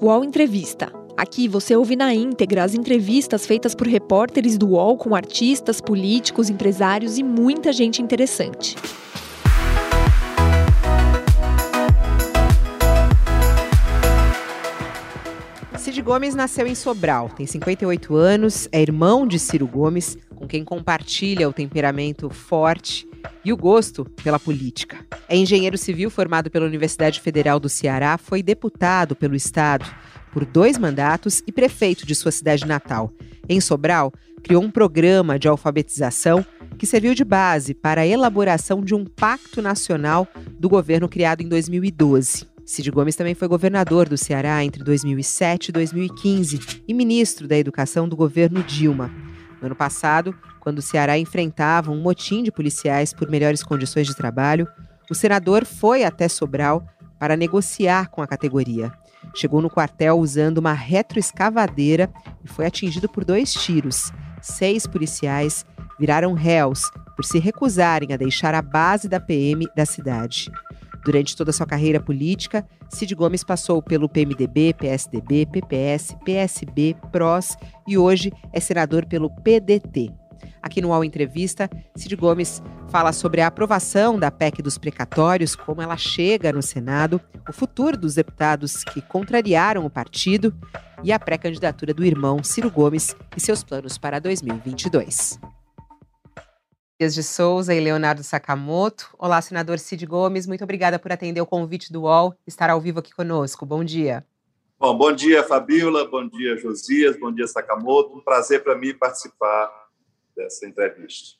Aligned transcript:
UOL 0.00 0.22
Entrevista. 0.22 0.92
Aqui 1.16 1.48
você 1.48 1.74
ouve 1.74 1.96
na 1.96 2.12
íntegra 2.12 2.62
as 2.62 2.74
entrevistas 2.74 3.46
feitas 3.46 3.74
por 3.74 3.86
repórteres 3.86 4.58
do 4.58 4.68
UOL 4.68 4.98
com 4.98 5.14
artistas, 5.14 5.80
políticos, 5.80 6.50
empresários 6.50 7.16
e 7.16 7.22
muita 7.22 7.72
gente 7.72 8.02
interessante. 8.02 8.76
Cid 15.78 16.02
Gomes 16.02 16.34
nasceu 16.34 16.66
em 16.66 16.74
Sobral, 16.74 17.30
tem 17.30 17.46
58 17.46 18.14
anos, 18.16 18.68
é 18.70 18.82
irmão 18.82 19.26
de 19.26 19.38
Ciro 19.38 19.66
Gomes, 19.66 20.18
com 20.36 20.46
quem 20.46 20.64
compartilha 20.64 21.48
o 21.48 21.52
temperamento 21.52 22.30
forte 22.30 23.08
e 23.44 23.52
o 23.52 23.56
gosto 23.56 24.04
pela 24.22 24.38
política. 24.38 25.04
É 25.28 25.36
engenheiro 25.36 25.76
civil 25.76 26.10
formado 26.10 26.50
pela 26.50 26.66
Universidade 26.66 27.20
Federal 27.20 27.58
do 27.58 27.68
Ceará, 27.68 28.16
foi 28.18 28.42
deputado 28.42 29.16
pelo 29.16 29.34
Estado 29.34 29.84
por 30.32 30.44
dois 30.44 30.78
mandatos 30.78 31.42
e 31.46 31.50
prefeito 31.50 32.06
de 32.06 32.14
sua 32.14 32.30
cidade 32.30 32.66
natal. 32.66 33.10
Em 33.48 33.60
Sobral, 33.60 34.12
criou 34.42 34.62
um 34.62 34.70
programa 34.70 35.38
de 35.38 35.48
alfabetização 35.48 36.44
que 36.76 36.86
serviu 36.86 37.14
de 37.14 37.24
base 37.24 37.72
para 37.72 38.02
a 38.02 38.06
elaboração 38.06 38.82
de 38.82 38.94
um 38.94 39.04
pacto 39.04 39.62
nacional 39.62 40.28
do 40.58 40.68
governo 40.68 41.08
criado 41.08 41.40
em 41.40 41.48
2012. 41.48 42.46
Cid 42.66 42.90
Gomes 42.90 43.16
também 43.16 43.34
foi 43.34 43.46
governador 43.48 44.08
do 44.08 44.18
Ceará 44.18 44.62
entre 44.64 44.82
2007 44.82 45.68
e 45.68 45.72
2015 45.72 46.60
e 46.86 46.92
ministro 46.92 47.46
da 47.46 47.56
Educação 47.56 48.08
do 48.08 48.16
governo 48.16 48.62
Dilma. 48.62 49.10
No 49.60 49.66
ano 49.66 49.76
passado, 49.76 50.34
quando 50.60 50.78
o 50.78 50.82
Ceará 50.82 51.18
enfrentava 51.18 51.90
um 51.90 52.00
motim 52.00 52.42
de 52.42 52.52
policiais 52.52 53.12
por 53.12 53.30
melhores 53.30 53.62
condições 53.62 54.06
de 54.06 54.14
trabalho, 54.14 54.66
o 55.10 55.14
senador 55.14 55.64
foi 55.64 56.04
até 56.04 56.28
Sobral 56.28 56.86
para 57.18 57.36
negociar 57.36 58.08
com 58.08 58.20
a 58.20 58.26
categoria. 58.26 58.92
Chegou 59.34 59.60
no 59.60 59.70
quartel 59.70 60.18
usando 60.18 60.58
uma 60.58 60.72
retroescavadeira 60.72 62.10
e 62.44 62.48
foi 62.48 62.66
atingido 62.66 63.08
por 63.08 63.24
dois 63.24 63.52
tiros. 63.52 64.12
Seis 64.40 64.86
policiais 64.86 65.64
viraram 65.98 66.34
réus 66.34 66.90
por 67.14 67.24
se 67.24 67.38
recusarem 67.38 68.12
a 68.12 68.16
deixar 68.16 68.54
a 68.54 68.62
base 68.62 69.08
da 69.08 69.18
PM 69.18 69.66
da 69.74 69.86
cidade. 69.86 70.50
Durante 71.06 71.36
toda 71.36 71.50
a 71.50 71.52
sua 71.52 71.66
carreira 71.66 72.00
política, 72.00 72.66
Cid 72.90 73.14
Gomes 73.14 73.44
passou 73.44 73.80
pelo 73.80 74.08
PMDB, 74.08 74.74
PSDB, 74.74 75.46
PPS, 75.46 76.16
PSB, 76.24 76.96
PROS 77.12 77.56
e 77.86 77.96
hoje 77.96 78.32
é 78.52 78.58
senador 78.58 79.06
pelo 79.06 79.30
PDT. 79.30 80.12
Aqui 80.60 80.82
no 80.82 80.88
UOL 80.88 81.04
Entrevista, 81.04 81.70
Cid 81.94 82.16
Gomes 82.16 82.60
fala 82.88 83.12
sobre 83.12 83.40
a 83.40 83.46
aprovação 83.46 84.18
da 84.18 84.32
PEC 84.32 84.60
dos 84.60 84.78
precatórios, 84.78 85.54
como 85.54 85.80
ela 85.80 85.96
chega 85.96 86.52
no 86.52 86.60
Senado, 86.60 87.20
o 87.48 87.52
futuro 87.52 87.96
dos 87.96 88.16
deputados 88.16 88.82
que 88.82 89.00
contrariaram 89.00 89.86
o 89.86 89.90
partido 89.90 90.52
e 91.04 91.12
a 91.12 91.20
pré-candidatura 91.20 91.94
do 91.94 92.04
irmão 92.04 92.42
Ciro 92.42 92.68
Gomes 92.68 93.14
e 93.36 93.40
seus 93.40 93.62
planos 93.62 93.96
para 93.96 94.18
2022. 94.18 95.38
Dias 96.98 97.14
de 97.14 97.22
Souza 97.22 97.74
e 97.74 97.80
Leonardo 97.80 98.22
Sakamoto. 98.22 99.14
Olá, 99.18 99.42
senador 99.42 99.78
Cid 99.78 100.06
Gomes, 100.06 100.46
muito 100.46 100.64
obrigada 100.64 100.98
por 100.98 101.12
atender 101.12 101.42
o 101.42 101.46
convite 101.46 101.92
do 101.92 102.04
UOL, 102.04 102.34
estar 102.46 102.70
ao 102.70 102.80
vivo 102.80 103.00
aqui 103.00 103.14
conosco. 103.14 103.66
Bom 103.66 103.84
dia. 103.84 104.24
Bom, 104.78 104.96
bom 104.96 105.12
dia, 105.12 105.42
Fabiola, 105.42 106.08
bom 106.08 106.26
dia, 106.26 106.56
Josias, 106.56 107.14
bom 107.20 107.30
dia, 107.30 107.46
Sakamoto. 107.46 108.16
Um 108.16 108.20
prazer 108.20 108.64
para 108.64 108.74
mim 108.74 108.94
participar 108.94 109.70
dessa 110.34 110.66
entrevista. 110.66 111.36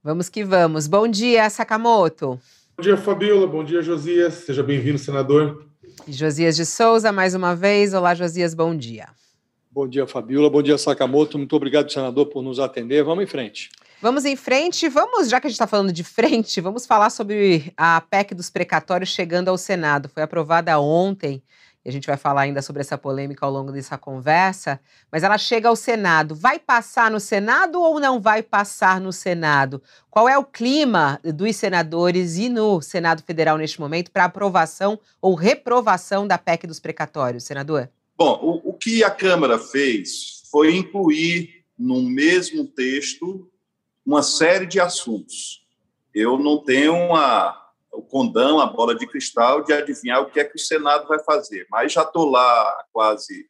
Vamos 0.00 0.28
que 0.28 0.44
vamos. 0.44 0.86
Bom 0.86 1.08
dia, 1.08 1.50
Sakamoto. 1.50 2.38
Bom 2.76 2.82
dia, 2.82 2.96
Fabiola. 2.96 3.48
Bom 3.48 3.64
dia, 3.64 3.82
Josias. 3.82 4.34
Seja 4.34 4.62
bem-vindo, 4.62 4.98
senador. 4.98 5.66
Josias 6.06 6.54
de 6.54 6.64
Souza, 6.64 7.10
mais 7.10 7.34
uma 7.34 7.56
vez. 7.56 7.94
Olá, 7.94 8.14
Josias, 8.14 8.54
bom 8.54 8.76
dia. 8.76 9.08
Bom 9.72 9.88
dia, 9.88 10.06
Fabiola. 10.06 10.48
Bom 10.48 10.62
dia, 10.62 10.78
Sakamoto. 10.78 11.36
Muito 11.36 11.56
obrigado, 11.56 11.90
senador, 11.90 12.26
por 12.26 12.44
nos 12.44 12.60
atender. 12.60 13.02
Vamos 13.02 13.24
em 13.24 13.26
frente. 13.26 13.70
Vamos 14.04 14.26
em 14.26 14.36
frente. 14.36 14.86
Vamos, 14.86 15.30
já 15.30 15.40
que 15.40 15.46
a 15.46 15.48
gente 15.48 15.54
está 15.54 15.66
falando 15.66 15.90
de 15.90 16.04
frente, 16.04 16.60
vamos 16.60 16.84
falar 16.84 17.08
sobre 17.08 17.72
a 17.74 18.02
PEC 18.02 18.34
dos 18.34 18.50
precatórios 18.50 19.08
chegando 19.08 19.48
ao 19.48 19.56
Senado. 19.56 20.10
Foi 20.10 20.22
aprovada 20.22 20.78
ontem 20.78 21.42
e 21.82 21.88
a 21.88 21.90
gente 21.90 22.06
vai 22.06 22.18
falar 22.18 22.42
ainda 22.42 22.60
sobre 22.60 22.82
essa 22.82 22.98
polêmica 22.98 23.46
ao 23.46 23.50
longo 23.50 23.72
dessa 23.72 23.96
conversa, 23.96 24.78
mas 25.10 25.22
ela 25.22 25.38
chega 25.38 25.70
ao 25.70 25.74
Senado. 25.74 26.34
Vai 26.34 26.58
passar 26.58 27.10
no 27.10 27.18
Senado 27.18 27.80
ou 27.80 27.98
não 27.98 28.20
vai 28.20 28.42
passar 28.42 29.00
no 29.00 29.10
Senado? 29.10 29.82
Qual 30.10 30.28
é 30.28 30.36
o 30.36 30.44
clima 30.44 31.18
dos 31.24 31.56
senadores 31.56 32.36
e 32.36 32.50
no 32.50 32.82
Senado 32.82 33.22
Federal 33.22 33.56
neste 33.56 33.80
momento 33.80 34.10
para 34.10 34.26
aprovação 34.26 35.00
ou 35.18 35.34
reprovação 35.34 36.26
da 36.26 36.36
PEC 36.36 36.66
dos 36.66 36.78
precatórios, 36.78 37.44
senador? 37.44 37.88
Bom, 38.18 38.38
o, 38.42 38.68
o 38.68 38.72
que 38.74 39.02
a 39.02 39.10
Câmara 39.10 39.58
fez 39.58 40.42
foi 40.50 40.76
incluir 40.76 41.64
no 41.78 42.02
mesmo 42.02 42.66
texto 42.66 43.50
uma 44.04 44.22
série 44.22 44.66
de 44.66 44.80
assuntos. 44.80 45.64
Eu 46.14 46.38
não 46.38 46.62
tenho 46.62 46.94
o 47.92 48.02
condão, 48.02 48.60
a 48.60 48.66
bola 48.66 48.94
de 48.94 49.06
cristal, 49.06 49.62
de 49.62 49.72
adivinhar 49.72 50.20
o 50.22 50.30
que 50.30 50.40
é 50.40 50.44
que 50.44 50.56
o 50.56 50.60
Senado 50.60 51.06
vai 51.08 51.18
fazer. 51.20 51.66
Mas 51.70 51.92
já 51.92 52.02
estou 52.02 52.28
lá 52.28 52.62
há 52.62 52.86
quase 52.92 53.48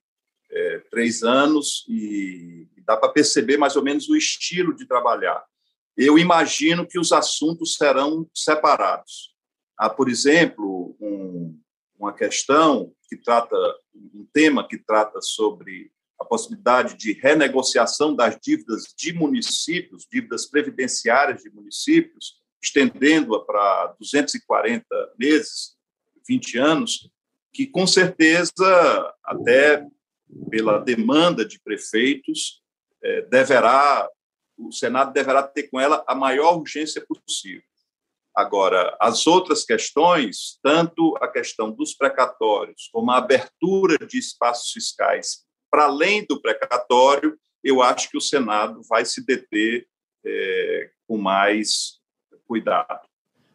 é, 0.51 0.79
três 0.91 1.23
anos 1.23 1.85
e, 1.89 2.69
e 2.77 2.81
dá 2.87 2.97
para 2.97 3.09
perceber 3.09 3.57
mais 3.57 3.77
ou 3.77 3.83
menos 3.83 4.09
o 4.09 4.17
estilo 4.17 4.75
de 4.75 4.87
trabalhar. 4.87 5.45
Eu 5.97 6.19
imagino 6.19 6.87
que 6.87 6.99
os 6.99 7.13
assuntos 7.13 7.75
serão 7.75 8.29
separados. 8.35 9.35
Há, 9.77 9.89
por 9.91 10.09
exemplo, 10.09 10.97
um, 11.01 11.59
uma 11.99 12.13
questão 12.13 12.93
que 13.09 13.17
trata, 13.17 13.57
um 13.95 14.27
tema 14.33 14.67
que 14.67 14.79
trata 14.79 15.21
sobre 15.21 15.91
a 16.19 16.25
possibilidade 16.25 16.97
de 16.97 17.13
renegociação 17.13 18.15
das 18.15 18.39
dívidas 18.41 18.85
de 18.97 19.13
municípios, 19.13 20.07
dívidas 20.11 20.47
previdenciárias 20.47 21.43
de 21.43 21.51
municípios, 21.51 22.41
estendendo-a 22.63 23.45
para 23.45 23.95
240 23.99 24.87
meses, 25.19 25.77
20 26.27 26.59
anos, 26.59 27.11
que 27.53 27.67
com 27.67 27.87
certeza, 27.87 29.15
até 29.25 29.87
pela 30.51 30.79
demanda 30.79 31.45
de 31.45 31.61
prefeitos, 31.61 32.63
é, 33.03 33.23
deverá 33.23 34.09
o 34.57 34.73
Senado 34.73 35.13
deverá 35.13 35.43
ter 35.43 35.65
com 35.65 35.81
ela 35.81 36.05
a 36.07 36.15
maior 36.15 36.57
urgência 36.57 37.05
possível. 37.05 37.63
Agora, 38.35 38.97
as 39.01 39.27
outras 39.27 39.65
questões, 39.65 40.59
tanto 40.63 41.17
a 41.21 41.29
questão 41.29 41.71
dos 41.71 41.95
precatórios, 41.95 42.89
como 42.93 43.11
a 43.11 43.19
abertura 43.19 43.97
de 44.07 44.19
espaços 44.19 44.73
fiscais 44.73 45.45
para 45.75 45.87
além 45.87 46.25
do 46.25 46.41
precatório, 46.41 47.37
eu 47.65 47.83
acho 47.83 48.09
que 48.09 48.17
o 48.17 48.21
Senado 48.21 48.81
vai 48.89 49.05
se 49.05 49.27
deter 49.27 49.89
é, 50.25 50.91
com 51.05 51.19
mais 51.19 51.99
cuidado. 52.47 53.01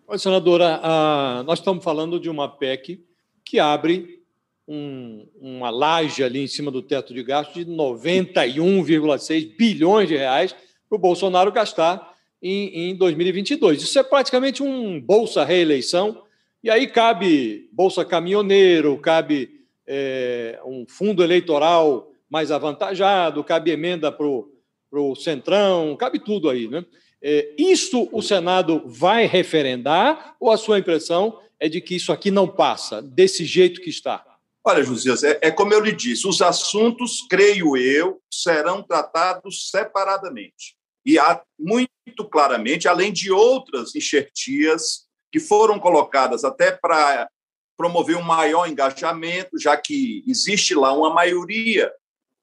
Olha, 0.06 0.20
senadora, 0.20 0.82
a, 0.84 1.44
nós 1.44 1.60
estamos 1.60 1.82
falando 1.82 2.20
de 2.20 2.30
uma 2.30 2.50
PEC 2.50 3.02
que 3.46 3.58
abre 3.58 4.22
um, 4.68 5.30
uma 5.40 5.70
laje 5.70 6.22
ali 6.22 6.42
em 6.42 6.48
cima 6.48 6.70
do 6.70 6.82
teto 6.82 7.14
de 7.14 7.24
gastos 7.24 7.66
de 7.66 7.72
91,6 7.72 9.56
bilhões 9.56 10.10
de 10.10 10.18
reais 10.18 10.54
para 10.90 10.98
o 10.98 11.00
Bolsonaro 11.00 11.54
gastar 11.54 12.18
em, 12.44 12.90
em 12.90 12.96
2022. 12.98 13.82
Isso 13.82 13.98
é 13.98 14.04
praticamente 14.04 14.62
um 14.62 15.00
bolsa 15.00 15.46
reeleição, 15.46 16.22
e 16.62 16.70
aí 16.70 16.86
cabe 16.86 17.70
bolsa 17.72 18.04
caminhoneiro, 18.04 18.98
cabe 18.98 19.62
é, 19.88 20.60
um 20.66 20.86
fundo 20.86 21.24
eleitoral 21.24 22.09
mais 22.30 22.52
avantajado, 22.52 23.44
cabe 23.44 23.72
emenda 23.72 24.12
para 24.12 24.28
o 24.28 25.16
Centrão, 25.16 25.96
cabe 25.98 26.20
tudo 26.20 26.50
aí, 26.50 26.68
né? 26.68 26.86
É, 27.22 27.54
isso 27.58 28.08
o 28.14 28.22
Senado 28.22 28.84
vai 28.86 29.26
referendar 29.26 30.36
ou 30.40 30.52
a 30.52 30.58
sua 30.58 30.80
impressão 30.80 31.40
é 31.60 31.68
de 31.68 31.82
que 31.82 31.96
isso 31.96 32.14
aqui 32.14 32.32
não 32.32 32.48
passa, 32.48 33.02
desse 33.02 33.44
jeito 33.44 33.82
que 33.82 33.90
está? 33.90 34.26
Olha, 34.64 34.84
Josias, 34.84 35.24
é, 35.24 35.38
é 35.42 35.52
como 35.52 35.74
eu 35.74 35.80
lhe 35.80 35.92
disse, 35.92 36.28
os 36.28 36.42
assuntos, 36.42 37.26
creio 37.30 37.76
eu, 37.76 38.22
serão 38.32 38.82
tratados 38.82 39.70
separadamente. 39.70 40.78
E 41.06 41.18
há 41.18 41.42
muito 41.58 41.90
claramente, 42.30 42.88
além 42.88 43.12
de 43.12 43.32
outras 43.32 43.96
enxertias 43.96 45.08
que 45.32 45.40
foram 45.40 45.80
colocadas 45.80 46.44
até 46.44 46.72
para 46.72 47.30
promover 47.78 48.18
um 48.18 48.22
maior 48.22 48.68
engajamento, 48.70 49.58
já 49.58 49.76
que 49.78 50.24
existe 50.28 50.76
lá 50.76 50.92
uma 50.92 51.14
maioria 51.14 51.92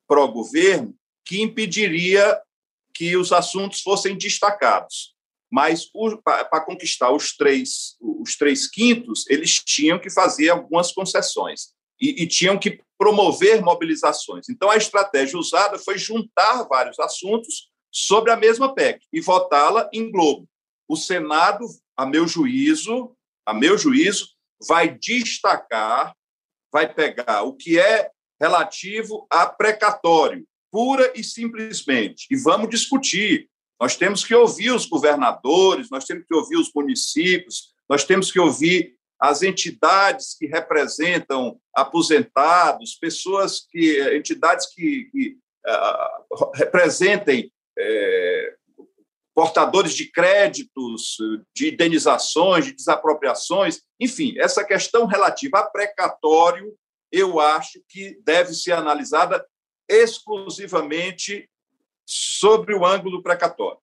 pró-governo 0.07 0.95
que 1.25 1.43
impediria 1.43 2.41
que 2.95 3.17
os 3.17 3.33
assuntos 3.33 3.83
fossem 3.83 4.17
destacados. 4.17 5.15
Mas 5.51 5.89
para 6.25 6.61
conquistar 6.61 7.13
os 7.13 7.37
três, 7.37 7.97
os 8.01 8.37
três 8.37 8.69
quintos, 8.69 9.25
eles 9.29 9.55
tinham 9.57 9.99
que 9.99 10.11
fazer 10.11 10.51
algumas 10.51 10.93
concessões 10.93 11.73
e, 12.01 12.23
e 12.23 12.27
tinham 12.27 12.59
que 12.59 12.81
promover 12.99 13.63
mobilizações. 13.63 14.49
Então, 14.49 14.71
a 14.71 14.77
estratégia 14.77 15.39
usada 15.39 15.79
foi 15.79 15.99
juntar 15.99 16.65
vários 16.65 16.99
assuntos 16.99 17.71
sobre 17.93 18.31
a 18.31 18.37
mesma 18.37 18.75
PEC 18.75 19.01
e 19.13 19.21
votá-la 19.21 19.89
em 19.93 20.11
globo. 20.11 20.49
O 20.89 20.97
Senado, 20.97 21.65
a 21.97 22.07
meu 22.07 22.27
juízo, 22.27 23.15
a 23.45 23.55
meu 23.55 23.79
juízo, 23.79 24.29
vai 24.67 24.89
destacar, 24.89 26.15
vai 26.73 26.93
pegar 26.93 27.43
o 27.43 27.55
que 27.55 27.79
é 27.79 28.11
relativo 28.41 29.27
a 29.31 29.47
precatório, 29.47 30.47
pura 30.71 31.13
e 31.15 31.25
simplesmente. 31.25 32.27
E 32.31 32.37
vamos 32.37 32.69
discutir. 32.69 33.49
Nós 33.81 33.97
temos 33.97 34.25
que 34.25 34.35
ouvir 34.35 34.71
os 34.71 34.87
governadores, 34.87 35.91
nós 35.91 36.05
temos 36.05 36.25
que 36.27 36.35
ouvir 36.35 36.57
os 36.57 36.71
municípios, 36.75 37.75
nós 37.89 38.05
temos 38.05 38.33
que 38.33 38.41
ouvir 38.41 38.97
as 39.19 39.43
entidades 39.43 40.37
que 40.39 40.47
representam 40.47 41.59
aposentados, 41.75 42.95
pessoas 42.95 43.67
que 43.71 43.99
entidades 44.15 44.67
que, 44.75 45.05
que 45.11 45.37
uh, 45.67 46.51
representem 46.55 47.51
uh, 47.79 48.87
portadores 49.35 49.93
de 49.93 50.11
créditos, 50.11 51.17
de 51.55 51.73
indenizações, 51.73 52.65
de 52.65 52.73
desapropriações, 52.73 53.83
enfim, 54.01 54.35
essa 54.39 54.65
questão 54.65 55.05
relativa 55.05 55.59
a 55.59 55.67
precatório, 55.67 56.75
eu 57.17 57.41
acho 57.41 57.81
que 57.89 58.21
deve 58.25 58.53
ser 58.55 58.73
analisada 58.73 59.45
exclusivamente 59.89 61.49
sobre 62.05 62.75
o 62.75 62.85
ângulo 62.85 63.23
precatório. 63.23 63.79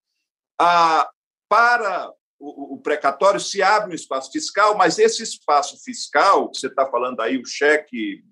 Ah, 0.58 1.10
para 1.48 2.12
o, 2.38 2.78
precatório 2.82 3.40
se 3.40 3.62
abre 3.62 3.92
um 3.92 3.94
espaço 3.94 4.30
fiscal, 4.30 4.76
mas 4.76 4.98
esse 4.98 5.22
espaço 5.22 5.82
fiscal, 5.82 6.50
você 6.52 6.66
está 6.66 6.86
falando 6.86 7.20
aí 7.20 7.38
o 7.38 7.46
cheque 7.46 8.22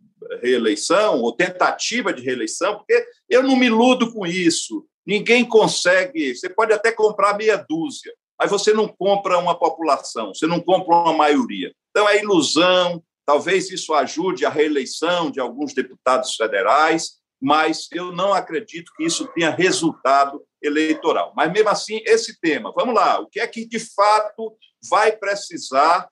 reeleição 0.40 1.20
ou 1.20 1.34
tentativa 1.34 2.12
de 2.12 2.22
reeleição, 2.22 2.76
porque 2.76 3.04
eu 3.28 3.42
não 3.42 3.56
me 3.56 3.66
iludo 3.66 4.12
com 4.12 4.26
isso. 4.26 4.86
Ninguém 5.06 5.44
consegue. 5.44 6.34
Você 6.34 6.48
pode 6.48 6.72
até 6.72 6.92
comprar 6.92 7.36
meia 7.36 7.56
dúzia, 7.56 8.12
mas 8.38 8.50
você 8.50 8.72
não 8.72 8.86
compra 8.86 9.38
uma 9.38 9.58
população, 9.58 10.32
você 10.34 10.46
não 10.46 10.60
compra 10.60 10.94
uma 10.94 11.12
maioria. 11.12 11.72
Então 11.90 12.08
é 12.08 12.20
ilusão. 12.20 13.02
Talvez 13.26 13.70
isso 13.70 13.94
ajude 13.94 14.44
a 14.44 14.50
reeleição 14.50 15.30
de 15.30 15.40
alguns 15.40 15.74
deputados 15.74 16.34
federais, 16.34 17.20
mas 17.40 17.88
eu 17.92 18.12
não 18.12 18.32
acredito 18.32 18.92
que 18.96 19.04
isso 19.04 19.26
tenha 19.34 19.50
resultado 19.50 20.44
eleitoral. 20.62 21.32
Mas 21.36 21.52
mesmo 21.52 21.68
assim, 21.68 22.00
esse 22.04 22.38
tema, 22.40 22.72
vamos 22.74 22.94
lá, 22.94 23.20
o 23.20 23.26
que 23.26 23.40
é 23.40 23.46
que 23.46 23.66
de 23.66 23.78
fato 23.78 24.56
vai 24.88 25.12
precisar 25.16 26.08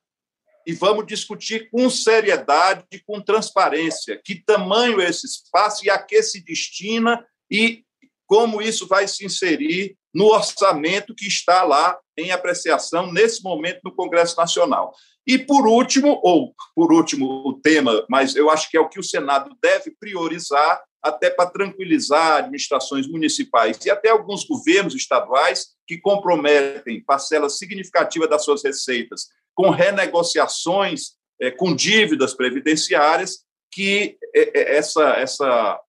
e 0.66 0.72
vamos 0.72 1.06
discutir 1.06 1.70
com 1.70 1.88
seriedade 1.88 2.84
com 3.06 3.20
transparência 3.20 4.20
que 4.22 4.44
tamanho 4.44 5.00
é 5.00 5.08
esse 5.08 5.26
espaço 5.26 5.84
e 5.84 5.90
a 5.90 5.98
que 5.98 6.22
se 6.22 6.44
destina 6.44 7.24
e 7.50 7.82
como 8.26 8.60
isso 8.60 8.86
vai 8.86 9.08
se 9.08 9.24
inserir 9.24 9.96
no 10.14 10.26
orçamento 10.26 11.14
que 11.14 11.26
está 11.26 11.62
lá 11.62 11.98
em 12.16 12.30
apreciação 12.30 13.10
nesse 13.10 13.42
momento 13.42 13.80
no 13.84 13.94
Congresso 13.94 14.36
Nacional. 14.36 14.92
E 15.26 15.38
por 15.38 15.66
último, 15.66 16.20
ou 16.22 16.54
por 16.74 16.92
último 16.92 17.42
o 17.46 17.54
tema, 17.54 18.04
mas 18.08 18.34
eu 18.34 18.50
acho 18.50 18.70
que 18.70 18.76
é 18.76 18.80
o 18.80 18.88
que 18.88 18.98
o 18.98 19.04
Senado 19.04 19.54
deve 19.62 19.92
priorizar 19.98 20.82
até 21.02 21.30
para 21.30 21.50
tranquilizar 21.50 22.38
administrações 22.38 23.06
municipais 23.06 23.78
e 23.84 23.90
até 23.90 24.10
alguns 24.10 24.44
governos 24.44 24.94
estaduais 24.94 25.68
que 25.86 25.98
comprometem 25.98 27.02
parcela 27.02 27.48
significativa 27.48 28.28
das 28.28 28.44
suas 28.44 28.62
receitas 28.62 29.28
com 29.54 29.70
renegociações 29.70 31.12
é, 31.40 31.50
com 31.50 31.74
dívidas 31.74 32.34
previdenciárias, 32.34 33.44
que 33.72 34.18
é, 34.34 34.58
é, 34.58 34.76
essa, 34.76 35.10
essa 35.14 35.80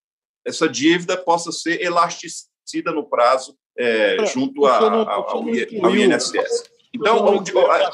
essa 0.46 0.68
dívida 0.68 1.18
possa 1.18 1.52
ser 1.52 1.82
elasticida 1.82 2.92
no 2.94 3.08
prazo 3.08 3.56
é, 3.78 4.26
junto 4.26 4.66
a, 4.66 4.80
não, 4.90 5.10
ao, 5.10 5.30
ao, 5.30 5.50
INSS. 5.50 6.64
Então, 6.94 7.44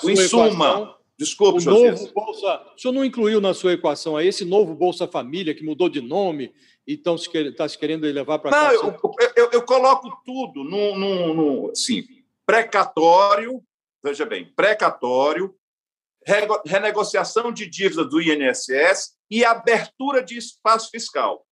em 0.03 0.15
suma, 0.15 0.96
desculpe, 1.17 1.67
o 1.67 1.71
novo 1.71 2.13
Bolsa, 2.13 2.73
o 2.75 2.79
senhor 2.79 2.93
não 2.93 3.03
incluiu 3.03 3.41
na 3.41 3.53
sua 3.53 3.73
equação 3.73 4.15
aí 4.15 4.27
esse 4.27 4.45
novo 4.45 4.75
Bolsa 4.75 5.07
Família, 5.07 5.55
que 5.55 5.63
mudou 5.63 5.89
de 5.89 6.01
nome 6.01 6.53
e 6.85 6.93
está 6.93 7.17
se, 7.17 7.51
tá 7.53 7.67
se 7.67 7.77
querendo 7.77 8.03
levar 8.03 8.39
para 8.39 8.51
cá? 8.51 8.73
Não, 8.73 8.73
eu, 8.73 8.99
eu, 9.35 9.49
eu, 9.53 9.61
coloco 9.63 10.09
tudo 10.25 10.63
no, 10.63 10.97
no, 10.97 11.33
no 11.33 11.71
assim, 11.71 12.03
precatório, 12.45 13.63
veja 14.03 14.25
bem, 14.25 14.45
precatório, 14.55 15.53
renegociação 16.65 17.51
de 17.51 17.67
dívidas 17.67 18.09
do 18.09 18.21
INSS 18.21 19.15
e 19.29 19.43
abertura 19.43 20.21
de 20.21 20.37
espaço 20.37 20.89
fiscal 20.91 21.47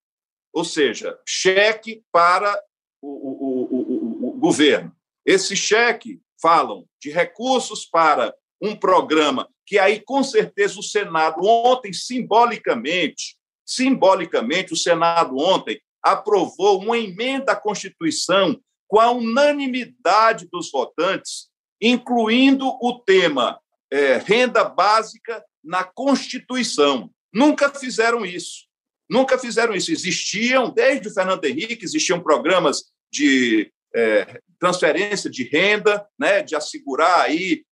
ou 0.56 0.63
seja, 0.63 1.19
cheque 1.27 2.01
para 2.13 2.57
o, 3.01 3.09
o, 3.09 3.63
o, 3.63 4.29
o 4.29 4.39
governo. 4.39 4.95
Esse 5.25 5.53
cheque 5.53 6.21
falam 6.41 6.88
de 6.97 7.12
recursos 7.12 7.85
para 7.85 8.33
um 8.65 8.75
programa 8.75 9.47
que 9.65 9.79
aí, 9.79 10.00
com 10.00 10.23
certeza, 10.23 10.79
o 10.79 10.83
Senado 10.83 11.44
ontem, 11.44 11.91
simbolicamente, 11.91 13.35
simbolicamente, 13.65 14.73
o 14.73 14.77
Senado 14.77 15.38
ontem 15.38 15.81
aprovou 16.03 16.79
uma 16.79 16.97
emenda 16.97 17.53
à 17.53 17.56
Constituição 17.56 18.59
com 18.88 19.00
a 19.00 19.09
unanimidade 19.09 20.47
dos 20.51 20.71
votantes, 20.71 21.50
incluindo 21.81 22.67
o 22.79 23.00
tema 23.00 23.59
é, 23.91 24.17
renda 24.17 24.63
básica 24.63 25.44
na 25.63 25.83
Constituição. 25.83 27.09
Nunca 27.33 27.73
fizeram 27.73 28.23
isso. 28.23 28.65
Nunca 29.09 29.38
fizeram 29.38 29.73
isso. 29.73 29.91
Existiam, 29.91 30.69
desde 30.69 31.07
o 31.07 31.13
Fernando 31.13 31.44
Henrique, 31.45 31.83
existiam 31.83 32.21
programas 32.21 32.83
de 33.12 33.71
é, 33.95 34.39
transferência 34.59 35.29
de 35.29 35.44
renda, 35.44 36.07
né, 36.19 36.44
de 36.44 36.56
assegurar 36.56 37.21
aí 37.21 37.63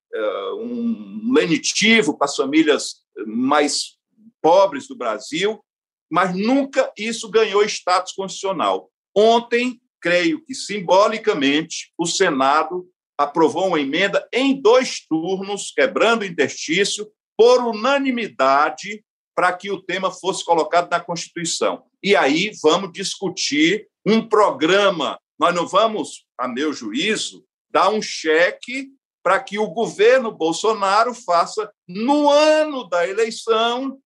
um 0.58 1.32
lenitivo 1.32 2.16
para 2.16 2.26
as 2.26 2.36
famílias 2.36 3.04
mais 3.26 3.96
pobres 4.40 4.86
do 4.86 4.96
Brasil, 4.96 5.64
mas 6.10 6.36
nunca 6.36 6.92
isso 6.96 7.30
ganhou 7.30 7.64
status 7.64 8.12
constitucional. 8.12 8.90
Ontem, 9.16 9.80
creio 10.00 10.44
que 10.44 10.54
simbolicamente, 10.54 11.92
o 11.98 12.06
Senado 12.06 12.86
aprovou 13.16 13.68
uma 13.68 13.80
emenda 13.80 14.28
em 14.32 14.60
dois 14.60 15.00
turnos, 15.06 15.72
quebrando 15.74 16.22
o 16.22 16.26
interstício, 16.26 17.10
por 17.36 17.60
unanimidade, 17.62 19.04
para 19.34 19.52
que 19.52 19.70
o 19.70 19.82
tema 19.82 20.10
fosse 20.10 20.44
colocado 20.44 20.90
na 20.90 21.00
Constituição. 21.00 21.84
E 22.02 22.14
aí 22.14 22.52
vamos 22.62 22.92
discutir 22.92 23.88
um 24.06 24.28
programa. 24.28 25.18
Nós 25.38 25.54
não 25.54 25.66
vamos, 25.66 26.26
a 26.38 26.46
meu 26.46 26.72
juízo, 26.72 27.44
dar 27.70 27.88
um 27.88 28.00
cheque 28.00 28.90
para 29.24 29.40
que 29.40 29.58
o 29.58 29.66
governo 29.66 30.30
Bolsonaro 30.30 31.14
faça, 31.14 31.72
no 31.88 32.30
ano 32.30 32.88
da 32.88 33.08
eleição, 33.08 33.98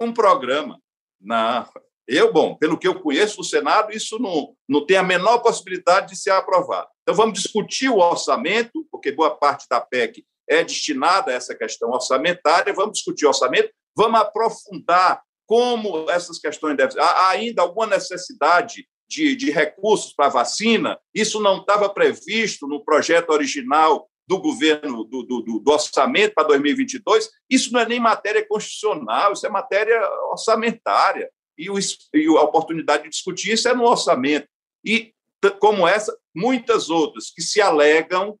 um 0.00 0.12
programa. 0.12 0.80
Não. 1.20 1.68
Eu, 2.08 2.32
bom, 2.32 2.56
pelo 2.56 2.78
que 2.78 2.88
eu 2.88 2.98
conheço 3.00 3.40
o 3.40 3.44
Senado, 3.44 3.92
isso 3.92 4.18
não, 4.18 4.54
não 4.68 4.86
tem 4.86 4.96
a 4.96 5.02
menor 5.02 5.38
possibilidade 5.40 6.12
de 6.12 6.16
ser 6.18 6.30
aprovado. 6.30 6.88
Então, 7.02 7.14
vamos 7.14 7.34
discutir 7.34 7.90
o 7.90 7.98
orçamento, 7.98 8.86
porque 8.90 9.12
boa 9.12 9.36
parte 9.36 9.66
da 9.68 9.80
PEC 9.80 10.24
é 10.48 10.64
destinada 10.64 11.30
a 11.30 11.34
essa 11.34 11.54
questão 11.54 11.90
orçamentária, 11.90 12.72
vamos 12.72 12.94
discutir 12.94 13.26
o 13.26 13.28
orçamento, 13.28 13.70
Vamos 13.96 14.20
aprofundar 14.20 15.22
como 15.46 16.08
essas 16.10 16.38
questões 16.38 16.76
devem. 16.76 16.96
Há 17.02 17.30
ainda 17.30 17.62
alguma 17.62 17.86
necessidade 17.86 18.86
de, 19.08 19.34
de 19.34 19.50
recursos 19.50 20.12
para 20.12 20.28
vacina? 20.28 20.98
Isso 21.14 21.40
não 21.40 21.58
estava 21.58 21.88
previsto 21.88 22.66
no 22.66 22.84
projeto 22.84 23.30
original 23.30 24.08
do 24.30 24.38
governo, 24.38 25.02
do, 25.02 25.24
do, 25.24 25.40
do, 25.58 25.72
orçamento 25.72 26.34
para 26.34 26.46
2022. 26.46 27.28
Isso 27.50 27.72
não 27.72 27.80
é 27.80 27.84
nem 27.84 27.98
matéria 27.98 28.46
constitucional, 28.46 29.32
isso 29.32 29.44
é 29.44 29.50
matéria 29.50 30.00
orçamentária. 30.30 31.28
E, 31.58 31.68
o, 31.68 31.76
e 31.76 32.26
a 32.28 32.42
oportunidade 32.42 33.02
de 33.02 33.08
discutir 33.08 33.54
isso 33.54 33.68
é 33.68 33.74
no 33.74 33.82
orçamento. 33.82 34.46
E, 34.84 35.12
como 35.58 35.88
essa, 35.88 36.16
muitas 36.32 36.90
outras 36.90 37.32
que 37.32 37.42
se 37.42 37.60
alegam, 37.60 38.38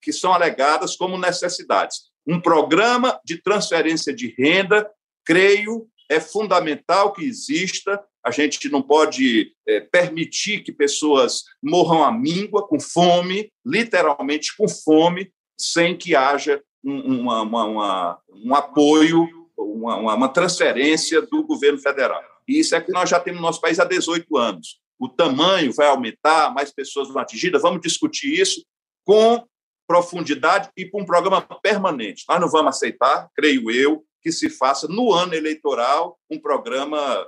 que 0.00 0.12
são 0.12 0.32
alegadas 0.32 0.94
como 0.94 1.18
necessidades. 1.18 2.02
Um 2.24 2.40
programa 2.40 3.20
de 3.24 3.42
transferência 3.42 4.14
de 4.14 4.32
renda, 4.38 4.88
creio, 5.24 5.88
é 6.08 6.20
fundamental 6.20 7.12
que 7.12 7.24
exista. 7.24 8.00
A 8.26 8.32
gente 8.32 8.68
não 8.68 8.82
pode 8.82 9.52
é, 9.68 9.78
permitir 9.78 10.64
que 10.64 10.72
pessoas 10.72 11.44
morram 11.62 12.02
à 12.02 12.10
míngua, 12.10 12.66
com 12.66 12.80
fome, 12.80 13.52
literalmente 13.64 14.56
com 14.56 14.66
fome, 14.66 15.30
sem 15.56 15.96
que 15.96 16.16
haja 16.16 16.60
um, 16.84 17.20
uma, 17.20 17.42
uma, 17.42 18.18
um 18.28 18.52
apoio, 18.52 19.28
uma, 19.56 20.28
transferência 20.28 21.22
do 21.22 21.46
governo 21.46 21.78
federal. 21.78 22.20
E 22.48 22.58
isso 22.58 22.74
é 22.74 22.80
que 22.80 22.90
nós 22.90 23.08
já 23.08 23.20
temos 23.20 23.40
no 23.40 23.46
nosso 23.46 23.60
país 23.60 23.78
há 23.78 23.84
18 23.84 24.36
anos. 24.36 24.80
O 24.98 25.08
tamanho 25.08 25.72
vai 25.72 25.86
aumentar, 25.86 26.52
mais 26.52 26.72
pessoas 26.72 27.06
vão 27.06 27.22
atingidas. 27.22 27.62
Vamos 27.62 27.80
discutir 27.80 28.40
isso 28.40 28.66
com 29.04 29.46
profundidade 29.86 30.68
e 30.76 30.84
para 30.84 31.00
um 31.00 31.06
programa 31.06 31.40
permanente. 31.62 32.24
Nós 32.28 32.40
não 32.40 32.48
vamos 32.48 32.74
aceitar, 32.74 33.28
creio 33.36 33.70
eu, 33.70 34.04
que 34.20 34.32
se 34.32 34.50
faça 34.50 34.88
no 34.88 35.12
ano 35.12 35.34
eleitoral 35.34 36.18
um 36.28 36.40
programa 36.40 37.24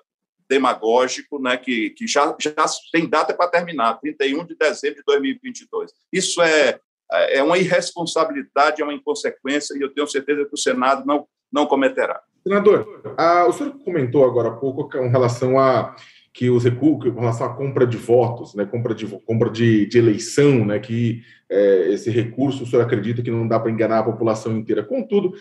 demagógico, 0.49 1.40
né, 1.40 1.57
que, 1.57 1.90
que 1.90 2.07
já, 2.07 2.35
já 2.40 2.55
tem 2.93 3.09
data 3.09 3.35
para 3.35 3.50
terminar, 3.50 4.00
31 4.00 4.45
de 4.45 4.57
dezembro 4.57 4.97
de 4.97 5.02
2022. 5.05 5.93
Isso 6.12 6.40
é, 6.43 6.81
é 7.11 7.43
uma 7.43 7.59
irresponsabilidade, 7.59 8.81
é 8.81 8.85
uma 8.85 8.95
inconsequência, 8.95 9.76
e 9.76 9.83
eu 9.83 9.93
tenho 9.93 10.07
certeza 10.07 10.45
que 10.45 10.55
o 10.55 10.59
Senado 10.59 11.07
não, 11.07 11.26
não 11.52 11.67
cometerá. 11.67 12.21
Senador, 12.43 13.14
a, 13.17 13.47
o 13.47 13.52
senhor 13.52 13.73
comentou 13.85 14.25
agora 14.25 14.49
há 14.49 14.52
pouco 14.52 14.88
com 14.88 15.09
relação 15.09 15.59
a 15.59 15.95
que 16.33 16.49
os 16.49 16.64
recursos, 16.64 17.12
com 17.12 17.21
relação 17.21 17.47
à 17.47 17.55
compra 17.55 17.87
de 17.87 17.97
votos, 17.97 18.55
né, 18.55 18.64
compra 18.64 18.95
de, 18.95 19.07
compra 19.07 19.50
de, 19.50 19.87
de 19.87 19.99
eleição, 19.99 20.64
né, 20.64 20.78
que 20.78 21.23
é, 21.50 21.93
esse 21.93 22.11
recurso 22.11 22.62
o 22.62 22.67
senhor 22.67 22.83
acredita 22.83 23.23
que 23.23 23.31
não 23.31 23.49
dá 23.49 23.59
para 23.59 23.71
enganar 23.71 23.99
a 23.99 24.05
população 24.05 24.57
inteira. 24.57 24.85
Contudo, 24.85 25.35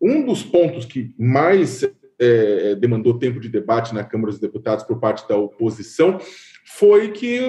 um 0.00 0.26
dos 0.26 0.42
pontos 0.42 0.84
que 0.84 1.14
mais 1.16 1.84
é, 2.20 2.74
demandou 2.74 3.18
tempo 3.18 3.40
de 3.40 3.48
debate 3.48 3.94
na 3.94 4.04
Câmara 4.04 4.30
dos 4.30 4.40
Deputados 4.40 4.84
por 4.84 4.98
parte 4.98 5.26
da 5.28 5.36
oposição 5.36 6.18
foi 6.64 7.12
que 7.12 7.40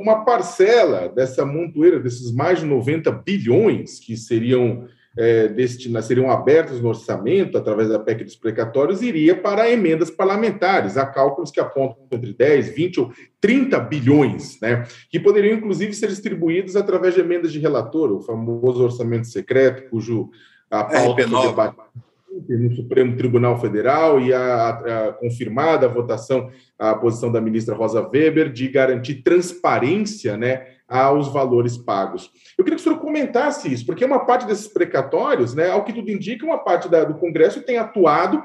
uma 0.00 0.24
parcela 0.24 1.08
dessa 1.08 1.44
montoeira, 1.44 1.98
desses 1.98 2.30
mais 2.30 2.60
de 2.60 2.66
90 2.66 3.10
bilhões 3.10 3.98
que 3.98 4.16
seriam 4.16 4.86
é, 5.18 5.52
seriam 6.00 6.30
abertos 6.30 6.80
no 6.80 6.90
orçamento 6.90 7.58
através 7.58 7.88
da 7.88 7.98
PEC 7.98 8.22
dos 8.22 8.36
precatórios 8.36 9.02
iria 9.02 9.34
para 9.34 9.68
emendas 9.68 10.12
parlamentares. 10.12 10.96
Há 10.96 11.06
cálculos 11.06 11.50
que 11.50 11.58
apontam 11.58 12.06
entre 12.12 12.32
10, 12.32 12.68
20 12.68 13.00
ou 13.00 13.12
30 13.40 13.80
bilhões, 13.80 14.60
né, 14.60 14.84
que 15.10 15.18
poderiam 15.18 15.56
inclusive 15.56 15.92
ser 15.92 16.08
distribuídos 16.08 16.76
através 16.76 17.14
de 17.14 17.20
emendas 17.20 17.52
de 17.52 17.58
relator, 17.58 18.12
o 18.12 18.20
famoso 18.20 18.84
orçamento 18.84 19.26
secreto, 19.26 19.90
cujo 19.90 20.30
a 20.70 20.84
pauta 20.84 21.26
foi 21.26 21.46
debatida 21.48 22.07
no 22.48 22.74
Supremo 22.74 23.16
Tribunal 23.16 23.60
Federal 23.60 24.20
e 24.20 24.32
a, 24.32 24.68
a, 24.68 25.12
confirmada 25.12 25.86
a 25.86 25.88
votação, 25.88 26.50
a 26.78 26.94
posição 26.94 27.32
da 27.32 27.40
ministra 27.40 27.74
Rosa 27.74 28.06
Weber 28.08 28.52
de 28.52 28.68
garantir 28.68 29.22
transparência 29.22 30.36
né, 30.36 30.66
aos 30.88 31.28
valores 31.28 31.76
pagos. 31.76 32.30
Eu 32.56 32.64
queria 32.64 32.76
que 32.76 32.80
o 32.80 32.84
senhor 32.84 32.98
comentasse 32.98 33.72
isso, 33.72 33.84
porque 33.84 34.04
uma 34.04 34.24
parte 34.24 34.46
desses 34.46 34.68
precatórios, 34.68 35.54
né, 35.54 35.70
ao 35.70 35.84
que 35.84 35.92
tudo 35.92 36.10
indica, 36.10 36.46
uma 36.46 36.58
parte 36.58 36.88
da, 36.88 37.04
do 37.04 37.14
Congresso 37.14 37.62
tem 37.62 37.78
atuado 37.78 38.42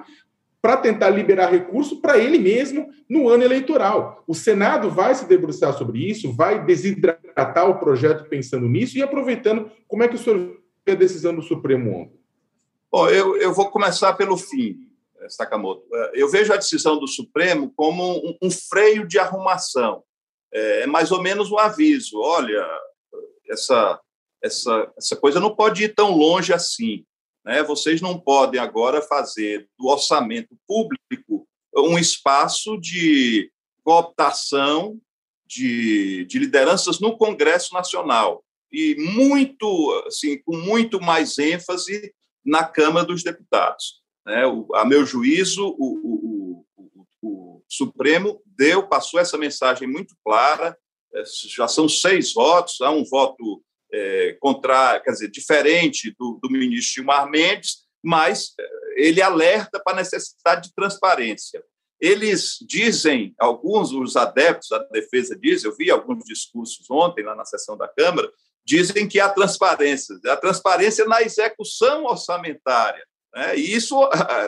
para 0.61 0.77
tentar 0.77 1.09
liberar 1.09 1.51
recurso 1.51 1.99
para 1.99 2.17
ele 2.17 2.39
mesmo 2.39 2.87
no 3.09 3.27
ano 3.27 3.43
eleitoral. 3.43 4.23
O 4.25 4.33
Senado 4.33 4.89
vai 4.89 5.13
se 5.13 5.27
debruçar 5.27 5.73
sobre 5.73 5.99
isso, 6.09 6.31
vai 6.31 6.63
desidratar 6.63 7.69
o 7.69 7.79
projeto 7.79 8.29
pensando 8.29 8.69
nisso 8.69 8.97
e 8.97 9.03
aproveitando 9.03 9.69
como 9.89 10.03
é 10.03 10.07
que 10.07 10.15
o 10.15 10.17
senhor 10.17 10.57
vê 10.85 10.93
a 10.93 10.95
decisão 10.95 11.35
do 11.35 11.41
Supremo 11.41 11.91
ontem. 11.91 12.22
Bom, 12.93 13.09
eu, 13.09 13.35
eu 13.37 13.51
vou 13.51 13.71
começar 13.71 14.13
pelo 14.13 14.37
fim, 14.37 14.87
Sakamoto. 15.27 15.83
Eu 16.13 16.29
vejo 16.29 16.53
a 16.53 16.57
decisão 16.57 16.99
do 16.99 17.07
Supremo 17.07 17.73
como 17.75 18.19
um, 18.19 18.37
um 18.39 18.51
freio 18.51 19.07
de 19.07 19.17
arrumação. 19.17 20.03
É, 20.53 20.81
é 20.81 20.85
mais 20.85 21.11
ou 21.11 21.19
menos 21.19 21.51
um 21.51 21.57
aviso: 21.57 22.19
olha, 22.19 22.63
essa, 23.49 23.99
essa, 24.43 24.93
essa 24.95 25.15
coisa 25.15 25.39
não 25.39 25.55
pode 25.55 25.85
ir 25.85 25.95
tão 25.95 26.15
longe 26.15 26.53
assim. 26.53 27.03
Né? 27.43 27.63
Vocês 27.63 27.99
não 27.99 28.19
podem 28.19 28.61
agora 28.61 29.01
fazer 29.01 29.67
do 29.75 29.87
orçamento 29.87 30.55
público 30.67 31.47
um 31.75 31.97
espaço 31.97 32.77
de 32.79 33.51
cooptação 33.83 34.99
de, 35.47 36.25
de 36.25 36.37
lideranças 36.37 36.99
no 36.99 37.17
Congresso 37.17 37.73
Nacional 37.73 38.43
e 38.71 38.93
muito, 38.99 40.03
assim, 40.05 40.37
com 40.43 40.55
muito 40.55 41.01
mais 41.01 41.39
ênfase 41.39 42.13
na 42.45 42.63
Câmara 42.63 43.05
dos 43.05 43.23
Deputados. 43.23 44.01
Né? 44.25 44.45
O, 44.45 44.67
a 44.75 44.85
meu 44.85 45.05
juízo, 45.05 45.75
o, 45.77 45.85
o, 46.03 46.65
o, 47.21 47.63
Supremo 47.67 48.41
deu, 48.45 48.87
passou 48.87 49.19
essa 49.19 49.37
mensagem 49.37 49.87
muito 49.87 50.15
clara. 50.23 50.77
É, 51.13 51.23
já 51.49 51.67
são 51.67 51.89
seis 51.89 52.33
votos, 52.33 52.81
há 52.81 52.91
um 52.91 53.03
voto 53.03 53.63
é, 53.91 54.37
contrário, 54.39 55.03
quer 55.03 55.11
dizer, 55.11 55.29
diferente 55.29 56.15
do, 56.17 56.39
do 56.41 56.49
ministro 56.49 56.95
Gilmar 56.95 57.29
Mendes, 57.29 57.83
mas 58.03 58.53
é, 58.59 58.69
ele 58.97 59.21
alerta 59.21 59.79
para 59.79 59.93
a 59.93 59.97
necessidade 59.97 60.69
de 60.69 60.75
transparência. 60.75 61.63
Eles 61.99 62.57
dizem, 62.67 63.33
alguns, 63.39 63.91
os 63.91 64.17
adeptos 64.17 64.67
da 64.69 64.79
defesa 64.89 65.37
dizem, 65.39 65.69
eu 65.69 65.75
vi 65.75 65.89
alguns 65.89 66.25
discursos 66.25 66.85
ontem 66.91 67.23
lá 67.23 67.35
na 67.35 67.45
sessão 67.45 67.77
da 67.77 67.87
Câmara, 67.87 68.29
dizem 68.65 69.07
que 69.07 69.19
há 69.19 69.29
transparência, 69.29 70.15
a 70.27 70.37
transparência 70.37 71.05
na 71.05 71.21
execução 71.21 72.05
orçamentária. 72.05 73.03
Né? 73.33 73.57
E 73.57 73.75
isso 73.75 73.97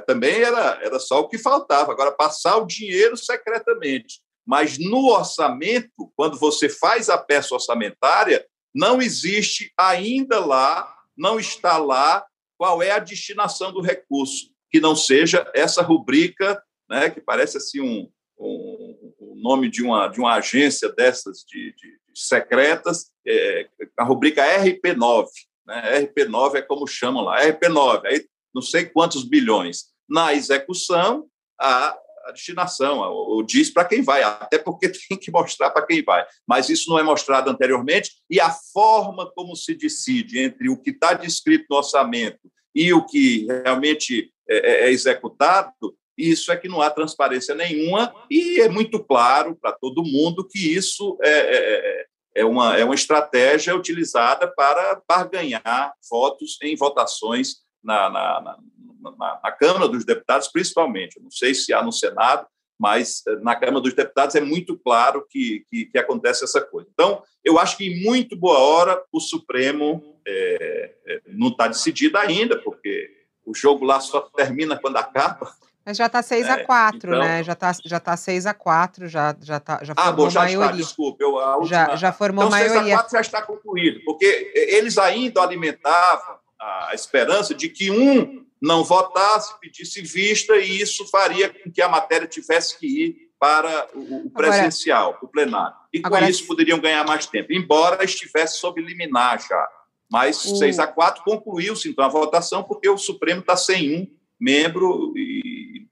também 0.06 0.42
era, 0.42 0.80
era 0.82 1.00
só 1.00 1.20
o 1.20 1.28
que 1.28 1.38
faltava, 1.38 1.92
agora 1.92 2.12
passar 2.12 2.58
o 2.58 2.68
dinheiro 2.68 3.18
secretamente. 3.18 4.22
Mas 4.46 4.78
no 4.78 5.08
orçamento, 5.08 6.12
quando 6.16 6.38
você 6.38 6.70
faz 6.70 7.10
a 7.10 7.18
peça 7.18 7.56
orçamentária, 7.56 8.46
não 8.74 9.02
existe 9.02 9.72
ainda 9.78 10.40
lá, 10.40 10.94
não 11.18 11.40
está 11.40 11.78
lá 11.78 12.26
qual 12.58 12.82
é 12.84 12.92
a 12.92 13.00
destinação 13.00 13.72
do 13.72 13.82
recurso, 13.82 14.50
que 14.70 14.80
não 14.80 14.96
seja 14.96 15.50
essa 15.54 15.82
rubrica, 15.82 16.62
né, 16.90 17.10
que 17.10 17.20
parece 17.20 17.58
assim 17.58 17.82
um, 17.82 18.10
um, 18.38 19.14
um 19.20 19.42
nome 19.42 19.70
de 19.70 19.84
uma, 19.84 20.08
de 20.08 20.20
uma 20.20 20.36
agência 20.36 20.90
dessas 20.90 21.40
de, 21.48 21.74
de 21.76 22.05
secretas, 22.16 23.12
é, 23.28 23.68
a 23.98 24.04
rubrica 24.04 24.42
RP9. 24.60 25.28
Né? 25.68 26.02
RP9 26.02 26.56
é 26.56 26.62
como 26.62 26.88
chamam 26.88 27.24
lá, 27.24 27.42
RP9, 27.42 28.06
aí 28.06 28.26
não 28.54 28.62
sei 28.62 28.86
quantos 28.86 29.24
bilhões. 29.24 29.86
Na 30.08 30.34
execução, 30.34 31.28
a, 31.60 31.98
a 32.26 32.32
destinação, 32.32 33.00
ou 33.00 33.44
diz 33.44 33.70
para 33.70 33.86
quem 33.86 34.02
vai, 34.02 34.24
até 34.24 34.58
porque 34.58 34.90
tem 35.10 35.18
que 35.18 35.32
mostrar 35.32 35.70
para 35.72 35.86
quem 35.86 36.04
vai. 36.04 36.26
Mas 36.48 36.70
isso 36.70 36.90
não 36.90 36.98
é 36.98 37.04
mostrado 37.04 37.50
anteriormente, 37.50 38.12
e 38.30 38.40
a 38.40 38.50
forma 38.50 39.30
como 39.36 39.56
se 39.56 39.76
decide 39.76 40.40
entre 40.40 40.70
o 40.70 40.78
que 40.78 40.92
está 40.92 41.14
descrito 41.14 41.66
no 41.70 41.78
orçamento 41.78 42.52
e 42.74 42.94
o 42.94 43.06
que 43.06 43.46
realmente 43.46 44.32
é, 44.50 44.58
é, 44.58 44.88
é 44.88 44.92
executado, 44.92 45.72
isso 46.18 46.52
é 46.52 46.58
que 46.58 46.68
não 46.68 46.82
há 46.82 46.90
transparência 46.90 47.54
nenhuma, 47.54 48.14
e 48.30 48.62
é 48.62 48.70
muito 48.70 49.04
claro 49.04 49.56
para 49.56 49.72
todo 49.72 50.04
mundo 50.04 50.48
que 50.48 50.74
isso 50.74 51.18
é, 51.22 51.30
é, 51.30 51.56
é, 51.58 52.06
é, 52.36 52.46
uma, 52.46 52.78
é 52.78 52.84
uma 52.84 52.96
estratégia 52.96 53.76
utilizada 53.76 54.48
para 54.48 55.02
barganhar 55.08 55.94
votos 56.10 56.58
em 56.62 56.76
votações 56.76 57.58
na, 57.84 58.10
na, 58.10 58.58
na, 59.02 59.40
na 59.44 59.52
Câmara 59.52 59.88
dos 59.88 60.06
Deputados, 60.06 60.48
principalmente. 60.48 61.18
Eu 61.18 61.24
não 61.24 61.32
sei 61.32 61.54
se 61.54 61.74
há 61.74 61.84
no 61.84 61.92
Senado, 61.92 62.48
mas 62.78 63.22
eh, 63.28 63.36
na 63.38 63.56
Câmara 63.56 63.82
dos 63.82 63.94
Deputados 63.94 64.36
é 64.36 64.42
muito 64.42 64.78
claro 64.78 65.26
que, 65.30 65.64
que, 65.70 65.86
que, 65.86 65.98
acontece 65.98 66.44
essa 66.44 66.62
coisa. 66.62 66.90
Então, 66.92 67.24
eu 67.44 67.58
acho 67.58 67.78
que 67.78 67.86
em 67.86 68.04
muito 68.04 68.36
boa 68.36 68.60
hora 68.60 69.02
o 69.12 69.20
Supremo 69.20 70.20
é, 70.28 71.22
não 71.28 71.50
está 71.50 71.68
decidido 71.68 72.18
ainda, 72.18 72.58
porque 72.62 73.10
o 73.46 73.54
jogo 73.54 73.86
lá 73.86 74.00
só 74.00 74.22
termina 74.22 74.78
quando 74.78 74.98
acaba. 74.98 75.54
Mas 75.86 75.98
já 75.98 76.08
está 76.08 76.22
6 76.24 76.50
a 76.50 76.64
4 76.66 76.96
é, 76.96 76.98
então... 76.98 77.20
né? 77.20 77.44
Já 77.44 77.54
está 77.54 77.72
já 77.86 78.00
tá 78.00 78.18
6 78.18 78.46
a 78.48 78.54
4 78.54 79.08
já, 79.08 79.36
já, 79.42 79.60
tá, 79.60 79.80
já 79.84 79.94
formou 79.94 80.12
ah, 80.12 80.12
bom, 80.12 80.30
já 80.30 80.40
maioria. 80.42 80.66
Está, 80.66 80.78
desculpe. 80.78 81.24
Eu, 81.24 81.38
a 81.40 81.58
última... 81.58 81.68
já, 81.68 81.96
já 81.96 82.12
formou 82.12 82.46
então, 82.46 82.58
maioria. 82.58 82.82
6 82.82 82.92
a 82.92 82.96
4 82.96 83.12
já 83.12 83.22
está 83.22 83.42
concluído, 83.44 84.02
porque 84.04 84.52
eles 84.56 84.98
ainda 84.98 85.42
alimentavam 85.42 86.36
a 86.60 86.92
esperança 86.94 87.54
de 87.54 87.70
que 87.70 87.92
um 87.92 88.44
não 88.62 88.84
votasse, 88.84 89.54
pedisse 89.60 90.02
vista, 90.02 90.56
e 90.56 90.82
isso 90.82 91.06
faria 91.08 91.50
com 91.50 91.72
que 91.72 91.82
a 91.82 91.88
matéria 91.88 92.28
tivesse 92.28 92.80
que 92.80 92.88
ir 92.88 93.26
para 93.40 93.88
o 93.94 94.30
presencial, 94.32 95.10
agora, 95.10 95.20
o 95.26 95.28
plenário. 95.28 95.76
E 95.94 96.02
com 96.02 96.08
agora, 96.08 96.30
isso 96.30 96.48
poderiam 96.48 96.80
ganhar 96.80 97.06
mais 97.06 97.28
tempo, 97.28 97.54
embora 97.54 98.04
estivesse 98.04 98.58
sob 98.58 98.82
liminar 98.82 99.40
já. 99.48 99.70
Mas 100.12 100.44
o... 100.46 100.56
6 100.56 100.80
a 100.80 100.88
4 100.88 101.24
concluiu-se 101.24 101.90
então 101.90 102.06
a 102.06 102.08
votação, 102.08 102.64
porque 102.64 102.90
o 102.90 102.98
Supremo 102.98 103.42
está 103.42 103.56
sem 103.56 103.96
um 103.96 104.08
membro, 104.40 105.14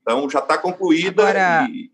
então 0.04 0.30
já 0.30 0.40
está 0.40 0.58
concluída. 0.58 1.24
Agora, 1.24 1.68
e... 1.72 1.90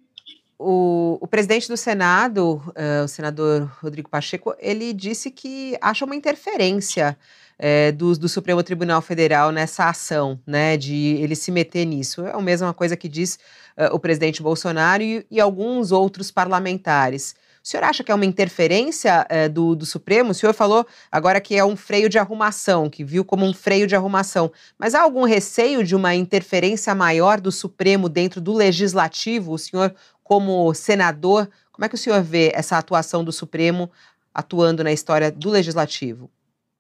o, 0.57 1.17
o, 1.21 1.27
presidente 1.27 1.69
do 1.69 1.77
Senado, 1.77 2.61
uh, 2.69 3.05
o 3.05 3.07
senador 3.07 3.71
Rodrigo 3.81 4.09
Pacheco, 4.09 4.53
ele 4.59 4.91
disse 4.91 5.31
que 5.31 5.77
acha 5.79 6.03
uma 6.03 6.15
interferência 6.15 7.17
é, 7.59 7.91
do, 7.91 8.17
do, 8.17 8.29
Supremo 8.29 8.63
Tribunal 8.63 9.01
Federal 9.01 9.51
nessa 9.51 9.89
ação, 9.89 10.39
né, 10.47 10.77
de 10.77 11.17
ele 11.19 11.35
se 11.35 11.51
meter 11.51 11.85
nisso. 11.85 12.25
É 12.25 12.31
a 12.31 12.41
mesma 12.41 12.73
coisa 12.73 12.95
que 12.95 13.09
diz 13.09 13.37
uh, 13.77 13.93
o 13.93 13.99
presidente 13.99 14.41
Bolsonaro 14.41 15.03
e, 15.03 15.25
e, 15.29 15.41
alguns 15.41 15.91
outros 15.91 16.31
parlamentares. 16.31 17.35
O 17.63 17.67
senhor 17.67 17.83
acha 17.83 18.03
que 18.03 18.11
é 18.11 18.15
uma 18.15 18.25
interferência 18.25 19.27
uh, 19.29 19.49
do, 19.49 19.75
do, 19.75 19.85
Supremo? 19.85 20.31
O 20.31 20.33
senhor 20.33 20.53
falou 20.53 20.85
agora 21.11 21.41
que 21.41 21.55
é 21.55 21.63
um 21.63 21.75
freio 21.75 22.09
de 22.09 22.17
arrumação, 22.17 22.89
que 22.89 23.03
viu 23.03 23.25
como 23.25 23.45
um 23.45 23.53
freio 23.53 23.85
de 23.85 23.95
arrumação. 23.95 24.51
Mas 24.77 24.95
há 24.95 25.01
algum 25.01 25.23
receio 25.23 25.83
de 25.83 25.95
uma 25.95 26.15
interferência 26.15 26.95
maior 26.95 27.39
do 27.39 27.51
Supremo 27.51 28.07
dentro 28.07 28.39
do 28.39 28.53
legislativo? 28.53 29.53
O 29.53 29.57
senhor, 29.57 29.93
como 30.23 30.73
senador, 30.73 31.49
como 31.71 31.85
é 31.85 31.89
que 31.89 31.95
o 31.95 31.97
senhor 31.97 32.21
vê 32.21 32.51
essa 32.53 32.77
atuação 32.77 33.23
do 33.23 33.31
Supremo 33.31 33.91
atuando 34.33 34.83
na 34.83 34.91
história 34.91 35.31
do 35.31 35.49
legislativo? 35.49 36.29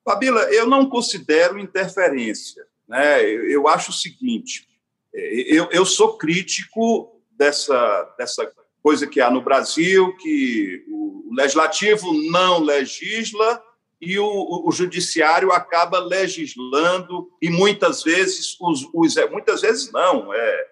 Fabíola, 0.03 0.41
eu 0.51 0.65
não 0.65 0.89
considero 0.89 1.59
interferência. 1.59 2.65
Né? 2.87 3.23
Eu, 3.23 3.49
eu 3.49 3.67
acho 3.67 3.91
o 3.91 3.93
seguinte: 3.93 4.67
é, 5.13 5.55
eu, 5.55 5.69
eu 5.71 5.85
sou 5.85 6.17
crítico 6.17 7.21
dessa, 7.31 8.15
dessa 8.17 8.51
coisa 8.81 9.07
que 9.07 9.21
há 9.21 9.29
no 9.29 9.41
Brasil, 9.41 10.15
que 10.17 10.83
o 10.89 11.33
legislativo 11.33 12.13
não 12.31 12.59
legisla 12.59 13.61
e 14.01 14.17
o, 14.17 14.63
o, 14.65 14.71
judiciário 14.71 15.51
acaba 15.51 15.99
legislando 15.99 17.29
e 17.41 17.49
muitas 17.49 18.01
vezes 18.01 18.55
os, 18.59 18.87
os 18.93 19.15
muitas 19.29 19.61
vezes 19.61 19.91
não 19.91 20.33
é 20.33 20.67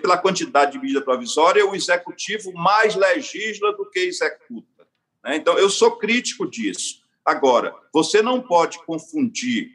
pela 0.00 0.16
quantidade 0.16 0.72
de 0.72 0.78
medida 0.78 1.02
provisória, 1.02 1.66
o 1.66 1.74
executivo 1.74 2.52
mais 2.52 2.94
legisla 2.94 3.76
do 3.76 3.88
que 3.90 4.00
executa. 4.00 4.86
Né? 5.22 5.36
Então, 5.36 5.58
eu 5.58 5.68
sou 5.68 5.96
crítico 5.96 6.48
disso. 6.48 7.02
Agora, 7.24 7.74
você 7.92 8.22
não 8.22 8.40
pode 8.40 8.78
confundir 8.86 9.70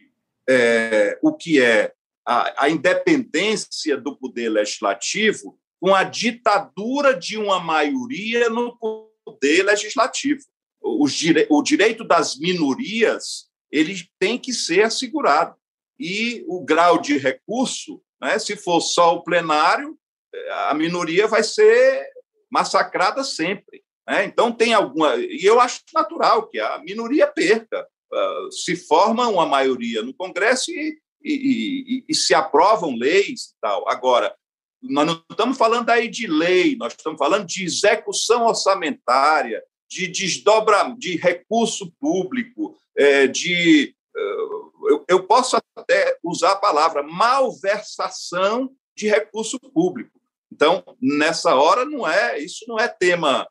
é, 0.50 1.20
o 1.22 1.34
que 1.34 1.62
é 1.62 1.94
a, 2.26 2.66
a 2.66 2.70
independência 2.70 3.96
do 3.96 4.16
poder 4.16 4.50
legislativo 4.50 5.60
com 5.84 5.94
a 5.94 6.06
ditadura 6.06 7.14
de 7.14 7.38
uma 7.38 7.60
maioria 7.60 8.50
no 8.50 8.78
poder 9.26 9.64
legislativo. 9.64 10.40
Dire... 11.08 11.46
O 11.50 11.62
direito 11.62 12.06
das 12.06 12.38
minorias 12.38 13.50
ele 13.70 13.94
tem 14.18 14.40
que 14.40 14.54
ser 14.54 14.84
assegurado. 14.84 15.58
E 16.00 16.42
o 16.48 16.64
grau 16.64 17.00
de 17.00 17.18
recurso, 17.18 18.02
né, 18.22 18.40
se 18.40 18.56
for 18.56 18.80
só 18.80 19.16
o 19.16 19.24
plenário, 19.26 19.98
a 20.70 20.74
minoria 20.74 21.28
vai 21.28 21.44
ser 21.44 22.08
massacrada 22.50 23.22
sempre. 23.22 23.84
Né? 24.08 24.24
Então, 24.24 24.54
tem 24.54 24.74
alguma. 24.74 25.18
E 25.18 25.44
eu 25.44 25.60
acho 25.60 25.82
natural 25.94 26.48
que 26.48 26.62
a 26.62 26.80
minoria 26.80 27.28
perca. 27.28 27.86
Uh, 28.10 28.52
se 28.54 28.78
forma 28.78 29.28
uma 29.28 29.46
maioria 29.46 30.02
no 30.02 30.14
Congresso 30.14 30.72
e, 30.72 30.98
e, 31.22 31.34
e, 31.34 32.06
e, 32.08 32.16
se 32.16 32.34
aprovam 32.34 32.96
leis 32.96 33.48
e 33.48 33.56
tal. 33.60 33.90
Agora, 33.90 34.34
nós 34.84 35.08
não 35.08 35.24
estamos 35.30 35.58
falando 35.58 35.90
aí 35.90 36.08
de 36.08 36.28
lei, 36.28 36.76
nós 36.76 36.94
estamos 36.94 37.18
falando 37.18 37.46
de 37.46 37.64
execução 37.64 38.46
orçamentária, 38.46 39.64
de 39.90 40.08
desdobra, 40.08 40.94
de 40.98 41.16
recurso 41.16 41.92
público, 42.00 42.76
é, 42.98 43.28
de. 43.28 43.96
Uh, 44.16 45.06
eu, 45.08 45.24
posso 45.24 45.58
até 45.76 46.18
usar 46.24 46.52
a 46.52 46.58
palavra 46.58 47.02
malversação 47.02 48.70
de 48.96 49.08
recurso 49.08 49.60
público. 49.60 50.20
Então, 50.52 50.84
nessa 51.02 51.56
hora, 51.56 51.84
não 51.84 52.08
é 52.08 52.38
isso 52.38 52.66
não 52.68 52.80
é 52.80 52.88
tema 52.88 53.48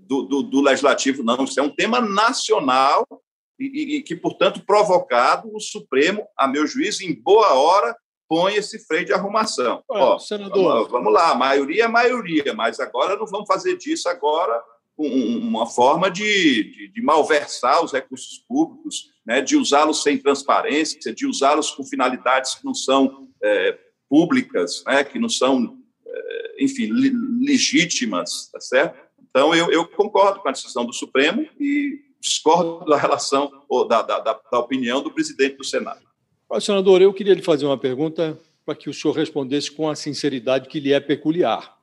do, 0.00 0.22
do, 0.22 0.42
do, 0.42 0.60
legislativo, 0.60 1.22
não. 1.22 1.44
Isso 1.44 1.58
é 1.58 1.62
um 1.62 1.74
tema 1.74 2.00
nacional 2.00 3.06
e, 3.58 3.96
e, 3.96 4.02
que, 4.02 4.16
portanto, 4.16 4.64
provocado, 4.64 5.50
o 5.54 5.60
Supremo, 5.60 6.26
a 6.36 6.48
meu 6.48 6.66
juízo, 6.66 7.04
em 7.04 7.14
boa 7.14 7.54
hora, 7.54 7.96
põe 8.30 8.54
esse 8.54 8.78
freio 8.86 9.04
de 9.04 9.12
arrumação. 9.12 9.82
Ó, 9.88 10.16
senador. 10.20 10.74
Vamos, 10.74 10.90
vamos, 10.92 11.12
lá, 11.12 11.32
a 11.32 11.34
maioria 11.34 11.86
é 11.86 11.88
maioria, 11.88 12.54
mas 12.54 12.78
agora 12.78 13.16
não 13.16 13.26
vamos 13.26 13.48
fazer 13.48 13.76
disso 13.76 14.08
agora 14.08 14.62
uma 14.96 15.66
forma 15.66 16.10
de, 16.10 16.62
de, 16.62 16.92
de 16.92 17.02
malversar 17.02 17.82
os 17.82 17.90
recursos 17.90 18.38
públicos, 18.46 19.10
né, 19.26 19.40
de 19.40 19.56
usá-los 19.56 20.02
sem 20.02 20.16
transparência, 20.16 21.12
de 21.12 21.26
usá-los 21.26 21.70
com 21.72 21.82
finalidades 21.82 22.54
que 22.54 22.64
não 22.64 22.74
são 22.74 23.28
é, 23.42 23.78
públicas, 24.08 24.84
né, 24.86 25.02
que 25.02 25.18
não 25.18 25.28
são, 25.28 25.78
é, 26.06 26.62
enfim, 26.64 26.88
legítimas, 27.40 28.50
tá 28.52 28.60
certo? 28.60 28.96
Então, 29.28 29.54
eu, 29.54 29.72
eu, 29.72 29.88
concordo 29.88 30.40
com 30.40 30.48
a 30.48 30.52
decisão 30.52 30.84
do 30.84 30.92
Supremo 30.92 31.48
e 31.58 31.98
discordo 32.20 32.84
da 32.84 32.96
relação, 32.98 33.50
ou 33.68 33.88
da, 33.88 34.02
da, 34.02 34.20
da 34.20 34.58
opinião 34.58 35.02
do 35.02 35.10
presidente 35.10 35.56
do 35.56 35.64
Senado. 35.64 36.09
Senador, 36.58 37.02
eu 37.02 37.12
queria 37.12 37.34
lhe 37.34 37.42
fazer 37.42 37.66
uma 37.66 37.78
pergunta 37.78 38.36
para 38.64 38.74
que 38.74 38.88
o 38.88 38.94
senhor 38.94 39.14
respondesse 39.14 39.70
com 39.70 39.88
a 39.88 39.94
sinceridade 39.94 40.68
que 40.68 40.80
lhe 40.80 40.92
é 40.92 40.98
peculiar. 40.98 41.76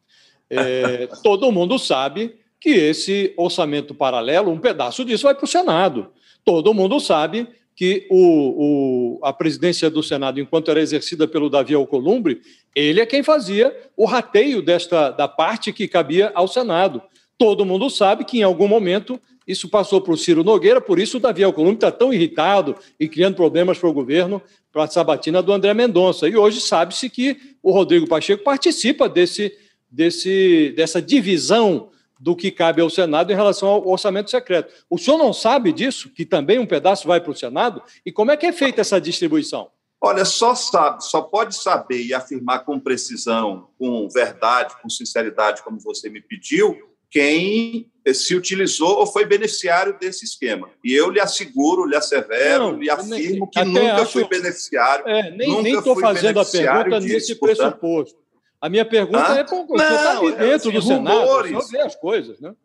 É, 0.49 1.07
todo 1.23 1.51
mundo 1.51 1.77
sabe 1.77 2.35
que 2.59 2.69
esse 2.69 3.33
orçamento 3.37 3.93
paralelo, 3.93 4.51
um 4.51 4.59
pedaço 4.59 5.05
disso 5.05 5.23
vai 5.23 5.35
para 5.35 5.45
o 5.45 5.47
Senado. 5.47 6.07
Todo 6.43 6.73
mundo 6.73 6.99
sabe 6.99 7.47
que 7.75 8.07
o, 8.09 9.19
o, 9.19 9.19
a 9.23 9.31
presidência 9.31 9.89
do 9.89 10.01
Senado, 10.01 10.39
enquanto 10.39 10.71
era 10.71 10.81
exercida 10.81 11.27
pelo 11.27 11.49
Davi 11.49 11.75
Alcolumbre, 11.75 12.41
ele 12.73 12.99
é 12.99 13.05
quem 13.05 13.21
fazia 13.21 13.75
o 13.95 14.05
rateio 14.05 14.61
desta 14.61 15.11
da 15.11 15.27
parte 15.27 15.71
que 15.71 15.87
cabia 15.87 16.31
ao 16.33 16.47
Senado. 16.47 17.01
Todo 17.37 17.65
mundo 17.65 17.87
sabe 17.89 18.25
que 18.25 18.39
em 18.39 18.43
algum 18.43 18.67
momento 18.67 19.21
isso 19.47 19.69
passou 19.69 20.01
para 20.01 20.13
o 20.13 20.17
Ciro 20.17 20.43
Nogueira, 20.43 20.81
por 20.81 20.99
isso 20.99 21.17
o 21.17 21.19
Davi 21.19 21.43
Alcolumbre 21.43 21.77
está 21.77 21.91
tão 21.91 22.13
irritado 22.13 22.75
e 22.99 23.07
criando 23.07 23.35
problemas 23.35 23.77
para 23.77 23.89
o 23.89 23.93
governo 23.93 24.41
para 24.71 24.83
a 24.83 24.87
sabatina 24.87 25.41
do 25.41 25.53
André 25.53 25.73
Mendonça. 25.73 26.27
E 26.27 26.35
hoje 26.35 26.59
sabe-se 26.59 27.09
que 27.09 27.37
o 27.63 27.71
Rodrigo 27.71 28.07
Pacheco 28.07 28.43
participa 28.43 29.07
desse, 29.07 29.57
desse, 29.89 30.73
dessa 30.75 31.01
divisão 31.01 31.89
do 32.19 32.35
que 32.35 32.51
cabe 32.51 32.81
ao 32.81 32.89
Senado 32.89 33.31
em 33.31 33.35
relação 33.35 33.69
ao 33.69 33.87
orçamento 33.87 34.29
secreto. 34.29 34.73
O 34.89 34.97
senhor 34.97 35.17
não 35.17 35.31
sabe 35.31 35.71
disso, 35.71 36.09
que 36.09 36.25
também 36.25 36.59
um 36.59 36.65
pedaço 36.65 37.07
vai 37.07 37.21
para 37.21 37.31
o 37.31 37.35
Senado? 37.35 37.81
E 38.05 38.11
como 38.11 38.31
é 38.31 38.37
que 38.37 38.45
é 38.45 38.51
feita 38.51 38.81
essa 38.81 38.99
distribuição? 38.99 39.69
Olha, 39.99 40.25
só 40.25 40.53
sabe, 40.53 41.03
só 41.03 41.21
pode 41.21 41.55
saber 41.55 42.03
e 42.03 42.13
afirmar 42.13 42.59
com 42.59 42.79
precisão, 42.79 43.69
com 43.79 44.07
verdade, 44.09 44.75
com 44.81 44.89
sinceridade, 44.89 45.63
como 45.63 45.79
você 45.79 46.07
me 46.07 46.21
pediu, 46.21 46.77
quem 47.09 47.89
se 48.13 48.35
utilizou 48.35 48.99
ou 48.99 49.07
foi 49.07 49.25
beneficiário 49.25 49.97
desse 49.99 50.25
esquema. 50.25 50.69
E 50.83 50.93
eu 50.93 51.09
lhe 51.09 51.19
asseguro, 51.19 51.85
lhe 51.85 51.95
assevero, 51.95 52.71
não, 52.71 52.79
lhe 52.79 52.89
afirmo 52.89 53.49
que 53.49 53.63
nunca 53.63 53.95
acho, 53.95 54.13
fui 54.13 54.27
beneficiário. 54.27 55.07
É, 55.07 55.31
nem 55.31 55.75
estou 55.75 55.99
fazendo 55.99 56.39
a 56.39 56.45
pergunta 56.45 56.99
nesse 56.99 57.35
pressuposto. 57.35 58.15
Portanto, 58.15 58.27
a 58.59 58.69
minha 58.69 58.85
pergunta 58.85 59.33
Hã? 59.33 59.37
é 59.37 59.43
o 59.43 59.47
senhor 59.47 59.75
está 59.75 60.19
dentro 60.19 60.69
é, 60.69 60.73
do 60.73 60.79
rumores, 60.79 61.49
Senado, 61.49 61.65
o 61.65 61.67
vê 61.67 61.81
as 61.81 61.95
coisas, 61.95 62.39
né? 62.39 62.55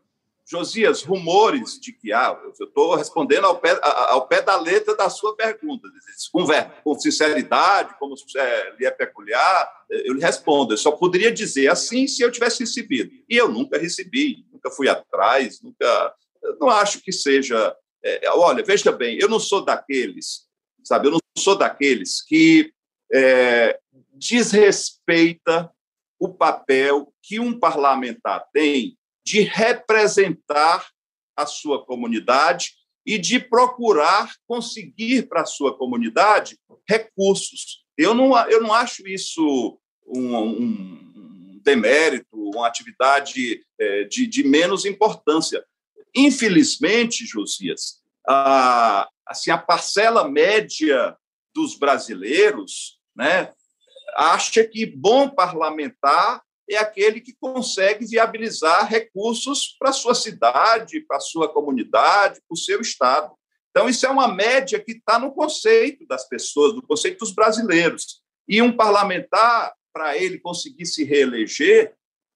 Josias, 0.44 1.02
rumores 1.02 1.78
de 1.80 1.92
que 1.92 2.12
ah, 2.12 2.38
eu 2.44 2.66
estou 2.66 2.94
respondendo 2.94 3.46
ao 3.46 3.58
pé, 3.58 3.78
ao 3.82 4.26
pé 4.26 4.42
da 4.42 4.60
letra 4.60 4.94
da 4.94 5.08
sua 5.08 5.36
pergunta, 5.36 5.88
com, 6.32 6.44
com 6.82 6.98
sinceridade, 6.98 7.94
como 7.98 8.14
é, 8.36 8.74
lhe 8.78 8.84
é 8.84 8.90
peculiar, 8.90 9.84
eu 9.88 10.12
lhe 10.12 10.20
respondo. 10.20 10.74
Eu 10.74 10.78
só 10.78 10.90
poderia 10.90 11.30
dizer 11.30 11.68
assim 11.68 12.06
se 12.06 12.22
eu 12.22 12.30
tivesse 12.30 12.60
recebido. 12.60 13.10
E 13.28 13.36
eu 13.36 13.48
nunca 13.48 13.78
recebi, 13.78 14.44
nunca 14.62 14.70
fui 14.74 14.88
atrás, 14.88 15.60
nunca. 15.60 16.14
não 16.60 16.68
acho 16.70 17.00
que 17.00 17.12
seja. 17.12 17.76
É, 18.04 18.30
olha, 18.30 18.64
veja 18.64 18.90
bem, 18.92 19.18
eu 19.18 19.28
não 19.28 19.38
sou 19.38 19.64
daqueles, 19.64 20.46
sabe, 20.82 21.06
eu 21.06 21.12
não 21.12 21.20
sou 21.38 21.56
daqueles 21.56 22.20
que 22.20 22.72
é, 23.12 23.78
desrespeita 24.12 25.70
o 26.18 26.28
papel 26.28 27.12
que 27.22 27.38
um 27.38 27.58
parlamentar 27.58 28.44
tem 28.52 28.96
de 29.24 29.42
representar 29.42 30.88
a 31.36 31.46
sua 31.46 31.84
comunidade 31.84 32.72
e 33.06 33.18
de 33.18 33.38
procurar 33.38 34.32
conseguir 34.46 35.28
para 35.28 35.42
a 35.42 35.46
sua 35.46 35.76
comunidade 35.76 36.58
recursos. 36.88 37.84
Eu 37.96 38.14
não, 38.14 38.36
eu 38.48 38.60
não 38.60 38.72
acho 38.72 39.06
isso 39.06 39.78
um, 40.06 40.36
um 40.36 41.11
demérito, 41.62 42.26
uma 42.32 42.66
atividade 42.66 43.64
é, 43.78 44.04
de, 44.04 44.26
de 44.26 44.44
menos 44.44 44.84
importância. 44.84 45.64
Infelizmente, 46.14 47.24
Josias, 47.24 48.02
a, 48.26 49.08
assim, 49.26 49.50
a 49.50 49.58
parcela 49.58 50.28
média 50.28 51.16
dos 51.54 51.76
brasileiros 51.78 52.98
né, 53.16 53.52
acha 54.14 54.64
que 54.64 54.86
bom 54.86 55.28
parlamentar 55.28 56.42
é 56.68 56.76
aquele 56.76 57.20
que 57.20 57.34
consegue 57.40 58.06
viabilizar 58.06 58.88
recursos 58.88 59.76
para 59.78 59.92
sua 59.92 60.14
cidade, 60.14 61.00
para 61.06 61.20
sua 61.20 61.52
comunidade, 61.52 62.40
para 62.46 62.54
o 62.54 62.56
seu 62.56 62.80
estado. 62.80 63.32
Então, 63.70 63.88
isso 63.88 64.06
é 64.06 64.10
uma 64.10 64.28
média 64.28 64.78
que 64.78 64.92
está 64.92 65.18
no 65.18 65.32
conceito 65.32 66.06
das 66.06 66.28
pessoas, 66.28 66.74
no 66.74 66.82
conceito 66.82 67.20
dos 67.20 67.32
brasileiros. 67.32 68.22
E 68.46 68.60
um 68.60 68.76
parlamentar, 68.76 69.72
para 69.92 70.16
ele 70.16 70.38
conseguir 70.38 70.86
se 70.86 71.04
reeleger, 71.04 71.94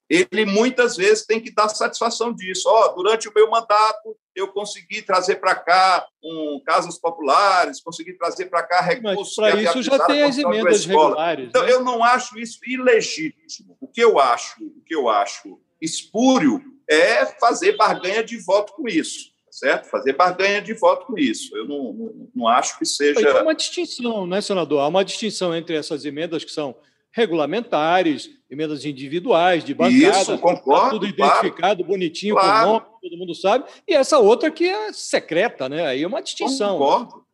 ele 0.09 0.45
muitas 0.45 0.97
vezes 0.97 1.27
tem 1.27 1.41
que 1.41 1.53
dar 1.53 1.69
satisfação 1.69 2.33
disso. 2.33 2.69
Ó, 2.69 2.87
oh, 2.87 2.89
durante 2.95 3.29
o 3.29 3.33
meu 3.35 3.51
mandato, 3.51 4.17
eu 4.35 4.49
consegui 4.49 5.03
trazer 5.03 5.37
para 5.37 5.55
cá 5.55 6.07
um, 6.23 6.61
casas 6.65 6.99
populares, 6.99 7.81
consegui 7.81 8.13
trazer 8.13 8.47
para 8.47 8.63
cá 8.63 8.81
recursos. 8.81 9.35
Para 9.35 9.61
isso 9.61 9.83
já 9.83 10.07
tem 10.07 10.23
as 10.23 10.39
emendas 10.39 10.85
regulares. 10.85 11.49
Então, 11.49 11.65
né? 11.65 11.73
eu 11.73 11.83
não 11.83 12.05
acho 12.05 12.39
isso 12.39 12.61
ilegítimo. 12.65 13.77
O 13.81 13.89
que 13.89 14.01
eu 14.01 14.19
acho, 14.21 14.65
o 14.65 14.81
que 14.85 14.95
eu 14.95 15.09
acho 15.09 15.59
espúrio 15.81 16.63
é 16.89 17.27
fazer 17.27 17.77
barganha 17.77 18.23
de 18.23 18.37
voto 18.39 18.75
com 18.75 18.89
isso. 18.89 19.35
Tá 19.47 19.53
certo? 19.53 19.89
Fazer 19.89 20.13
barganha 20.13 20.63
de 20.63 20.75
voto 20.75 21.07
com 21.07 21.19
isso. 21.19 21.57
Eu 21.57 21.67
não, 21.67 21.93
não, 21.93 22.29
não 22.35 22.49
acho 22.49 22.79
que 22.79 22.85
seja. 22.85 23.39
Há 23.39 23.43
uma 23.43 23.55
distinção, 23.55 24.25
né, 24.27 24.41
senador? 24.41 24.81
Há 24.81 24.87
uma 24.87 25.05
distinção 25.05 25.55
entre 25.55 25.75
essas 25.75 26.05
emendas 26.05 26.45
que 26.45 26.53
são 26.53 26.77
regulamentares, 27.17 28.29
emendas 28.51 28.85
individuais, 28.85 29.65
de 29.65 29.73
bancada, 29.73 30.21
Isso, 30.21 30.39
concordo, 30.39 30.85
tá 30.85 30.91
tudo 30.91 31.07
identificado, 31.07 31.83
claro, 31.83 31.85
bonitinho, 31.85 32.35
claro. 32.35 32.67
com 32.67 32.73
nome, 32.73 32.87
todo 33.01 33.17
mundo 33.17 33.35
sabe, 33.35 33.65
e 33.89 33.95
essa 33.95 34.19
outra 34.19 34.51
que 34.51 34.69
é 34.69 34.93
secreta, 34.93 35.67
né? 35.67 35.87
Aí 35.87 36.03
é 36.03 36.07
uma 36.07 36.21
distinção. 36.21 36.77
Concordo, 36.77 37.27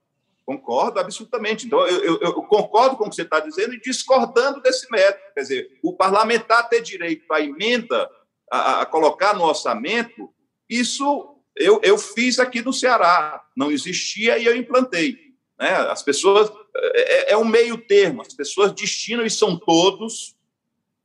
concordo 0.47 1.01
absolutamente. 1.01 1.67
Então, 1.67 1.85
eu, 1.85 2.05
eu, 2.05 2.21
eu 2.21 2.33
concordo 2.45 2.97
com 2.97 3.07
o 3.07 3.11
que 3.11 3.17
você 3.17 3.23
está 3.23 3.41
dizendo 3.41 3.75
e 3.75 3.81
discordando 3.81 4.63
desse 4.63 4.89
método. 4.89 5.35
Quer 5.35 5.41
dizer, 5.41 5.71
o 5.83 5.93
parlamentar 5.93 6.69
ter 6.69 6.81
direito 6.81 7.25
à 7.33 7.41
emenda, 7.41 8.09
a, 8.53 8.83
a 8.83 8.87
colocar 8.87 9.35
no 9.35 9.43
orçamento, 9.43 10.33
isso 10.71 11.37
eu, 11.57 11.81
eu 11.83 11.99
fiz 11.99 12.39
aqui 12.39 12.63
no 12.63 12.73
Ceará. 12.73 13.43
Não 13.57 13.73
existia 13.73 14.39
e 14.39 14.47
eu 14.47 14.55
implantei. 14.55 15.32
Né? 15.59 15.71
As 15.71 16.03
pessoas. 16.03 16.51
É, 16.75 17.31
é, 17.31 17.33
é 17.33 17.37
um 17.37 17.45
meio 17.45 17.77
termo, 17.79 18.23
as 18.23 18.35
pessoas 18.35 18.73
destinam, 18.73 19.25
e 19.25 19.31
são 19.31 19.57
todos, 19.57 20.35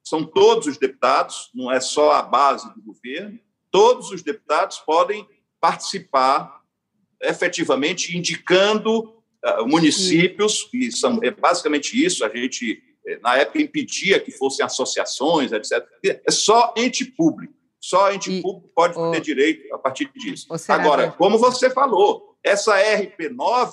são 0.04 0.24
todos 0.24 0.68
os 0.68 0.78
deputados, 0.78 1.50
não 1.54 1.72
é 1.72 1.80
só 1.80 2.14
a 2.14 2.22
base 2.22 2.74
do 2.74 2.82
governo, 2.82 3.38
todos 3.70 4.12
os 4.12 4.24
deputados 4.24 4.80
podem 4.80 5.28
participar 5.60 6.62
efetivamente 7.22 8.18
indicando 8.18 9.14
uh, 9.46 9.68
municípios, 9.68 10.70
e 10.74 10.92
são, 10.92 11.20
é 11.24 11.32
basicamente 11.32 12.02
isso, 12.04 12.24
a 12.24 12.30
gente, 12.30 12.82
eh, 13.06 13.20
na 13.22 13.38
época, 13.38 13.62
impedia 13.62 14.20
que 14.20 14.32
fossem 14.32 14.66
associações, 14.66 15.52
etc. 15.52 15.84
É 16.04 16.32
só 16.32 16.74
ente 16.78 17.06
público. 17.06 17.54
Só 17.80 18.12
ente 18.12 18.32
e, 18.32 18.42
público 18.42 18.70
pode 18.76 18.98
o, 18.98 19.12
ter 19.12 19.22
direito 19.22 19.74
a 19.74 19.78
partir 19.78 20.12
disso. 20.14 20.48
Agora, 20.68 21.12
como 21.12 21.38
você 21.38 21.70
falou, 21.70 22.38
essa 22.44 22.76
RP9, 22.78 23.72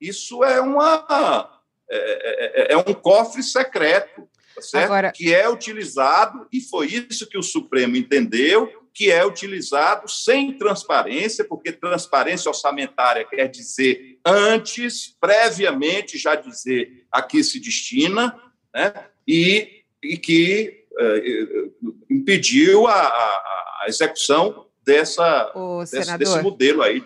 isso 0.00 0.44
é 0.44 0.60
uma 0.60 1.56
é, 1.88 2.72
é, 2.72 2.72
é 2.72 2.76
um 2.76 2.94
cofre 2.94 3.42
secreto, 3.42 4.28
tá? 4.72 4.84
Agora... 4.84 5.12
que 5.12 5.32
é 5.32 5.48
utilizado, 5.48 6.46
e 6.52 6.60
foi 6.60 6.86
isso 6.86 7.26
que 7.26 7.38
o 7.38 7.42
Supremo 7.42 7.96
entendeu, 7.96 8.70
que 8.92 9.10
é 9.10 9.24
utilizado 9.24 10.08
sem 10.08 10.56
transparência, 10.56 11.44
porque 11.44 11.70
transparência 11.70 12.48
orçamentária 12.48 13.24
quer 13.24 13.46
dizer 13.46 14.18
antes, 14.24 15.14
previamente, 15.20 16.16
já 16.16 16.34
dizer 16.34 17.04
a 17.12 17.20
que 17.20 17.44
se 17.44 17.60
destina, 17.60 18.34
né? 18.74 18.94
e, 19.28 19.82
e 20.02 20.16
que 20.16 20.86
uh, 20.92 21.92
impediu 22.10 22.86
a, 22.86 22.94
a, 22.94 23.82
a, 23.82 23.84
execução 23.86 24.66
dessa, 24.84 25.52
desse, 25.92 26.18
desse 26.18 26.42
modelo 26.42 26.82
aí 26.82 27.04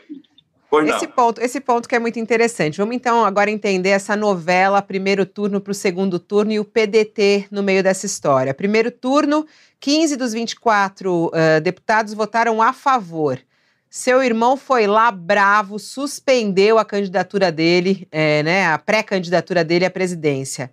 esse 0.78 1.06
ponto, 1.08 1.40
esse 1.40 1.60
ponto 1.60 1.88
que 1.88 1.96
é 1.96 1.98
muito 1.98 2.18
interessante. 2.18 2.78
Vamos 2.78 2.94
então 2.94 3.24
agora 3.24 3.50
entender 3.50 3.90
essa 3.90 4.14
novela, 4.14 4.80
primeiro 4.80 5.26
turno 5.26 5.60
para 5.60 5.72
o 5.72 5.74
segundo 5.74 6.18
turno 6.18 6.52
e 6.52 6.60
o 6.60 6.64
PDT 6.64 7.48
no 7.50 7.62
meio 7.62 7.82
dessa 7.82 8.06
história. 8.06 8.54
Primeiro 8.54 8.90
turno, 8.90 9.46
15 9.80 10.16
dos 10.16 10.32
24 10.32 11.26
uh, 11.26 11.60
deputados 11.60 12.14
votaram 12.14 12.62
a 12.62 12.72
favor. 12.72 13.40
Seu 13.88 14.22
irmão 14.22 14.56
foi 14.56 14.86
lá 14.86 15.10
bravo, 15.10 15.76
suspendeu 15.76 16.78
a 16.78 16.84
candidatura 16.84 17.50
dele, 17.50 18.06
é, 18.12 18.40
né, 18.44 18.66
a 18.66 18.78
pré-candidatura 18.78 19.64
dele 19.64 19.84
à 19.84 19.90
presidência. 19.90 20.70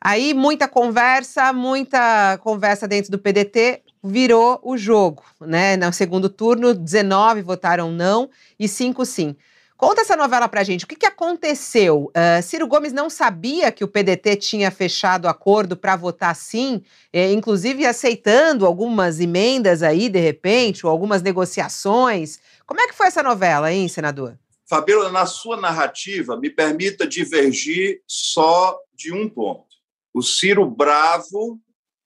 Aí 0.00 0.34
muita 0.34 0.66
conversa, 0.66 1.52
muita 1.52 2.38
conversa 2.38 2.88
dentro 2.88 3.12
do 3.12 3.18
PDT 3.18 3.82
virou 4.06 4.60
o 4.62 4.76
jogo, 4.76 5.22
né? 5.40 5.76
No 5.76 5.92
segundo 5.92 6.28
turno, 6.28 6.72
19 6.72 7.42
votaram 7.42 7.90
não 7.90 8.30
e 8.58 8.68
5 8.68 9.04
sim. 9.04 9.36
Conta 9.76 10.00
essa 10.00 10.16
novela 10.16 10.48
pra 10.48 10.64
gente. 10.64 10.86
O 10.86 10.88
que, 10.88 10.96
que 10.96 11.04
aconteceu? 11.04 12.10
Uh, 12.16 12.42
Ciro 12.42 12.66
Gomes 12.66 12.94
não 12.94 13.10
sabia 13.10 13.70
que 13.70 13.84
o 13.84 13.88
PDT 13.88 14.36
tinha 14.36 14.70
fechado 14.70 15.28
acordo 15.28 15.76
para 15.76 15.94
votar 15.96 16.34
sim, 16.34 16.82
eh, 17.12 17.30
inclusive 17.32 17.84
aceitando 17.84 18.64
algumas 18.64 19.20
emendas 19.20 19.82
aí, 19.82 20.08
de 20.08 20.18
repente, 20.18 20.86
ou 20.86 20.90
algumas 20.90 21.20
negociações. 21.20 22.38
Como 22.64 22.80
é 22.80 22.86
que 22.86 22.94
foi 22.94 23.08
essa 23.08 23.22
novela, 23.22 23.70
hein, 23.70 23.86
senador? 23.86 24.38
Fabiola, 24.64 25.12
na 25.12 25.26
sua 25.26 25.58
narrativa, 25.58 26.38
me 26.38 26.48
permita 26.48 27.06
divergir 27.06 28.00
só 28.06 28.78
de 28.94 29.12
um 29.12 29.28
ponto. 29.28 29.76
O 30.12 30.22
Ciro 30.22 30.64
Bravo 30.68 31.60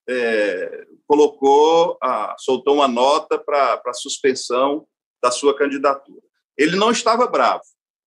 é, 0.09 0.87
colocou, 1.11 1.99
soltou 2.39 2.77
uma 2.77 2.87
nota 2.87 3.37
para 3.37 3.83
a 3.85 3.93
suspensão 3.93 4.87
da 5.21 5.33
sua 5.33 5.59
candidatura. 5.59 6.23
Ele 6.57 6.77
não 6.77 6.93
estava 6.93 7.27
bravo, 7.27 7.65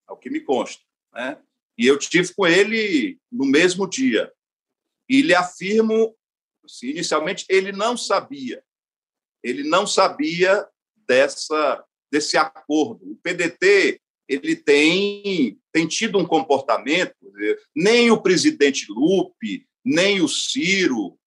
ao 0.07 0.15
que 0.15 0.29
me 0.29 0.39
consta, 0.39 0.81
né? 1.13 1.37
E 1.77 1.85
eu 1.85 1.99
tive 1.99 2.33
com 2.33 2.47
ele 2.47 3.19
no 3.29 3.45
mesmo 3.45 3.89
dia. 3.89 4.31
E 5.09 5.21
lhe 5.21 5.35
afirmo, 5.35 6.15
assim, 6.63 6.91
inicialmente, 6.91 7.45
ele 7.49 7.73
não 7.73 7.97
sabia. 7.97 8.63
Ele 9.43 9.63
não 9.63 9.85
sabia 9.85 10.65
dessa 10.95 11.83
desse 12.09 12.37
acordo. 12.37 13.11
O 13.11 13.17
PDT 13.17 13.99
ele 14.29 14.55
tem, 14.55 15.59
tem 15.73 15.87
tido 15.87 16.17
um 16.19 16.25
comportamento, 16.25 17.15
nem 17.75 18.11
o 18.11 18.21
presidente 18.21 18.85
Lupe, 18.87 19.67
nem 19.83 20.21
o 20.21 20.29
Ciro, 20.29 21.17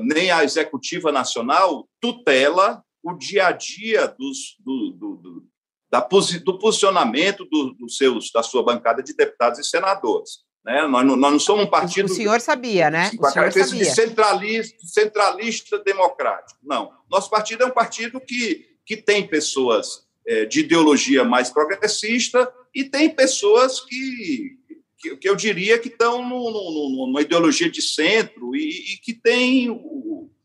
nem 0.00 0.30
a 0.30 0.44
executiva 0.44 1.12
nacional 1.12 1.88
tutela 2.00 2.82
o 3.02 3.14
dia 3.14 3.46
a 3.46 3.52
dia 3.52 4.08
dos, 4.08 4.56
do, 4.58 4.90
do, 4.90 5.16
do, 5.16 5.44
da, 5.90 6.00
do 6.44 6.58
posicionamento 6.58 7.44
do, 7.44 7.74
dos 7.74 7.96
seus, 7.96 8.30
da 8.32 8.42
sua 8.42 8.64
bancada 8.64 9.02
de 9.02 9.14
deputados 9.14 9.60
e 9.60 9.64
senadores. 9.64 10.44
Né? 10.64 10.84
Nós, 10.88 11.06
não, 11.06 11.14
nós 11.14 11.32
não 11.32 11.38
somos 11.38 11.66
um 11.66 11.70
partido. 11.70 12.06
O 12.06 12.14
senhor 12.14 12.40
sabia, 12.40 12.90
né? 12.90 13.12
Com 13.16 13.24
a 13.24 13.32
característica 13.32 13.78
de 13.78 13.84
centralista, 13.84 14.76
centralista 14.82 15.78
democrático. 15.78 16.58
Não. 16.64 16.92
Nosso 17.08 17.30
partido 17.30 17.62
é 17.62 17.66
um 17.66 17.70
partido 17.70 18.20
que, 18.20 18.66
que 18.84 18.96
tem 18.96 19.24
pessoas 19.24 20.04
é, 20.26 20.44
de 20.44 20.60
ideologia 20.60 21.22
mais 21.22 21.50
progressista 21.50 22.52
e 22.74 22.82
tem 22.82 23.08
pessoas 23.08 23.80
que, 23.80 24.58
que, 24.98 25.16
que 25.16 25.28
eu 25.28 25.36
diria 25.36 25.78
que 25.78 25.88
estão 25.88 26.26
no, 26.26 26.50
no, 26.50 27.06
numa 27.06 27.20
ideologia 27.20 27.70
de 27.70 27.82
centro 27.82 28.54
e, 28.54 28.94
e 28.94 28.96
que 28.98 29.12
tem 29.12 29.68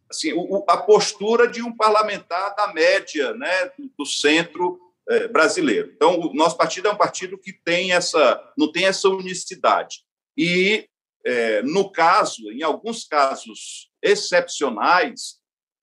assim, 0.10 0.34
o, 0.34 0.64
a 0.68 0.78
postura 0.78 1.48
de 1.48 1.62
um 1.62 1.76
parlamentar 1.76 2.54
da 2.56 2.74
média 2.74 3.34
né, 3.34 3.72
do, 3.78 3.92
do 3.98 4.06
centro 4.06 4.80
é, 5.10 5.28
brasileiro. 5.28 5.92
Então, 5.96 6.20
o 6.20 6.34
nosso 6.34 6.58
partido 6.58 6.88
é 6.88 6.92
um 6.92 6.98
partido 6.98 7.38
que 7.38 7.54
tem 7.54 7.94
essa, 7.94 8.42
não 8.58 8.72
tem 8.72 8.86
essa 8.86 9.10
unicidade. 9.10 10.04
E, 10.38 10.88
é, 11.26 11.62
no 11.64 11.92
caso, 11.92 12.52
em 12.52 12.62
alguns 12.62 13.06
casos 13.06 13.90
excepcionais, 14.02 15.40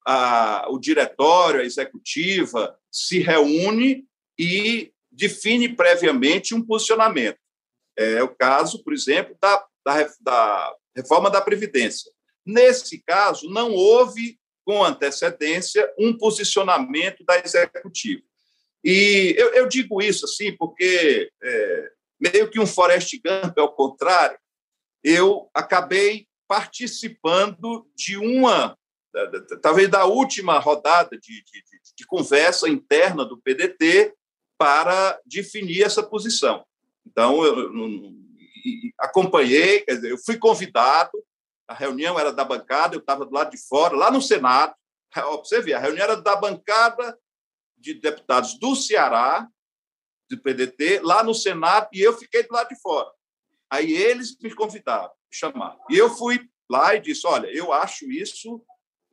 a, 0.07 0.67
o 0.71 0.79
diretório, 0.79 1.61
a 1.61 1.65
executiva, 1.65 2.77
se 2.91 3.19
reúne 3.19 4.05
e 4.39 4.93
define 5.11 5.69
previamente 5.69 6.55
um 6.55 6.65
posicionamento. 6.65 7.39
É 7.99 8.23
o 8.23 8.29
caso, 8.29 8.83
por 8.85 8.93
exemplo, 8.93 9.37
da, 9.43 9.67
da, 9.85 10.09
da 10.21 10.77
reforma 10.95 11.29
da 11.29 11.41
Previdência. 11.41 12.13
Nesse 12.47 13.03
caso, 13.03 13.51
não 13.51 13.73
houve, 13.73 14.39
com 14.65 14.85
antecedência, 14.85 15.93
um 15.99 16.17
posicionamento 16.17 17.25
da 17.25 17.39
executiva. 17.39 18.23
E 18.85 19.35
eu, 19.37 19.53
eu 19.55 19.69
digo 19.69 20.01
isso 20.01 20.27
assim 20.27 20.57
porque, 20.57 21.31
é, 21.43 21.91
meio 22.21 22.49
que 22.49 22.61
um 22.61 22.67
Forest 22.67 23.21
Gump, 23.25 23.59
ao 23.59 23.75
contrário, 23.75 24.39
eu 25.03 25.51
acabei 25.53 26.29
participando 26.47 27.91
de 27.97 28.17
uma, 28.17 28.79
talvez 29.61 29.89
da 29.89 30.05
última 30.05 30.59
rodada 30.59 31.19
de, 31.19 31.43
de, 31.43 31.63
de 31.97 32.07
conversa 32.07 32.69
interna 32.69 33.25
do 33.25 33.39
PDT 33.39 34.15
para 34.57 35.21
definir 35.27 35.83
essa 35.83 36.03
posição. 36.03 36.65
Então, 37.09 37.43
eu, 37.43 37.73
acompanhei, 38.99 39.81
quer 39.81 39.95
dizer, 39.95 40.11
eu 40.11 40.19
fui 40.19 40.37
convidado, 40.37 41.11
a 41.67 41.73
reunião 41.75 42.19
era 42.19 42.33
da 42.33 42.45
bancada, 42.45 42.95
eu 42.95 43.01
estava 43.01 43.25
do 43.25 43.33
lado 43.33 43.51
de 43.51 43.59
fora, 43.67 43.97
lá 43.97 44.11
no 44.11 44.21
Senado. 44.21 44.75
Você 45.39 45.61
ver, 45.63 45.75
a 45.75 45.79
reunião 45.79 46.05
era 46.05 46.17
da 46.17 46.37
bancada 46.37 47.19
de 47.77 47.95
deputados 47.95 48.59
do 48.59 48.77
Ceará, 48.77 49.49
do 50.31 50.39
PDT, 50.39 51.01
lá 51.03 51.23
no 51.23 51.35
Senado, 51.35 51.89
e 51.93 52.01
eu 52.01 52.13
fiquei 52.13 52.43
do 52.43 52.53
lado 52.53 52.69
de 52.69 52.81
fora. 52.81 53.11
Aí 53.71 53.91
eles 53.91 54.37
me 54.39 54.55
convidaram, 54.55 55.09
me 55.09 55.37
chamaram. 55.37 55.79
E 55.89 55.97
eu 55.97 56.11
fui 56.11 56.47
lá 56.71 56.95
e 56.95 57.01
disse: 57.01 57.27
olha, 57.27 57.47
eu 57.47 57.73
acho 57.73 58.11
isso, 58.11 58.63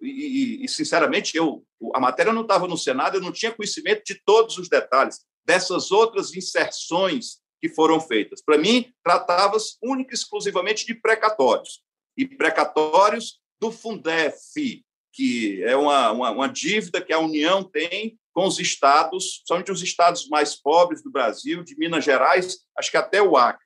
e, 0.01 0.07
e, 0.07 0.65
e 0.65 0.67
sinceramente, 0.67 1.37
eu, 1.37 1.65
a 1.93 1.99
matéria 1.99 2.33
não 2.33 2.41
estava 2.41 2.67
no 2.67 2.77
Senado, 2.77 3.17
eu 3.17 3.21
não 3.21 3.31
tinha 3.31 3.53
conhecimento 3.53 4.03
de 4.05 4.21
todos 4.25 4.57
os 4.57 4.67
detalhes 4.67 5.25
dessas 5.45 5.91
outras 5.91 6.33
inserções 6.33 7.44
que 7.61 7.69
foram 7.69 7.99
feitas. 7.99 8.41
Para 8.41 8.57
mim, 8.57 8.93
tratava-se 9.03 9.77
única 9.81 10.13
e 10.13 10.15
exclusivamente 10.15 10.85
de 10.85 10.93
precatórios. 10.93 11.81
E 12.17 12.25
precatórios 12.25 13.39
do 13.59 13.71
Fundef, 13.71 14.83
que 15.13 15.63
é 15.63 15.75
uma, 15.75 16.11
uma, 16.11 16.31
uma, 16.31 16.47
dívida 16.47 17.01
que 17.01 17.13
a 17.13 17.19
União 17.19 17.63
tem 17.63 18.19
com 18.33 18.45
os 18.45 18.59
estados, 18.59 19.41
somente 19.45 19.71
os 19.71 19.81
estados 19.81 20.27
mais 20.27 20.55
pobres 20.55 21.01
do 21.01 21.11
Brasil, 21.11 21.63
de 21.63 21.77
Minas 21.77 22.03
Gerais, 22.03 22.59
acho 22.77 22.91
que 22.91 22.97
até 22.97 23.21
o 23.21 23.37
Acre. 23.37 23.65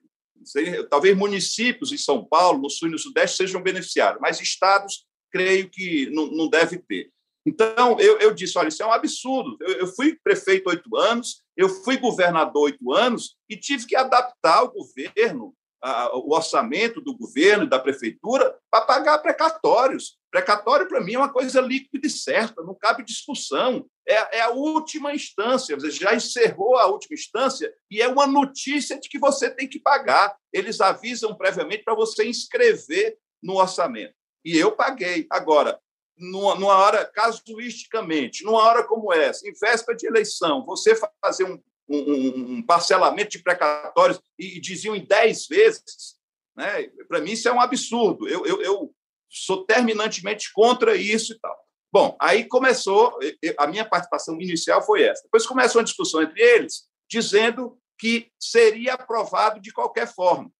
Talvez 0.89 1.17
municípios 1.17 1.91
em 1.91 1.97
São 1.97 2.23
Paulo, 2.23 2.61
no 2.61 2.69
Sul 2.69 2.87
e 2.87 2.91
no 2.91 2.99
Sudeste, 2.99 3.37
sejam 3.37 3.61
beneficiados, 3.61 4.21
mas 4.21 4.39
estados, 4.39 5.05
creio 5.31 5.69
que 5.69 6.09
não, 6.11 6.27
não 6.27 6.47
deve 6.47 6.77
ter. 6.77 7.11
Então, 7.49 7.99
eu, 7.99 8.19
eu 8.19 8.33
disse: 8.33 8.57
olha, 8.59 8.67
isso 8.67 8.83
é 8.83 8.85
um 8.85 8.93
absurdo. 8.93 9.57
Eu, 9.61 9.79
eu 9.79 9.87
fui 9.87 10.15
prefeito 10.23 10.69
oito 10.69 10.95
anos, 10.95 11.41
eu 11.57 11.67
fui 11.67 11.97
governador 11.97 12.63
oito 12.63 12.93
anos 12.93 13.35
e 13.49 13.57
tive 13.57 13.87
que 13.87 13.95
adaptar 13.95 14.63
o 14.63 14.71
governo, 14.71 15.55
a, 15.81 16.15
o 16.15 16.31
orçamento 16.31 17.01
do 17.01 17.17
governo 17.17 17.63
e 17.63 17.69
da 17.69 17.79
prefeitura 17.79 18.55
para 18.69 18.85
pagar 18.85 19.17
precatórios. 19.17 20.19
Precatório, 20.29 20.87
para 20.87 21.01
mim, 21.01 21.15
é 21.15 21.17
uma 21.17 21.33
coisa 21.33 21.59
líquida 21.59 22.05
e 22.05 22.09
certa, 22.09 22.61
não 22.61 22.75
cabe 22.75 23.03
discussão. 23.03 23.87
É, 24.07 24.37
é 24.37 24.41
a 24.41 24.51
última 24.51 25.11
instância, 25.11 25.75
você 25.75 25.89
já 25.89 26.13
encerrou 26.13 26.77
a 26.77 26.85
última 26.85 27.15
instância 27.15 27.73
e 27.89 27.99
é 27.99 28.07
uma 28.07 28.27
notícia 28.27 28.99
de 28.99 29.09
que 29.09 29.17
você 29.17 29.49
tem 29.49 29.67
que 29.67 29.79
pagar. 29.79 30.35
Eles 30.53 30.79
avisam 30.81 31.35
previamente 31.35 31.83
para 31.83 31.95
você 31.95 32.27
inscrever 32.27 33.17
no 33.41 33.55
orçamento. 33.55 34.13
E 34.45 34.55
eu 34.55 34.71
paguei. 34.71 35.25
Agora, 35.31 35.79
numa, 36.19 36.55
numa 36.55 36.75
hora, 36.75 37.05
casuisticamente, 37.05 38.43
numa 38.43 38.61
hora 38.61 38.83
como 38.83 39.13
essa, 39.13 39.47
em 39.47 39.53
véspera 39.53 39.97
de 39.97 40.07
eleição, 40.07 40.65
você 40.65 40.95
fazer 41.21 41.45
um, 41.45 41.61
um, 41.87 42.57
um 42.57 42.61
parcelamento 42.61 43.31
de 43.31 43.43
precatórios 43.43 44.21
e, 44.37 44.57
e 44.57 44.61
diziam 44.61 44.95
em 44.95 45.05
10 45.05 45.47
vezes, 45.47 46.17
né? 46.55 46.89
para 47.07 47.21
mim 47.21 47.31
isso 47.31 47.47
é 47.47 47.53
um 47.53 47.61
absurdo. 47.61 48.27
Eu, 48.27 48.45
eu, 48.45 48.61
eu 48.61 48.95
sou 49.29 49.65
terminantemente 49.65 50.51
contra 50.53 50.95
isso 50.95 51.33
e 51.33 51.39
tal. 51.39 51.57
Bom, 51.91 52.15
aí 52.21 52.45
começou, 52.45 53.17
a 53.57 53.65
minha 53.65 53.83
participação 53.83 54.39
inicial 54.39 54.81
foi 54.81 55.03
essa. 55.03 55.23
Depois 55.23 55.47
começou 55.47 55.79
uma 55.79 55.85
discussão 55.85 56.21
entre 56.21 56.39
eles, 56.39 56.87
dizendo 57.09 57.79
que 57.97 58.31
seria 58.39 58.93
aprovado 58.93 59.59
de 59.59 59.71
qualquer 59.73 60.07
forma. 60.07 60.51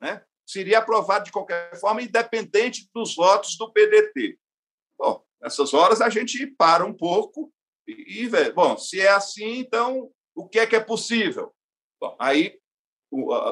Né? 0.00 0.22
Seria 0.46 0.78
aprovado 0.78 1.24
de 1.24 1.32
qualquer 1.32 1.74
forma, 1.80 2.02
independente 2.02 2.88
dos 2.94 3.16
votos 3.16 3.56
do 3.56 3.72
PDT. 3.72 4.38
Bom, 4.98 5.22
nessas 5.40 5.74
horas 5.74 6.00
a 6.00 6.08
gente 6.08 6.46
para 6.46 6.84
um 6.84 6.92
pouco 6.92 7.52
e, 7.86 8.22
e 8.22 8.28
vê. 8.28 8.50
Bom, 8.52 8.76
se 8.76 9.00
é 9.00 9.08
assim, 9.08 9.58
então 9.58 10.10
o 10.34 10.48
que 10.48 10.58
é 10.58 10.66
que 10.66 10.76
é 10.76 10.80
possível? 10.80 11.54
Bom, 12.00 12.16
aí 12.18 12.58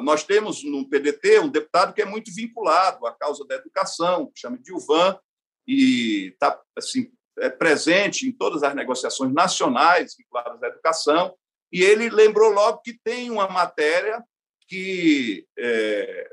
nós 0.02 0.24
temos 0.24 0.64
no 0.64 0.88
PDT 0.88 1.40
um 1.40 1.48
deputado 1.48 1.94
que 1.94 2.02
é 2.02 2.04
muito 2.04 2.34
vinculado 2.34 3.06
à 3.06 3.12
causa 3.12 3.44
da 3.46 3.54
educação, 3.54 4.26
que 4.26 4.40
chama 4.40 4.58
Dilvan, 4.58 5.18
e 5.66 6.32
está 6.32 6.60
assim, 6.76 7.12
é 7.38 7.48
presente 7.48 8.26
em 8.26 8.32
todas 8.32 8.62
as 8.62 8.74
negociações 8.74 9.32
nacionais 9.32 10.16
vinculadas 10.16 10.62
à 10.62 10.66
educação, 10.66 11.36
e 11.70 11.82
ele 11.82 12.10
lembrou 12.10 12.50
logo 12.50 12.80
que 12.80 12.98
tem 13.04 13.30
uma 13.30 13.48
matéria 13.48 14.22
que, 14.68 15.46
é, 15.56 16.30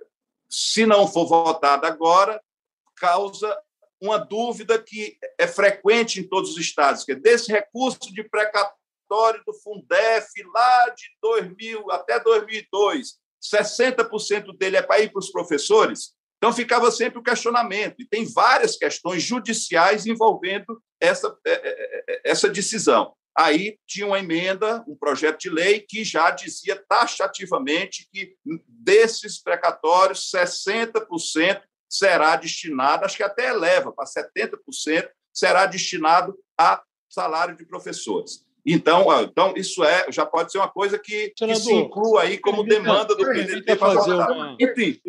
se 0.49 0.85
não 0.85 1.07
for 1.07 1.25
votada 1.25 1.87
agora, 1.87 2.41
causa 2.95 3.57
uma 4.01 4.17
dúvida 4.17 4.81
que 4.81 5.17
é 5.37 5.47
frequente 5.47 6.19
em 6.19 6.27
todos 6.27 6.51
os 6.51 6.57
estados, 6.57 7.03
que 7.03 7.11
é 7.11 7.15
desse 7.15 7.51
recurso 7.51 8.13
de 8.13 8.23
precatório 8.23 9.43
do 9.45 9.53
Fundef 9.53 10.27
lá 10.53 10.89
de 10.89 11.05
2000 11.21 11.91
até 11.91 12.19
2002, 12.19 13.15
60% 13.41 14.57
dele 14.57 14.77
é 14.77 14.81
para 14.81 14.99
ir 14.99 15.11
para 15.11 15.19
os 15.19 15.31
professores. 15.31 16.13
Então 16.37 16.53
ficava 16.53 16.89
sempre 16.89 17.19
o 17.19 17.23
questionamento, 17.23 17.95
e 17.99 18.05
tem 18.05 18.25
várias 18.25 18.77
questões 18.77 19.21
judiciais 19.21 20.05
envolvendo 20.05 20.81
essa, 21.01 21.37
é, 21.45 21.51
é, 21.51 22.03
é, 22.07 22.21
essa 22.23 22.47
decisão. 22.47 23.13
Aí 23.37 23.77
tinha 23.85 24.07
uma 24.07 24.19
emenda, 24.19 24.83
um 24.87 24.95
projeto 24.95 25.39
de 25.39 25.49
lei 25.49 25.81
que 25.81 26.03
já 26.03 26.31
dizia 26.31 26.81
taxativamente 26.87 28.07
que 28.11 28.35
desses 28.67 29.41
precatórios, 29.41 30.29
60% 30.33 31.61
será 31.89 32.35
destinado, 32.35 33.03
acho 33.03 33.17
que 33.17 33.23
até 33.23 33.49
eleva 33.49 33.91
para 33.91 34.05
70%, 34.05 35.09
será 35.33 35.65
destinado 35.65 36.37
a 36.57 36.81
salário 37.09 37.57
de 37.57 37.65
professores. 37.65 38.45
Então, 38.65 39.07
então 39.23 39.53
isso 39.55 39.83
é, 39.83 40.11
já 40.11 40.25
pode 40.25 40.51
ser 40.51 40.59
uma 40.59 40.69
coisa 40.69 40.99
que, 40.99 41.33
que 41.35 41.55
se 41.55 41.73
inclua 41.73 42.23
aí 42.23 42.37
como 42.37 42.63
demanda 42.63 43.15
do 43.15 43.25
PDT 43.25 43.75
para 43.75 43.93
fazer 43.95 44.13
uma... 44.13 44.55
Enfim, 44.59 45.01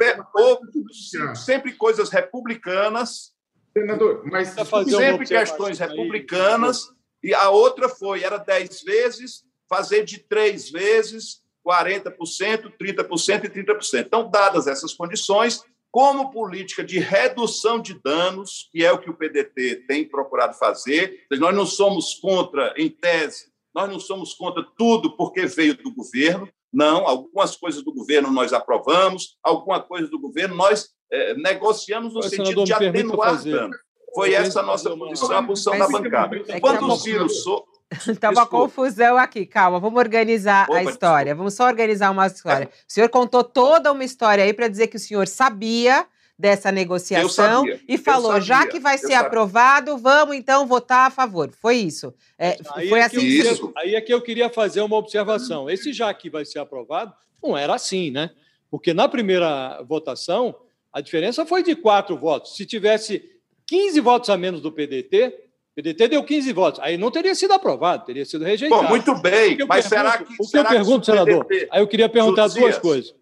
sempre 1.34 1.72
coisas 1.74 2.08
republicanas. 2.08 3.32
Senador, 3.76 4.22
mas 4.24 4.48
sempre 4.48 5.26
questões 5.26 5.78
republicanas. 5.78 6.88
E 7.22 7.34
a 7.34 7.50
outra 7.50 7.88
foi, 7.88 8.22
era 8.22 8.38
10 8.38 8.82
vezes, 8.82 9.44
fazer 9.68 10.04
de 10.04 10.18
três 10.18 10.70
vezes 10.70 11.42
40%, 11.66 12.72
30% 12.80 13.44
e 13.44 13.48
30%. 13.48 14.06
Então, 14.06 14.30
dadas 14.30 14.66
essas 14.66 14.94
condições, 14.94 15.62
como 15.90 16.30
política 16.30 16.84
de 16.84 16.98
redução 16.98 17.80
de 17.80 17.94
danos, 18.02 18.68
que 18.70 18.84
é 18.84 18.92
o 18.92 18.98
que 18.98 19.10
o 19.10 19.14
PDT 19.14 19.86
tem 19.88 20.04
procurado 20.04 20.54
fazer. 20.54 21.26
Nós 21.32 21.54
não 21.54 21.66
somos 21.66 22.14
contra, 22.14 22.72
em 22.76 22.88
tese, 22.88 23.50
nós 23.74 23.88
não 23.90 23.98
somos 23.98 24.34
contra 24.34 24.64
tudo 24.76 25.16
porque 25.16 25.46
veio 25.46 25.76
do 25.76 25.92
governo. 25.92 26.48
Não, 26.72 27.06
algumas 27.06 27.56
coisas 27.56 27.82
do 27.82 27.92
governo 27.92 28.30
nós 28.30 28.52
aprovamos, 28.52 29.36
alguma 29.42 29.80
coisa 29.82 30.06
do 30.06 30.20
governo 30.20 30.54
nós 30.54 30.90
é, 31.10 31.34
negociamos 31.34 32.14
no 32.14 32.22
sentido 32.22 32.62
de 32.62 32.72
atenuar 32.72 33.42
danos. 33.42 33.76
Foi 34.14 34.32
essa 34.34 34.60
a 34.60 34.62
nossa 34.62 34.96
posição, 34.96 35.36
a 35.36 35.42
posição 35.42 35.78
da 35.78 35.88
bancada. 35.88 36.42
É 36.48 36.60
Quando 36.60 36.86
o 36.86 36.96
Ciro... 36.96 37.28
So... 37.28 37.64
Está 38.08 38.30
uma 38.30 38.46
confusão 38.46 39.16
aqui, 39.16 39.44
calma, 39.44 39.80
vamos 39.80 39.98
organizar 39.98 40.66
Opa, 40.68 40.78
a 40.78 40.82
história. 40.84 41.24
Desculpa. 41.24 41.38
Vamos 41.38 41.54
só 41.54 41.66
organizar 41.66 42.10
uma 42.10 42.26
história. 42.26 42.64
É. 42.64 42.66
O 42.66 42.70
senhor 42.86 43.08
contou 43.08 43.42
toda 43.42 43.90
uma 43.90 44.04
história 44.04 44.44
aí 44.44 44.52
para 44.52 44.68
dizer 44.68 44.86
que 44.86 44.96
o 44.96 45.00
senhor 45.00 45.26
sabia 45.26 46.06
dessa 46.40 46.72
negociação 46.72 47.64
e 47.86 47.98
falou: 47.98 48.40
já 48.40 48.66
que 48.66 48.80
vai 48.80 48.96
ser 48.96 49.14
aprovado, 49.14 49.98
vamos 49.98 50.34
então 50.34 50.66
votar 50.66 51.06
a 51.06 51.10
favor. 51.10 51.50
Foi 51.52 51.76
isso. 51.76 52.14
É, 52.38 52.56
foi 52.64 52.98
é 52.98 53.04
assim. 53.04 53.20
Que 53.20 53.72
aí 53.76 53.94
é 53.94 54.00
que 54.00 54.12
eu 54.12 54.22
queria 54.22 54.48
fazer 54.48 54.80
uma 54.80 54.96
observação. 54.96 55.68
Esse 55.68 55.92
já 55.92 56.12
que 56.14 56.30
vai 56.30 56.46
ser 56.46 56.58
aprovado, 56.58 57.12
não 57.42 57.56
era 57.56 57.74
assim, 57.74 58.10
né? 58.10 58.30
Porque 58.70 58.94
na 58.94 59.08
primeira 59.08 59.82
votação, 59.82 60.54
a 60.92 61.00
diferença 61.00 61.44
foi 61.44 61.62
de 61.62 61.76
quatro 61.76 62.16
votos. 62.16 62.56
Se 62.56 62.64
tivesse 62.64 63.22
15 63.66 64.00
votos 64.00 64.30
a 64.30 64.36
menos 64.36 64.62
do 64.62 64.72
PDT, 64.72 65.49
PDT 65.80 66.08
deu 66.08 66.22
15 66.22 66.52
votos. 66.52 66.80
Aí 66.80 66.98
não 66.98 67.10
teria 67.10 67.34
sido 67.34 67.52
aprovado, 67.52 68.04
teria 68.04 68.24
sido 68.24 68.44
rejeitado. 68.44 68.82
Bom, 68.82 68.88
muito 68.88 69.14
bem, 69.16 69.56
mas 69.66 69.88
pergunto, 69.88 69.88
será 69.88 70.18
que. 70.18 70.34
O 70.38 70.48
que 70.48 70.58
eu 70.58 70.64
pergunto, 70.64 71.06
senador? 71.06 71.44
PDT... 71.46 71.68
Aí 71.70 71.80
eu 71.80 71.88
queria 71.88 72.08
perguntar 72.08 72.42
Josias, 72.42 72.62
duas 72.62 72.78
coisas. 72.78 73.14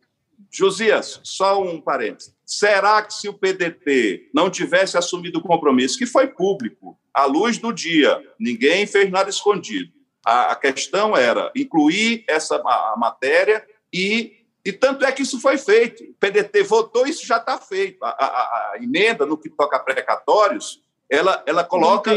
Josias, 0.50 1.20
só 1.22 1.62
um 1.62 1.80
parênteses. 1.80 2.34
Será 2.44 3.02
que 3.02 3.14
se 3.14 3.28
o 3.28 3.34
PDT 3.34 4.30
não 4.34 4.50
tivesse 4.50 4.96
assumido 4.96 5.38
o 5.38 5.42
compromisso, 5.42 5.98
que 5.98 6.06
foi 6.06 6.26
público, 6.26 6.98
à 7.12 7.26
luz 7.26 7.58
do 7.58 7.72
dia, 7.72 8.20
ninguém 8.40 8.86
fez 8.86 9.10
nada 9.10 9.28
escondido, 9.28 9.92
a, 10.24 10.52
a 10.52 10.56
questão 10.56 11.16
era 11.16 11.52
incluir 11.54 12.24
essa 12.26 12.56
a, 12.56 12.92
a 12.92 12.96
matéria 12.96 13.64
e 13.92 14.38
e 14.64 14.72
tanto 14.72 15.02
é 15.02 15.10
que 15.10 15.22
isso 15.22 15.40
foi 15.40 15.56
feito. 15.56 16.04
O 16.04 16.14
PDT 16.20 16.62
votou, 16.62 17.06
isso 17.06 17.24
já 17.24 17.38
está 17.38 17.56
feito. 17.56 18.04
A, 18.04 18.10
a, 18.10 18.26
a, 18.74 18.78
emenda, 18.82 19.24
no 19.24 19.38
que 19.38 19.48
toca 19.48 19.76
a 19.76 19.80
precatórios, 19.80 20.82
ela, 21.08 21.42
ela 21.46 21.64
coloca 21.64 22.12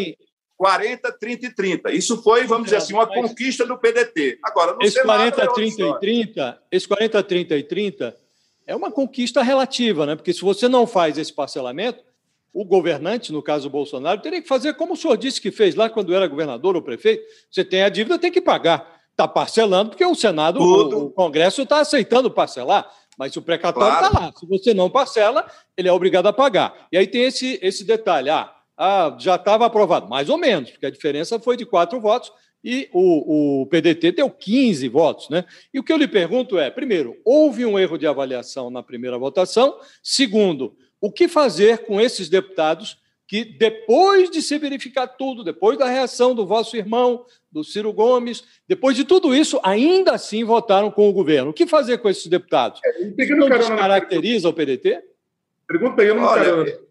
40, 0.61 1.11
30 1.13 1.45
e 1.47 1.55
30. 1.55 1.91
Isso 1.91 2.21
foi, 2.21 2.45
vamos 2.45 2.65
dizer 2.65 2.75
assim, 2.75 2.93
uma 2.93 3.07
conquista 3.07 3.65
do 3.65 3.79
PDT. 3.79 4.37
Agora, 4.43 4.73
no 4.73 4.83
esse 4.83 4.93
Senado, 4.93 5.33
40, 5.33 5.53
30 5.55 5.81
e 5.81 5.99
30, 5.99 6.61
esse 6.71 6.87
40, 6.87 7.23
30 7.23 7.57
e 7.57 7.63
30 7.63 8.17
é 8.67 8.75
uma 8.75 8.91
conquista 8.91 9.41
relativa, 9.41 10.05
né? 10.05 10.15
Porque 10.15 10.31
se 10.31 10.41
você 10.41 10.67
não 10.67 10.85
faz 10.85 11.17
esse 11.17 11.33
parcelamento, 11.33 12.03
o 12.53 12.63
governante, 12.63 13.33
no 13.33 13.41
caso 13.41 13.69
o 13.69 13.71
Bolsonaro, 13.71 14.21
teria 14.21 14.39
que 14.39 14.47
fazer 14.47 14.75
como 14.75 14.93
o 14.93 14.95
senhor 14.95 15.17
disse 15.17 15.41
que 15.41 15.49
fez 15.49 15.73
lá 15.73 15.89
quando 15.89 16.13
era 16.13 16.27
governador 16.27 16.75
ou 16.75 16.81
prefeito. 16.83 17.23
Você 17.49 17.65
tem 17.65 17.81
a 17.81 17.89
dívida, 17.89 18.19
tem 18.19 18.31
que 18.31 18.39
pagar. 18.39 19.01
Está 19.09 19.27
parcelando, 19.27 19.89
porque 19.89 20.05
o 20.05 20.13
Senado, 20.13 20.61
o, 20.61 21.05
o, 21.05 21.09
Congresso 21.09 21.63
está 21.63 21.79
aceitando 21.79 22.29
parcelar, 22.29 22.87
mas 23.17 23.35
o 23.35 23.41
precatório 23.41 23.95
está 23.95 24.09
claro. 24.11 24.25
lá. 24.25 24.33
Se 24.39 24.45
você 24.45 24.75
não 24.75 24.91
parcela, 24.91 25.43
ele 25.75 25.87
é 25.89 25.91
obrigado 25.91 26.27
a 26.27 26.33
pagar. 26.33 26.87
E 26.91 26.99
aí 26.99 27.07
tem 27.07 27.23
esse, 27.23 27.57
esse 27.63 27.83
detalhe: 27.83 28.29
ah, 28.29 28.53
ah 28.81 29.15
já 29.19 29.35
estava 29.35 29.67
aprovado, 29.67 30.09
mais 30.09 30.27
ou 30.27 30.39
menos, 30.39 30.71
porque 30.71 30.87
a 30.87 30.91
diferença 30.91 31.39
foi 31.39 31.55
de 31.55 31.67
quatro 31.67 32.01
votos 32.01 32.31
e 32.63 32.89
o, 32.91 33.61
o 33.61 33.65
PDT 33.67 34.13
deu 34.13 34.29
15 34.29 34.87
votos. 34.89 35.29
Né? 35.29 35.45
E 35.71 35.79
o 35.79 35.83
que 35.83 35.93
eu 35.93 35.97
lhe 35.97 36.07
pergunto 36.07 36.57
é: 36.57 36.71
primeiro, 36.71 37.15
houve 37.23 37.63
um 37.63 37.77
erro 37.77 37.95
de 37.95 38.07
avaliação 38.07 38.71
na 38.71 38.81
primeira 38.81 39.19
votação? 39.19 39.77
Segundo, 40.01 40.75
o 40.99 41.11
que 41.11 41.27
fazer 41.27 41.85
com 41.85 42.01
esses 42.01 42.27
deputados 42.27 42.97
que, 43.27 43.45
depois 43.45 44.31
de 44.31 44.41
se 44.41 44.57
verificar 44.57 45.07
tudo, 45.07 45.43
depois 45.43 45.77
da 45.77 45.87
reação 45.87 46.33
do 46.33 46.45
vosso 46.45 46.75
irmão, 46.75 47.23
do 47.51 47.63
Ciro 47.63 47.93
Gomes, 47.93 48.43
depois 48.67 48.97
de 48.97 49.05
tudo 49.05 49.33
isso, 49.35 49.59
ainda 49.63 50.13
assim 50.13 50.43
votaram 50.43 50.89
com 50.89 51.07
o 51.07 51.13
governo. 51.13 51.51
O 51.51 51.53
que 51.53 51.67
fazer 51.67 51.99
com 51.99 52.09
esses 52.09 52.27
deputados? 52.27 52.81
É, 52.83 53.23
isso 53.23 53.35
não 53.35 53.47
descaracteriza 53.47 54.49
o 54.49 54.53
PDT? 54.53 55.01
Pergunta 55.67 56.01
aí, 56.01 56.07
eu 56.09 56.15
não 56.15 56.23
Olha, 56.23 56.43
quero... 56.43 56.90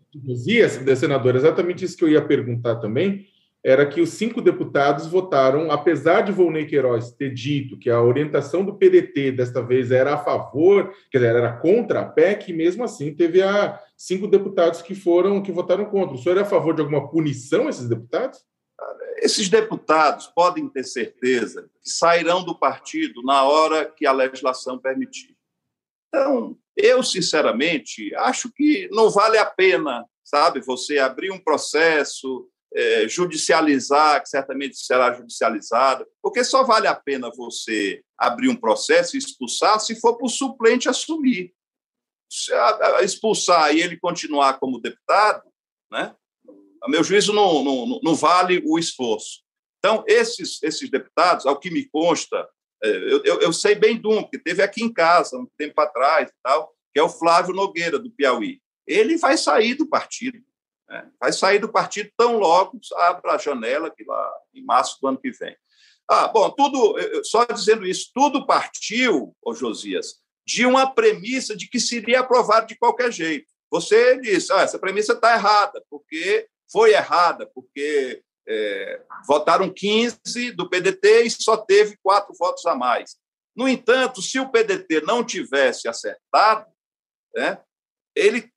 senador, 0.97 1.37
exatamente 1.37 1.85
isso 1.85 1.97
que 1.97 2.05
eu 2.05 2.09
ia 2.09 2.25
perguntar 2.25 2.77
também 2.77 3.27
era 3.63 3.87
que 3.87 4.01
os 4.01 4.11
cinco 4.11 4.41
deputados 4.41 5.07
votaram, 5.07 5.71
apesar 5.71 6.23
de 6.23 6.33
Volney 6.33 6.67
Queiroz 6.67 7.13
ter 7.13 7.33
dito 7.33 7.79
que 7.79 7.91
a 7.91 8.01
orientação 8.01 8.65
do 8.65 8.75
PDT 8.75 9.33
desta 9.33 9.63
vez 9.63 9.91
era 9.91 10.15
a 10.15 10.19
favor, 10.19 10.95
quer 11.11 11.19
dizer, 11.19 11.37
era 11.37 11.53
contra 11.53 12.01
a 12.01 12.07
PEC, 12.07 12.53
mesmo 12.55 12.83
assim 12.83 13.15
teve 13.15 13.43
a 13.43 13.79
cinco 13.97 14.27
deputados 14.27 14.81
que 14.81 14.95
foram 14.95 15.43
que 15.43 15.53
votaram 15.53 15.85
contra. 15.85 16.15
O 16.15 16.19
senhor 16.19 16.39
é 16.39 16.41
a 16.41 16.47
favor 16.47 16.75
de 16.75 16.81
alguma 16.81 17.11
punição 17.11 17.69
esses 17.69 17.87
deputados? 17.87 18.39
Esses 19.19 19.51
deputados 19.51 20.27
podem 20.29 20.67
ter 20.67 20.85
certeza 20.85 21.69
que 21.83 21.91
sairão 21.91 22.43
do 22.43 22.59
partido 22.59 23.23
na 23.23 23.45
hora 23.45 23.85
que 23.85 24.07
a 24.07 24.13
legislação 24.13 24.79
permitir. 24.79 25.37
Então, 26.11 26.59
eu 26.77 27.03
sinceramente 27.03 28.15
acho 28.17 28.51
que 28.53 28.89
não 28.91 29.09
vale 29.11 29.39
a 29.39 29.47
pena, 29.47 30.05
sabe, 30.25 30.61
você 30.61 30.99
abrir 30.99 31.31
um 31.31 31.39
processo 31.39 32.49
é, 32.75 33.09
judicializar, 33.09 34.23
que 34.23 34.29
certamente 34.29 34.77
será 34.77 35.13
judicializado, 35.13 36.07
porque 36.23 36.43
só 36.45 36.65
vale 36.65 36.87
a 36.87 36.95
pena 36.95 37.31
você 37.31 38.03
abrir 38.19 38.49
um 38.49 38.57
processo 38.57 39.17
e 39.17 39.19
expulsar 39.19 39.81
se 39.81 39.99
for 40.01 40.17
para 40.17 40.27
o 40.27 40.31
suplente 40.31 40.89
assumir. 40.89 41.53
Se 42.31 42.53
expulsar 43.03 43.75
e 43.75 43.81
ele 43.81 43.99
continuar 43.99 44.59
como 44.59 44.81
deputado, 44.81 45.43
né? 45.91 46.15
a 46.83 46.89
meu 46.89 47.05
juízo, 47.05 47.33
não, 47.33 47.63
não, 47.63 48.01
não 48.03 48.15
vale 48.15 48.63
o 48.65 48.79
esforço. 48.79 49.43
Então, 49.79 50.05
esses, 50.07 50.63
esses 50.63 50.91
deputados, 50.91 51.47
ao 51.47 51.59
que 51.59 51.71
me 51.71 51.89
consta, 51.89 52.49
eu, 52.83 53.25
eu, 53.25 53.41
eu 53.41 53.53
sei 53.53 53.75
bem 53.75 54.01
de 54.01 54.07
um, 54.07 54.23
que 54.23 54.39
teve 54.39 54.63
aqui 54.63 54.83
em 54.83 54.93
casa, 54.93 55.37
um 55.37 55.47
tempo 55.59 55.81
atrás 55.81 56.31
tal, 56.43 56.73
que 56.93 57.01
é 57.01 57.03
o 57.03 57.09
Flávio 57.09 57.55
Nogueira, 57.55 57.99
do 57.99 58.11
Piauí. 58.11 58.61
Ele 58.87 59.17
vai 59.17 59.37
sair 59.37 59.75
do 59.75 59.87
partido. 59.87 60.39
Né? 60.89 61.09
Vai 61.21 61.33
sair 61.33 61.59
do 61.59 61.71
partido 61.71 62.11
tão 62.17 62.39
logo 62.39 62.79
abra 62.97 63.33
a 63.33 63.39
janela, 63.39 63.91
que 63.91 64.05
lá 64.05 64.33
em 64.55 64.65
março 64.65 64.99
do 65.01 65.09
ano 65.09 65.21
que 65.21 65.31
vem. 65.31 65.57
Ah, 66.09 66.27
bom, 66.27 66.51
tudo, 66.51 66.97
só 67.23 67.45
dizendo 67.45 67.87
isso, 67.87 68.11
tudo 68.13 68.45
partiu, 68.45 69.33
ô 69.41 69.55
Josias, 69.55 70.17
de 70.45 70.67
uma 70.67 70.93
premissa 70.93 71.57
de 71.57 71.69
que 71.69 71.79
seria 71.79 72.21
aprovado 72.21 72.67
de 72.67 72.77
qualquer 72.77 73.13
jeito. 73.13 73.47
Você 73.71 74.21
disse, 74.21 74.53
ah, 74.53 74.63
essa 74.63 74.81
premissa 74.81 75.13
está 75.13 75.35
errada, 75.35 75.81
porque 75.89 76.49
foi 76.71 76.93
errada, 76.93 77.49
porque 77.55 78.21
é, 78.49 79.03
votaram 79.27 79.73
15 79.73 80.53
do 80.53 80.69
PDT 80.69 81.23
e 81.23 81.31
só 81.31 81.57
teve 81.57 81.99
quatro 82.03 82.35
votos 82.39 82.65
a 82.67 82.75
mais. 82.75 83.17
No 83.55 83.69
entanto, 83.69 84.23
se 84.23 84.39
o 84.39 84.49
PDT 84.49 85.03
não 85.03 85.25
tivesse 85.25 85.89
acertado, 85.89 86.67
né, 87.35 87.61
ele, 88.15 88.51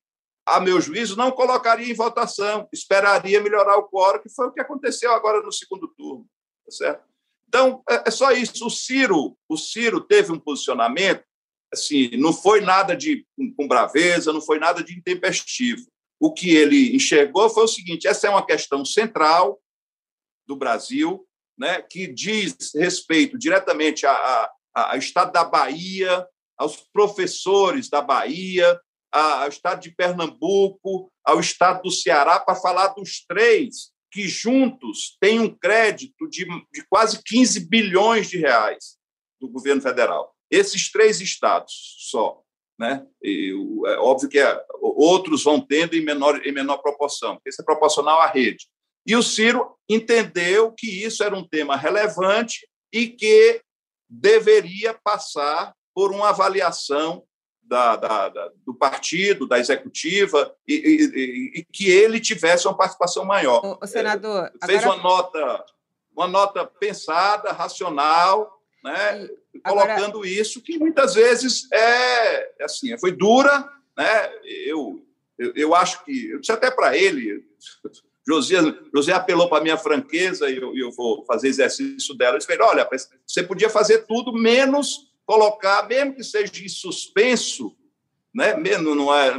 a 0.46 0.60
meu 0.60 0.80
juízo, 0.80 1.16
não 1.16 1.30
colocaria 1.30 1.90
em 1.90 1.94
votação, 1.94 2.68
esperaria 2.72 3.40
melhorar 3.40 3.76
o 3.76 3.88
quórum, 3.88 4.22
que 4.22 4.28
foi 4.28 4.48
o 4.48 4.52
que 4.52 4.60
aconteceu 4.60 5.12
agora 5.12 5.42
no 5.42 5.52
segundo 5.52 5.88
turno. 5.88 6.26
Tá 6.64 6.70
certo? 6.70 7.04
Então, 7.48 7.82
é, 7.88 8.04
é 8.06 8.10
só 8.10 8.32
isso. 8.32 8.66
O 8.66 8.70
Ciro, 8.70 9.36
o 9.48 9.56
Ciro 9.56 10.00
teve 10.00 10.32
um 10.32 10.40
posicionamento, 10.40 11.24
assim, 11.72 12.16
não 12.16 12.32
foi 12.32 12.60
nada 12.60 12.96
de 12.96 13.26
com 13.56 13.68
braveza, 13.68 14.32
não 14.32 14.40
foi 14.40 14.58
nada 14.58 14.82
de 14.82 14.96
intempestivo. 14.96 15.86
O 16.20 16.32
que 16.32 16.50
ele 16.50 16.94
enxergou 16.96 17.50
foi 17.50 17.64
o 17.64 17.68
seguinte: 17.68 18.08
essa 18.08 18.26
é 18.26 18.30
uma 18.30 18.46
questão 18.46 18.84
central 18.84 19.60
do 20.46 20.56
Brasil, 20.56 21.26
né, 21.58 21.82
que 21.82 22.06
diz 22.06 22.56
respeito 22.74 23.38
diretamente 23.38 24.04
ao 24.06 24.98
Estado 24.98 25.32
da 25.32 25.44
Bahia, 25.44 26.26
aos 26.58 26.76
professores 26.92 27.88
da 27.88 28.00
Bahia, 28.00 28.80
ao 29.10 29.48
Estado 29.48 29.80
de 29.80 29.90
Pernambuco, 29.90 31.10
ao 31.24 31.38
Estado 31.38 31.82
do 31.82 31.90
Ceará, 31.90 32.40
para 32.40 32.56
falar 32.56 32.88
dos 32.88 33.24
três 33.26 33.92
que 34.10 34.28
juntos 34.28 35.16
têm 35.20 35.40
um 35.40 35.50
crédito 35.50 36.28
de, 36.28 36.46
de 36.72 36.86
quase 36.88 37.20
15 37.24 37.68
bilhões 37.68 38.28
de 38.28 38.38
reais 38.38 38.96
do 39.40 39.48
governo 39.48 39.82
federal. 39.82 40.34
Esses 40.50 40.90
três 40.90 41.20
estados 41.20 41.96
só. 42.10 42.40
Né? 42.78 43.04
E, 43.22 43.52
é 43.86 43.98
óbvio 43.98 44.28
que 44.28 44.38
é, 44.38 44.64
outros 44.80 45.44
vão 45.44 45.60
tendo 45.60 45.96
em 45.96 46.04
menor, 46.04 46.44
em 46.44 46.52
menor 46.52 46.78
proporção, 46.78 47.34
porque 47.34 47.50
isso 47.50 47.62
é 47.62 47.64
proporcional 47.64 48.20
à 48.20 48.26
rede. 48.26 48.68
E 49.06 49.14
o 49.16 49.22
Ciro 49.22 49.76
entendeu 49.88 50.72
que 50.72 51.04
isso 51.04 51.22
era 51.22 51.36
um 51.36 51.46
tema 51.46 51.76
relevante 51.76 52.66
e 52.92 53.08
que 53.08 53.60
deveria 54.08 54.94
passar 54.94 55.74
por 55.94 56.12
uma 56.12 56.30
avaliação 56.30 57.24
da, 57.62 57.96
da, 57.96 58.28
da, 58.28 58.50
do 58.64 58.74
partido, 58.74 59.46
da 59.46 59.58
executiva, 59.58 60.54
e, 60.68 60.74
e, 60.74 61.60
e, 61.60 61.64
que 61.64 61.90
ele 61.90 62.20
tivesse 62.20 62.66
uma 62.66 62.76
participação 62.76 63.24
maior. 63.24 63.78
O, 63.80 63.86
senador. 63.86 64.50
É, 64.62 64.66
fez 64.66 64.82
agora... 64.82 64.98
uma 64.98 65.02
nota, 65.02 65.64
uma 66.14 66.28
nota 66.28 66.66
pensada, 66.66 67.52
racional, 67.52 68.60
né, 68.82 69.28
e, 69.54 69.60
colocando 69.60 70.18
agora... 70.18 70.28
isso, 70.28 70.60
que 70.60 70.78
muitas 70.78 71.14
vezes 71.14 71.70
é, 71.72 72.62
é 72.62 72.64
assim, 72.64 72.96
foi 72.98 73.12
dura. 73.12 73.66
Né, 73.96 74.32
eu, 74.66 75.02
eu, 75.38 75.52
eu 75.54 75.74
acho 75.74 76.04
que, 76.04 76.30
eu 76.30 76.40
disse 76.40 76.52
até 76.52 76.70
para 76.70 76.96
ele, 76.96 77.46
José, 78.26 78.56
José 78.94 79.12
apelou 79.12 79.48
para 79.48 79.58
a 79.58 79.62
minha 79.62 79.76
franqueza 79.76 80.48
e 80.50 80.56
eu, 80.56 80.76
eu, 80.76 80.90
vou 80.90 81.24
fazer 81.26 81.48
exercício 81.48 82.14
dela. 82.14 82.36
Eu 82.36 82.38
disse, 82.38 82.58
olha, 82.58 82.88
você 83.26 83.42
podia 83.42 83.68
fazer 83.68 84.06
tudo 84.06 84.32
menos 84.32 85.12
colocar, 85.26 85.86
mesmo 85.86 86.14
que 86.14 86.24
seja 86.24 86.52
em 86.62 86.68
suspenso, 86.68 87.76
né? 88.34 88.54
Mesmo 88.56 88.94
não 88.94 89.14
é 89.14 89.32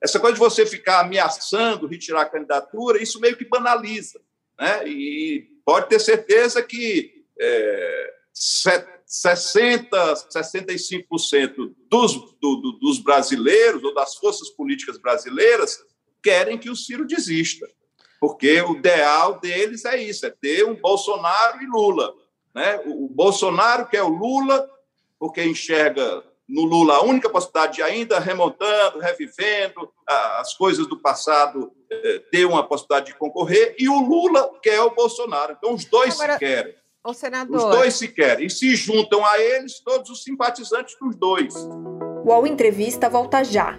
essa 0.00 0.18
coisa 0.18 0.34
de 0.34 0.40
você 0.40 0.64
ficar 0.64 1.00
ameaçando 1.00 1.86
retirar 1.86 2.22
a 2.22 2.28
candidatura, 2.28 3.02
isso 3.02 3.20
meio 3.20 3.36
que 3.36 3.44
banaliza, 3.44 4.20
né? 4.58 4.88
E 4.88 5.46
pode 5.64 5.88
ter 5.88 6.00
certeza 6.00 6.62
que 6.62 7.24
é, 7.38 8.14
60, 8.32 10.14
65% 10.34 11.74
dos, 11.90 12.14
do, 12.40 12.78
dos 12.80 12.98
brasileiros 12.98 13.84
ou 13.84 13.94
das 13.94 14.14
forças 14.14 14.48
políticas 14.50 14.98
brasileiras 14.98 15.84
querem 16.22 16.58
que 16.58 16.70
o 16.70 16.76
Ciro 16.76 17.06
desista 17.06 17.66
porque 18.20 18.60
o 18.60 18.76
ideal 18.76 19.40
deles 19.40 19.84
é 19.86 19.96
isso, 19.96 20.26
é 20.26 20.30
ter 20.30 20.64
um 20.64 20.74
Bolsonaro 20.74 21.62
e 21.62 21.66
Lula. 21.66 22.12
Né? 22.54 22.80
O 22.84 23.08
Bolsonaro 23.08 23.86
quer 23.86 24.02
o 24.02 24.08
Lula, 24.08 24.68
porque 25.18 25.42
enxerga 25.42 26.22
no 26.46 26.64
Lula 26.64 26.96
a 26.96 27.02
única 27.02 27.30
possibilidade 27.30 27.76
de 27.76 27.82
ainda 27.82 28.18
remontando, 28.18 28.98
revivendo 28.98 29.90
as 30.06 30.52
coisas 30.54 30.86
do 30.86 30.98
passado, 30.98 31.72
eh, 31.88 32.22
ter 32.30 32.44
uma 32.44 32.66
possibilidade 32.66 33.12
de 33.12 33.18
concorrer, 33.18 33.76
e 33.78 33.88
o 33.88 34.00
Lula 34.00 34.50
quer 34.60 34.80
o 34.80 34.90
Bolsonaro. 34.90 35.54
Então, 35.56 35.74
os 35.74 35.84
dois 35.84 36.14
Agora, 36.14 36.32
se 36.34 36.38
querem. 36.40 36.74
O 37.04 37.14
senador... 37.14 37.56
Os 37.56 37.76
dois 37.76 37.94
se 37.94 38.08
querem. 38.08 38.46
E 38.46 38.50
se 38.50 38.74
juntam 38.74 39.24
a 39.24 39.38
eles 39.38 39.80
todos 39.80 40.10
os 40.10 40.24
simpatizantes 40.24 40.96
dos 41.00 41.16
dois. 41.16 41.54
O 42.24 42.46
Entrevista 42.46 43.08
volta 43.08 43.44
já. 43.44 43.78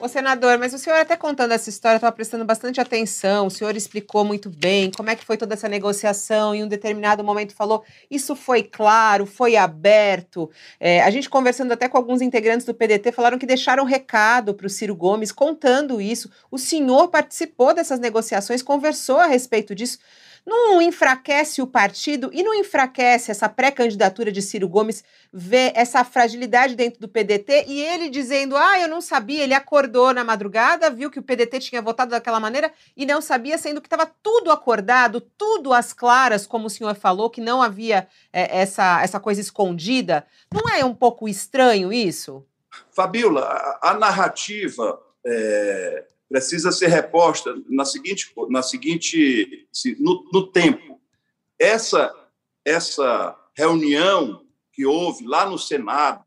Ô, 0.00 0.06
senador, 0.06 0.58
mas 0.58 0.72
o 0.72 0.78
senhor 0.78 0.96
até 0.96 1.16
contando 1.16 1.50
essa 1.50 1.68
história, 1.68 1.96
estava 1.96 2.14
prestando 2.14 2.44
bastante 2.44 2.80
atenção, 2.80 3.48
o 3.48 3.50
senhor 3.50 3.74
explicou 3.74 4.24
muito 4.24 4.48
bem 4.48 4.92
como 4.92 5.10
é 5.10 5.16
que 5.16 5.24
foi 5.24 5.36
toda 5.36 5.54
essa 5.54 5.68
negociação, 5.68 6.54
em 6.54 6.62
um 6.62 6.68
determinado 6.68 7.24
momento 7.24 7.52
falou, 7.52 7.82
isso 8.08 8.36
foi 8.36 8.62
claro, 8.62 9.26
foi 9.26 9.56
aberto. 9.56 10.48
É, 10.78 11.02
a 11.02 11.10
gente 11.10 11.28
conversando 11.28 11.72
até 11.72 11.88
com 11.88 11.96
alguns 11.96 12.22
integrantes 12.22 12.64
do 12.64 12.72
PDT, 12.72 13.10
falaram 13.10 13.38
que 13.38 13.46
deixaram 13.46 13.84
recado 13.84 14.54
para 14.54 14.68
o 14.68 14.70
Ciro 14.70 14.94
Gomes 14.94 15.32
contando 15.32 16.00
isso. 16.00 16.30
O 16.48 16.58
senhor 16.58 17.08
participou 17.08 17.74
dessas 17.74 17.98
negociações, 17.98 18.62
conversou 18.62 19.18
a 19.18 19.26
respeito 19.26 19.74
disso 19.74 19.98
não 20.46 20.80
enfraquece 20.80 21.60
o 21.60 21.66
partido 21.66 22.30
e 22.32 22.42
não 22.42 22.54
enfraquece 22.54 23.30
essa 23.30 23.48
pré-candidatura 23.48 24.32
de 24.32 24.42
Ciro 24.42 24.68
Gomes, 24.68 25.04
ver 25.32 25.72
essa 25.74 26.04
fragilidade 26.04 26.74
dentro 26.74 27.00
do 27.00 27.08
PDT 27.08 27.66
e 27.68 27.80
ele 27.80 28.08
dizendo: 28.08 28.56
ah, 28.56 28.80
eu 28.80 28.88
não 28.88 29.00
sabia, 29.00 29.44
ele 29.44 29.54
acordou 29.54 30.12
na 30.12 30.24
madrugada, 30.24 30.90
viu 30.90 31.10
que 31.10 31.18
o 31.18 31.22
PDT 31.22 31.60
tinha 31.60 31.82
votado 31.82 32.10
daquela 32.10 32.40
maneira 32.40 32.72
e 32.96 33.04
não 33.04 33.20
sabia, 33.20 33.58
sendo 33.58 33.80
que 33.80 33.86
estava 33.86 34.10
tudo 34.22 34.50
acordado, 34.50 35.20
tudo 35.20 35.72
às 35.72 35.92
claras, 35.92 36.46
como 36.46 36.66
o 36.66 36.70
senhor 36.70 36.94
falou, 36.94 37.30
que 37.30 37.40
não 37.40 37.62
havia 37.62 38.08
é, 38.32 38.60
essa, 38.60 39.02
essa 39.02 39.20
coisa 39.20 39.40
escondida. 39.40 40.26
Não 40.52 40.68
é 40.68 40.84
um 40.84 40.94
pouco 40.94 41.28
estranho 41.28 41.92
isso? 41.92 42.44
Fabiola, 42.90 43.42
a, 43.42 43.90
a 43.90 43.94
narrativa. 43.94 45.00
É 45.24 46.04
precisa 46.28 46.70
ser 46.70 46.88
reposta 46.88 47.54
na 47.68 47.84
seguinte, 47.84 48.32
na 48.50 48.62
seguinte 48.62 49.68
no, 49.98 50.28
no 50.32 50.52
tempo. 50.52 51.00
Essa, 51.58 52.14
essa 52.64 53.36
reunião 53.56 54.46
que 54.72 54.84
houve 54.84 55.26
lá 55.26 55.48
no 55.48 55.58
Senado 55.58 56.24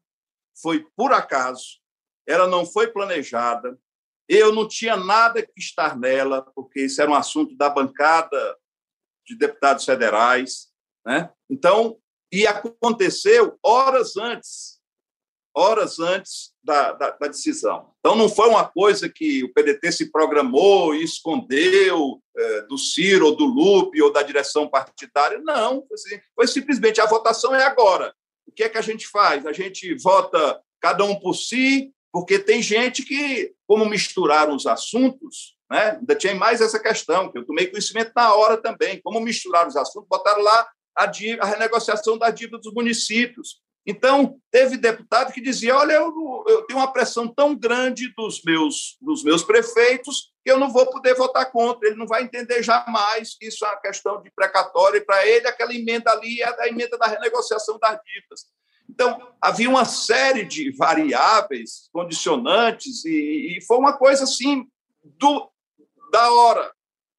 foi 0.61 0.85
por 0.95 1.13
acaso, 1.13 1.79
ela 2.27 2.47
não 2.47 2.65
foi 2.65 2.87
planejada, 2.87 3.79
eu 4.27 4.53
não 4.53 4.67
tinha 4.67 4.95
nada 4.95 5.41
que 5.41 5.59
estar 5.59 5.97
nela, 5.97 6.41
porque 6.55 6.85
isso 6.85 7.01
era 7.01 7.11
um 7.11 7.15
assunto 7.15 7.55
da 7.55 7.69
bancada 7.69 8.57
de 9.25 9.35
deputados 9.35 9.85
federais. 9.85 10.71
Né? 11.05 11.29
Então, 11.49 11.97
e 12.31 12.47
aconteceu 12.47 13.57
horas 13.61 14.15
antes, 14.15 14.80
horas 15.53 15.99
antes 15.99 16.51
da, 16.63 16.93
da, 16.93 17.11
da, 17.11 17.27
decisão. 17.27 17.91
Então, 17.99 18.15
não 18.15 18.29
foi 18.29 18.47
uma 18.47 18.67
coisa 18.67 19.09
que 19.09 19.43
o 19.43 19.53
PDT 19.53 19.91
se 19.91 20.11
programou 20.11 20.95
e 20.95 21.03
escondeu 21.03 22.21
é, 22.37 22.61
do 22.63 22.77
Ciro, 22.77 23.27
ou 23.27 23.35
do 23.35 23.45
Lupe, 23.45 24.01
ou 24.01 24.11
da 24.11 24.21
direção 24.21 24.67
partidária. 24.67 25.39
Não, 25.39 25.85
assim, 25.93 26.19
foi 26.35 26.47
simplesmente 26.47 27.01
a 27.01 27.05
votação 27.05 27.53
é 27.53 27.63
agora. 27.63 28.13
O 28.47 28.51
que 28.51 28.63
é 28.63 28.69
que 28.69 28.77
a 28.77 28.81
gente 28.81 29.07
faz? 29.07 29.45
A 29.45 29.53
gente 29.53 29.95
vota 29.95 30.61
cada 30.79 31.03
um 31.03 31.15
por 31.15 31.33
si, 31.35 31.91
porque 32.11 32.39
tem 32.39 32.61
gente 32.61 33.03
que, 33.03 33.53
como 33.67 33.85
misturaram 33.85 34.55
os 34.55 34.65
assuntos, 34.65 35.55
né, 35.69 35.97
ainda 35.99 36.15
tinha 36.15 36.35
mais 36.35 36.59
essa 36.59 36.79
questão, 36.79 37.31
que 37.31 37.37
eu 37.37 37.45
tomei 37.45 37.67
conhecimento 37.67 38.11
na 38.15 38.33
hora 38.33 38.57
também, 38.57 39.01
como 39.01 39.21
misturaram 39.21 39.69
os 39.69 39.77
assuntos, 39.77 40.09
botaram 40.09 40.41
lá 40.41 40.67
a, 40.95 41.05
dívida, 41.05 41.43
a 41.43 41.45
renegociação 41.45 42.17
da 42.17 42.29
dívida 42.29 42.57
dos 42.57 42.73
municípios. 42.73 43.61
Então, 43.85 44.39
teve 44.51 44.77
deputado 44.77 45.33
que 45.33 45.41
dizia: 45.41 45.75
olha, 45.75 45.93
eu, 45.93 46.43
eu, 46.47 46.61
tenho 46.63 46.79
uma 46.79 46.91
pressão 46.91 47.27
tão 47.27 47.55
grande 47.55 48.13
dos 48.15 48.41
meus, 48.43 48.97
dos 49.01 49.23
meus 49.23 49.43
prefeitos 49.43 50.31
que 50.43 50.51
eu 50.51 50.59
não 50.59 50.71
vou 50.71 50.85
poder 50.87 51.15
votar 51.15 51.51
contra. 51.51 51.87
Ele 51.87 51.97
não 51.97 52.05
vai 52.05 52.23
entender 52.23 52.61
jamais 52.61 53.35
que 53.35 53.47
isso 53.47 53.65
é 53.65 53.69
uma 53.69 53.81
questão 53.81 54.21
de 54.21 54.31
precatório, 54.31 54.97
e 54.97 55.05
para 55.05 55.25
ele 55.25 55.47
aquela 55.47 55.73
emenda 55.73 56.11
ali 56.11 56.41
é 56.41 56.61
a 56.61 56.67
emenda 56.67 56.97
da 56.97 57.07
renegociação 57.07 57.79
das 57.79 57.99
dívidas. 58.03 58.45
Então, 58.87 59.33
havia 59.41 59.69
uma 59.69 59.85
série 59.85 60.43
de 60.43 60.69
variáveis, 60.75 61.89
condicionantes, 61.93 63.05
e, 63.05 63.57
e 63.57 63.65
foi 63.65 63.77
uma 63.77 63.97
coisa 63.97 64.25
assim 64.25 64.67
do, 65.03 65.49
da 66.11 66.31
hora. 66.31 66.71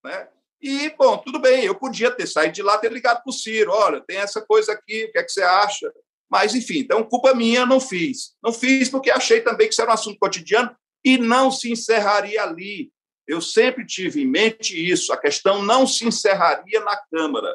Né? 0.05 0.29
E, 0.61 0.91
bom, 0.91 1.19
tudo 1.19 1.41
bem, 1.41 1.65
eu 1.65 1.75
podia 1.75 2.11
ter 2.11 2.27
saído 2.27 2.55
de 2.55 2.63
lá, 2.63 2.79
ter 2.79 2.93
ligado 2.93 3.23
para 3.23 3.31
o 3.31 3.33
Ciro: 3.33 3.73
olha, 3.73 4.01
tem 4.01 4.19
essa 4.19 4.41
coisa 4.41 4.73
aqui, 4.73 5.07
o 5.07 5.13
que 5.13 5.19
é 5.19 5.25
que 5.25 5.33
você 5.33 5.43
acha? 5.43 5.93
Mas, 6.33 6.55
enfim, 6.55 6.79
então, 6.79 7.05
culpa 7.05 7.35
minha, 7.35 7.67
não 7.67 7.79
fiz. 7.79 8.35
Não 8.43 8.55
fiz 8.55 8.89
porque 8.89 9.11
achei 9.11 9.43
também 9.43 9.67
que 9.69 9.75
isso 9.75 9.83
era 9.83 9.91
um 9.91 9.95
assunto 9.95 10.19
cotidiano 10.19 10.75
e 11.05 11.19
não 11.19 11.51
se 11.51 11.71
encerraria 11.71 12.43
ali. 12.43 12.91
Eu 13.29 13.43
sempre 13.43 13.85
tive 13.85 14.23
em 14.23 14.27
mente 14.27 14.75
isso, 14.75 15.13
a 15.13 15.19
questão 15.19 15.63
não 15.63 15.87
se 15.87 16.07
encerraria 16.07 16.81
na 16.81 16.97
Câmara. 16.97 17.55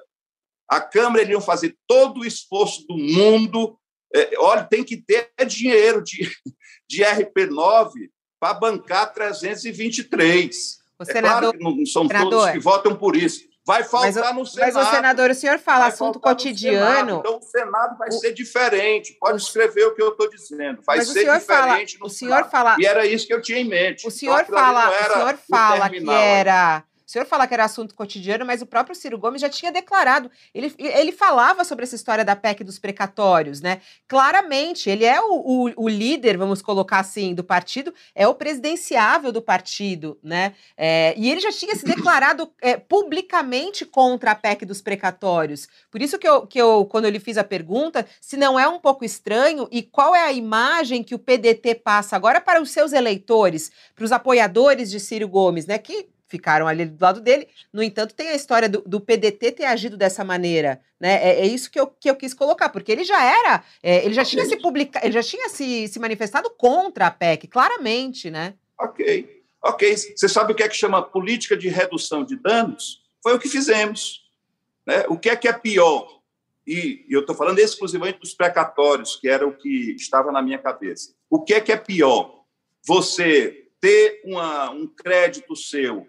A 0.70 0.80
Câmara 0.80 1.24
eles 1.24 1.32
iam 1.32 1.42
fazer 1.42 1.76
todo 1.88 2.20
o 2.20 2.26
esforço 2.26 2.86
do 2.88 2.96
mundo. 2.96 3.80
É, 4.14 4.38
olha, 4.38 4.64
tem 4.64 4.84
que 4.84 4.98
ter 4.98 5.32
dinheiro 5.48 6.04
de, 6.04 6.32
de 6.88 7.02
RP9 7.02 7.90
para 8.40 8.54
bancar 8.54 9.12
323. 9.12 10.78
O 11.00 11.04
é 11.04 11.20
claro 11.20 11.52
que 11.52 11.64
não 11.64 11.84
são 11.84 12.06
senador, 12.06 12.30
todos 12.30 12.52
que 12.52 12.60
votam 12.60 12.96
por 12.96 13.16
isso. 13.16 13.42
Vai 13.68 13.84
faltar 13.84 14.34
mas, 14.34 14.36
no 14.36 14.46
Senado. 14.46 14.74
Mas 14.74 14.88
o 14.88 14.92
senador, 14.96 15.30
o 15.30 15.36
senhor 15.36 15.60
fala 15.60 15.88
assunto 15.88 16.22
cotidiano. 16.22 17.18
Então 17.20 17.38
o 17.38 17.42
Senado 17.42 17.98
vai 17.98 18.08
o... 18.08 18.14
ser 18.14 18.32
diferente. 18.34 19.18
Pode 19.20 19.42
escrever 19.42 19.88
o 19.88 19.94
que 19.94 20.02
eu 20.02 20.08
estou 20.08 20.30
dizendo. 20.30 20.82
Vai 20.86 21.02
ser 21.02 21.26
diferente 21.26 21.46
fala, 21.46 21.78
no 22.00 22.06
o 22.06 22.10
senhor 22.10 22.50
fala, 22.50 22.78
E 22.80 22.86
era 22.86 23.06
isso 23.06 23.28
que 23.28 23.34
eu 23.34 23.42
tinha 23.42 23.60
em 23.60 23.68
mente. 23.68 24.08
O 24.08 24.12
senhor 24.12 24.46
fala, 24.46 24.90
o 24.90 25.14
senhor 25.14 25.38
fala 25.50 25.90
que 25.90 26.10
era 26.10 26.86
o 27.08 27.10
senhor 27.10 27.26
fala 27.26 27.48
que 27.48 27.54
era 27.54 27.64
assunto 27.64 27.96
cotidiano, 27.96 28.46
mas 28.46 28.62
o 28.62 28.66
próprio 28.66 28.94
Ciro 28.94 29.18
Gomes 29.18 29.40
já 29.40 29.48
tinha 29.48 29.72
declarado. 29.72 30.30
Ele, 30.54 30.76
ele 30.78 31.14
falava 31.14 31.64
sobre 31.64 31.86
essa 31.86 31.96
história 31.96 32.26
da 32.26 32.36
PEC 32.36 32.66
dos 32.66 32.78
precatórios, 32.78 33.62
né? 33.62 33.80
Claramente, 34.10 34.90
ele 34.90 35.06
é 35.06 35.18
o, 35.22 35.36
o, 35.36 35.86
o 35.86 35.88
líder, 35.88 36.38
vamos 36.38 36.62
colocar 36.62 37.00
assim, 37.00 37.34
do 37.34 37.46
partido, 37.46 37.94
é 38.14 38.28
o 38.28 38.36
presidenciável 38.36 39.32
do 39.32 39.42
partido, 39.42 40.20
né? 40.22 40.54
É, 40.76 41.14
e 41.16 41.32
ele 41.32 41.40
já 41.40 41.50
tinha 41.50 41.74
se 41.78 41.86
declarado 41.86 42.52
é, 42.62 42.76
publicamente 42.76 43.86
contra 43.86 44.32
a 44.32 44.36
PEC 44.36 44.66
dos 44.66 44.82
precatórios. 44.82 45.70
Por 45.90 46.02
isso 46.02 46.20
que 46.20 46.28
eu, 46.28 46.46
que 46.46 46.60
eu, 46.60 46.84
quando 46.84 47.06
eu 47.06 47.12
lhe 47.12 47.22
fiz 47.22 47.38
a 47.38 47.44
pergunta, 47.44 48.06
se 48.20 48.36
não 48.36 48.60
é 48.60 48.68
um 48.68 48.80
pouco 48.80 49.06
estranho 49.06 49.66
e 49.72 49.82
qual 49.82 50.14
é 50.14 50.26
a 50.26 50.34
imagem 50.34 51.06
que 51.06 51.16
o 51.16 51.20
PDT 51.20 51.76
passa 51.76 52.18
agora 52.18 52.42
para 52.42 52.62
os 52.62 52.70
seus 52.70 52.92
eleitores, 52.92 53.72
para 53.96 54.04
os 54.04 54.12
apoiadores 54.12 54.92
de 54.92 55.00
Ciro 55.00 55.30
Gomes, 55.30 55.66
né? 55.66 55.78
Que 55.78 56.10
ficaram 56.28 56.68
ali 56.68 56.86
do 56.86 57.02
lado 57.02 57.22
dele. 57.22 57.48
No 57.72 57.82
entanto, 57.82 58.14
tem 58.14 58.30
a 58.30 58.36
história 58.36 58.68
do, 58.68 58.82
do 58.82 59.00
PDT 59.00 59.52
ter 59.54 59.66
agido 59.66 59.98
dessa 59.98 60.24
maneira, 60.24 60.82
né? 61.00 61.14
É, 61.24 61.40
é, 61.42 61.46
isso 61.46 61.72
que 61.72 61.80
eu, 61.80 61.88
que 61.88 62.10
eu 62.10 62.16
quis 62.16 62.34
colocar, 62.34 62.70
porque 62.70 62.92
ele 62.92 63.04
já 63.04 63.24
era, 63.24 63.64
é, 63.82 64.06
ele 64.06 64.14
já 64.14 64.26
tinha 64.26 64.46
se 64.46 64.58
publicado, 64.58 65.06
ele 65.06 65.14
já 65.14 65.24
tinha 65.24 65.50
se, 65.50 65.88
se 65.88 66.00
manifestado 66.00 66.50
contra 66.52 67.08
a 67.08 67.12
PEC, 67.12 67.48
claramente, 67.48 68.30
né? 68.30 68.54
Ok, 68.80 69.44
ok. 69.64 69.96
Você 69.96 70.30
sabe 70.30 70.54
o 70.54 70.56
que 70.56 70.64
é 70.64 70.70
que 70.70 70.76
chama 70.76 71.02
política 71.02 71.56
de 71.56 71.70
redução 71.70 72.24
de 72.24 72.36
danos? 72.36 73.02
Foi 73.24 73.34
o 73.34 73.40
que 73.40 73.50
fizemos. 73.50 74.28
Né? 74.86 75.06
O 75.10 75.18
que 75.18 75.30
é 75.30 75.36
que 75.36 75.48
é 75.48 75.54
pior? 75.54 76.18
E, 76.66 77.06
e 77.08 77.14
eu 77.14 77.22
estou 77.22 77.36
falando 77.36 77.60
exclusivamente 77.60 78.20
dos 78.20 78.34
precatórios, 78.34 79.16
que 79.16 79.28
era 79.28 79.48
o 79.48 79.56
que 79.56 79.96
estava 79.96 80.32
na 80.32 80.42
minha 80.42 80.60
cabeça. 80.60 81.14
O 81.30 81.42
que 81.42 81.54
é 81.54 81.62
que 81.62 81.72
é 81.72 81.78
pior? 81.78 82.44
Você 82.86 83.68
ter 83.80 84.22
uma, 84.26 84.72
um 84.72 84.88
crédito 84.88 85.56
seu 85.56 86.06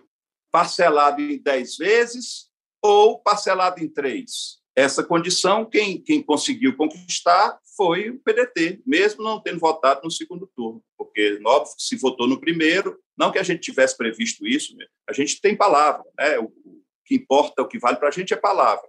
parcelado 0.50 1.20
em 1.20 1.40
10 1.40 1.76
vezes 1.76 2.48
ou 2.82 3.18
parcelado 3.20 3.82
em 3.82 3.88
três. 3.88 4.58
Essa 4.76 5.02
condição, 5.02 5.68
quem, 5.68 6.00
quem 6.00 6.22
conseguiu 6.22 6.76
conquistar 6.76 7.58
foi 7.76 8.10
o 8.10 8.18
PDT, 8.20 8.80
mesmo 8.86 9.24
não 9.24 9.40
tendo 9.40 9.58
votado 9.58 10.02
no 10.04 10.10
segundo 10.10 10.48
turno, 10.54 10.82
porque, 10.96 11.40
óbvio, 11.44 11.74
se 11.78 11.96
votou 11.96 12.28
no 12.28 12.40
primeiro, 12.40 12.96
não 13.16 13.32
que 13.32 13.38
a 13.38 13.42
gente 13.42 13.60
tivesse 13.60 13.96
previsto 13.96 14.46
isso, 14.46 14.76
né? 14.76 14.86
a 15.08 15.12
gente 15.12 15.40
tem 15.40 15.56
palavra, 15.56 16.04
né? 16.16 16.38
o, 16.38 16.44
o 16.44 16.82
que 17.04 17.16
importa, 17.16 17.62
o 17.62 17.66
que 17.66 17.78
vale 17.78 17.96
para 17.96 18.08
a 18.08 18.12
gente 18.12 18.32
é 18.32 18.36
palavra. 18.36 18.88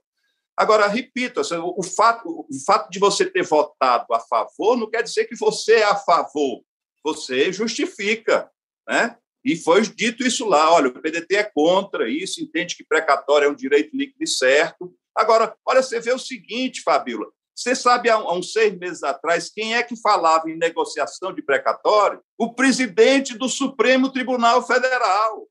Agora, 0.56 0.88
repito, 0.88 1.40
assim, 1.40 1.56
o, 1.56 1.82
fato, 1.82 2.28
o 2.28 2.66
fato 2.66 2.90
de 2.90 3.00
você 3.00 3.26
ter 3.26 3.44
votado 3.44 4.14
a 4.14 4.20
favor 4.20 4.76
não 4.76 4.90
quer 4.90 5.02
dizer 5.02 5.26
que 5.26 5.36
você 5.36 5.76
é 5.76 5.86
a 5.86 5.96
favor, 5.96 6.62
você 7.04 7.52
justifica, 7.54 8.52
né? 8.88 9.18
E 9.44 9.56
foi 9.56 9.82
dito 9.82 10.26
isso 10.26 10.46
lá: 10.46 10.72
olha, 10.74 10.88
o 10.88 10.94
PDT 10.94 11.36
é 11.36 11.44
contra 11.44 12.10
isso, 12.10 12.42
entende 12.42 12.76
que 12.76 12.86
precatório 12.86 13.48
é 13.48 13.50
um 13.50 13.56
direito 13.56 13.96
líquido 13.96 14.24
e 14.24 14.28
certo. 14.28 14.94
Agora, 15.16 15.56
olha, 15.66 15.82
você 15.82 16.00
vê 16.00 16.12
o 16.12 16.20
seguinte, 16.20 16.82
Fabíola: 16.82 17.28
você 17.60 17.76
sabe, 17.76 18.10
há, 18.10 18.18
uns 18.18 18.54
seis 18.54 18.74
meses 18.78 19.04
atrás, 19.04 19.50
quem 19.50 19.76
é 19.76 19.84
que 19.84 20.00
falava 20.00 20.50
em 20.50 20.58
negociação 20.58 21.34
de 21.34 21.42
precatório? 21.42 22.22
O 22.38 22.54
presidente 22.54 23.38
do 23.38 23.50
Supremo 23.50 24.10
Tribunal 24.14 24.66
Federal. 24.66 25.46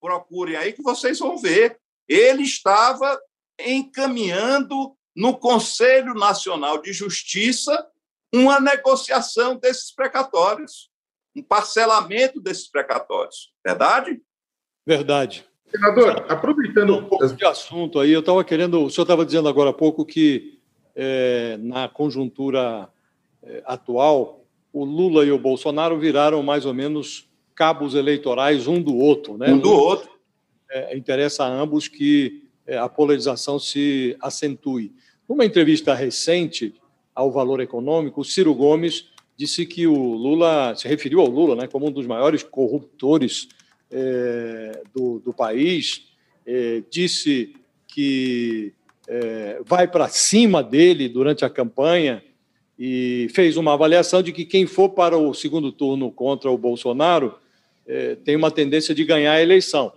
Procurem 0.00 0.54
aí 0.54 0.72
que 0.72 0.82
vocês 0.82 1.18
vão 1.18 1.36
ver. 1.36 1.80
Ele 2.08 2.44
estava 2.44 3.20
encaminhando 3.58 4.96
no 5.16 5.36
Conselho 5.36 6.14
Nacional 6.14 6.80
de 6.80 6.92
Justiça 6.92 7.88
uma 8.32 8.60
negociação 8.60 9.56
desses 9.56 9.92
precatórios 9.92 10.91
um 11.34 11.42
parcelamento 11.42 12.40
desses 12.40 12.68
precatórios. 12.68 13.52
Verdade? 13.64 14.20
Verdade. 14.86 15.44
Senador, 15.70 16.26
aproveitando 16.28 16.96
um 16.96 17.04
pouco 17.04 17.26
de 17.26 17.44
assunto 17.46 17.98
aí, 17.98 18.12
eu 18.12 18.20
estava 18.20 18.44
querendo. 18.44 18.84
O 18.84 18.90
senhor 18.90 19.04
estava 19.04 19.24
dizendo 19.24 19.48
agora 19.48 19.70
há 19.70 19.72
pouco 19.72 20.04
que 20.04 20.58
é, 20.94 21.56
na 21.60 21.88
conjuntura 21.88 22.90
é, 23.42 23.62
atual, 23.64 24.44
o 24.72 24.84
Lula 24.84 25.24
e 25.24 25.32
o 25.32 25.38
Bolsonaro 25.38 25.98
viraram 25.98 26.42
mais 26.42 26.66
ou 26.66 26.74
menos 26.74 27.28
cabos 27.54 27.94
eleitorais 27.94 28.66
um 28.66 28.80
do 28.80 28.96
outro, 28.96 29.36
né? 29.36 29.52
Um 29.52 29.58
do 29.58 29.72
outro. 29.72 30.10
É, 30.70 30.96
interessa 30.96 31.44
a 31.44 31.48
ambos 31.48 31.88
que 31.88 32.44
é, 32.66 32.78
a 32.78 32.88
polarização 32.88 33.58
se 33.58 34.16
acentue. 34.20 34.92
Numa 35.28 35.44
entrevista 35.44 35.94
recente 35.94 36.74
ao 37.14 37.30
Valor 37.30 37.60
Econômico, 37.60 38.20
o 38.20 38.24
Ciro 38.24 38.54
Gomes 38.54 39.11
disse 39.42 39.66
que 39.66 39.88
o 39.88 40.14
Lula, 40.14 40.72
se 40.76 40.86
referiu 40.86 41.20
ao 41.20 41.26
Lula 41.26 41.56
né, 41.56 41.66
como 41.66 41.88
um 41.88 41.90
dos 41.90 42.06
maiores 42.06 42.44
corruptores 42.44 43.48
é, 43.90 44.82
do, 44.94 45.18
do, 45.18 45.32
país, 45.32 46.04
é, 46.46 46.80
disse 46.88 47.52
que 47.88 48.72
é, 49.08 49.60
vai 49.66 49.88
para 49.88 50.06
cima 50.08 50.62
dele 50.62 51.08
durante 51.08 51.44
a 51.44 51.50
campanha 51.50 52.22
e 52.78 53.26
fez 53.34 53.56
uma 53.56 53.74
avaliação 53.74 54.22
de 54.22 54.30
que 54.30 54.44
quem 54.44 54.64
for 54.64 54.90
para 54.90 55.18
o 55.18 55.34
segundo 55.34 55.72
turno 55.72 56.12
contra 56.12 56.48
o 56.48 56.56
Bolsonaro 56.56 57.34
é, 57.84 58.14
tem 58.14 58.36
uma 58.36 58.50
tendência 58.52 58.94
de 58.94 59.04
ganhar 59.04 59.32
a 59.32 59.42
eleição. 59.42 59.92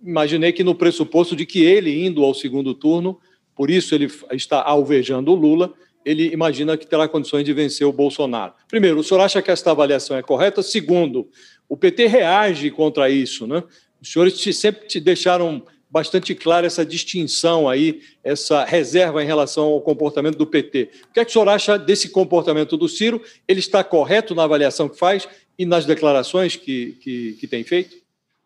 Imaginei 0.00 0.52
que 0.52 0.62
no 0.62 0.76
pressuposto 0.76 1.34
de 1.34 1.44
que 1.44 1.64
ele 1.64 2.06
indo 2.06 2.22
ao 2.22 2.32
segundo 2.32 2.72
turno, 2.72 3.18
por 3.52 3.68
isso 3.68 3.96
ele 3.96 4.08
está 4.30 4.62
alvejando 4.62 5.32
o 5.32 5.34
Lula, 5.34 5.74
ele 6.06 6.32
imagina 6.32 6.76
que 6.76 6.86
terá 6.86 7.08
condições 7.08 7.44
de 7.44 7.52
vencer 7.52 7.84
o 7.84 7.92
Bolsonaro. 7.92 8.54
Primeiro, 8.68 9.00
o 9.00 9.02
senhor 9.02 9.20
acha 9.20 9.42
que 9.42 9.50
esta 9.50 9.72
avaliação 9.72 10.16
é 10.16 10.22
correta? 10.22 10.62
Segundo, 10.62 11.28
o 11.68 11.76
PT 11.76 12.06
reage 12.06 12.70
contra 12.70 13.10
isso, 13.10 13.44
né? 13.44 13.64
Os 14.00 14.12
senhores 14.12 14.40
sempre 14.56 14.86
te 14.86 15.00
deixaram 15.00 15.66
bastante 15.90 16.32
clara 16.32 16.64
essa 16.64 16.86
distinção 16.86 17.68
aí, 17.68 18.02
essa 18.22 18.64
reserva 18.64 19.20
em 19.20 19.26
relação 19.26 19.64
ao 19.64 19.80
comportamento 19.80 20.38
do 20.38 20.46
PT. 20.46 20.90
O 21.10 21.12
que 21.14 21.20
é 21.20 21.24
que 21.24 21.30
o 21.30 21.32
senhor 21.32 21.48
acha 21.48 21.76
desse 21.76 22.08
comportamento 22.10 22.76
do 22.76 22.88
Ciro? 22.88 23.20
Ele 23.48 23.58
está 23.58 23.82
correto 23.82 24.32
na 24.32 24.44
avaliação 24.44 24.88
que 24.88 24.96
faz 24.96 25.28
e 25.58 25.66
nas 25.66 25.86
declarações 25.86 26.54
que, 26.54 26.92
que, 27.02 27.32
que 27.32 27.48
tem 27.48 27.64
feito? 27.64 27.96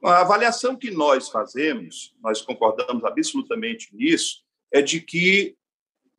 A 0.02 0.22
avaliação 0.22 0.76
que 0.76 0.90
nós 0.90 1.28
fazemos, 1.28 2.14
nós 2.22 2.40
concordamos 2.40 3.04
absolutamente 3.04 3.88
nisso, 3.92 4.40
é 4.72 4.80
de 4.80 5.00
que 5.00 5.56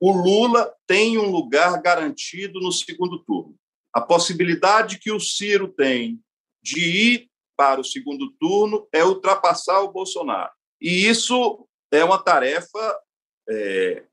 o 0.01 0.11
Lula 0.11 0.75
tem 0.87 1.19
um 1.19 1.29
lugar 1.29 1.79
garantido 1.79 2.59
no 2.59 2.71
segundo 2.71 3.19
turno. 3.19 3.55
A 3.93 4.01
possibilidade 4.01 4.97
que 4.97 5.11
o 5.11 5.19
Ciro 5.19 5.67
tem 5.67 6.19
de 6.59 6.79
ir 6.79 7.29
para 7.55 7.79
o 7.79 7.83
segundo 7.85 8.31
turno 8.39 8.87
é 8.91 9.05
ultrapassar 9.05 9.81
o 9.81 9.91
Bolsonaro. 9.91 10.51
E 10.81 11.07
isso 11.07 11.67
é 11.91 12.03
uma 12.03 12.17
tarefa 12.17 12.99
é, 13.47 14.03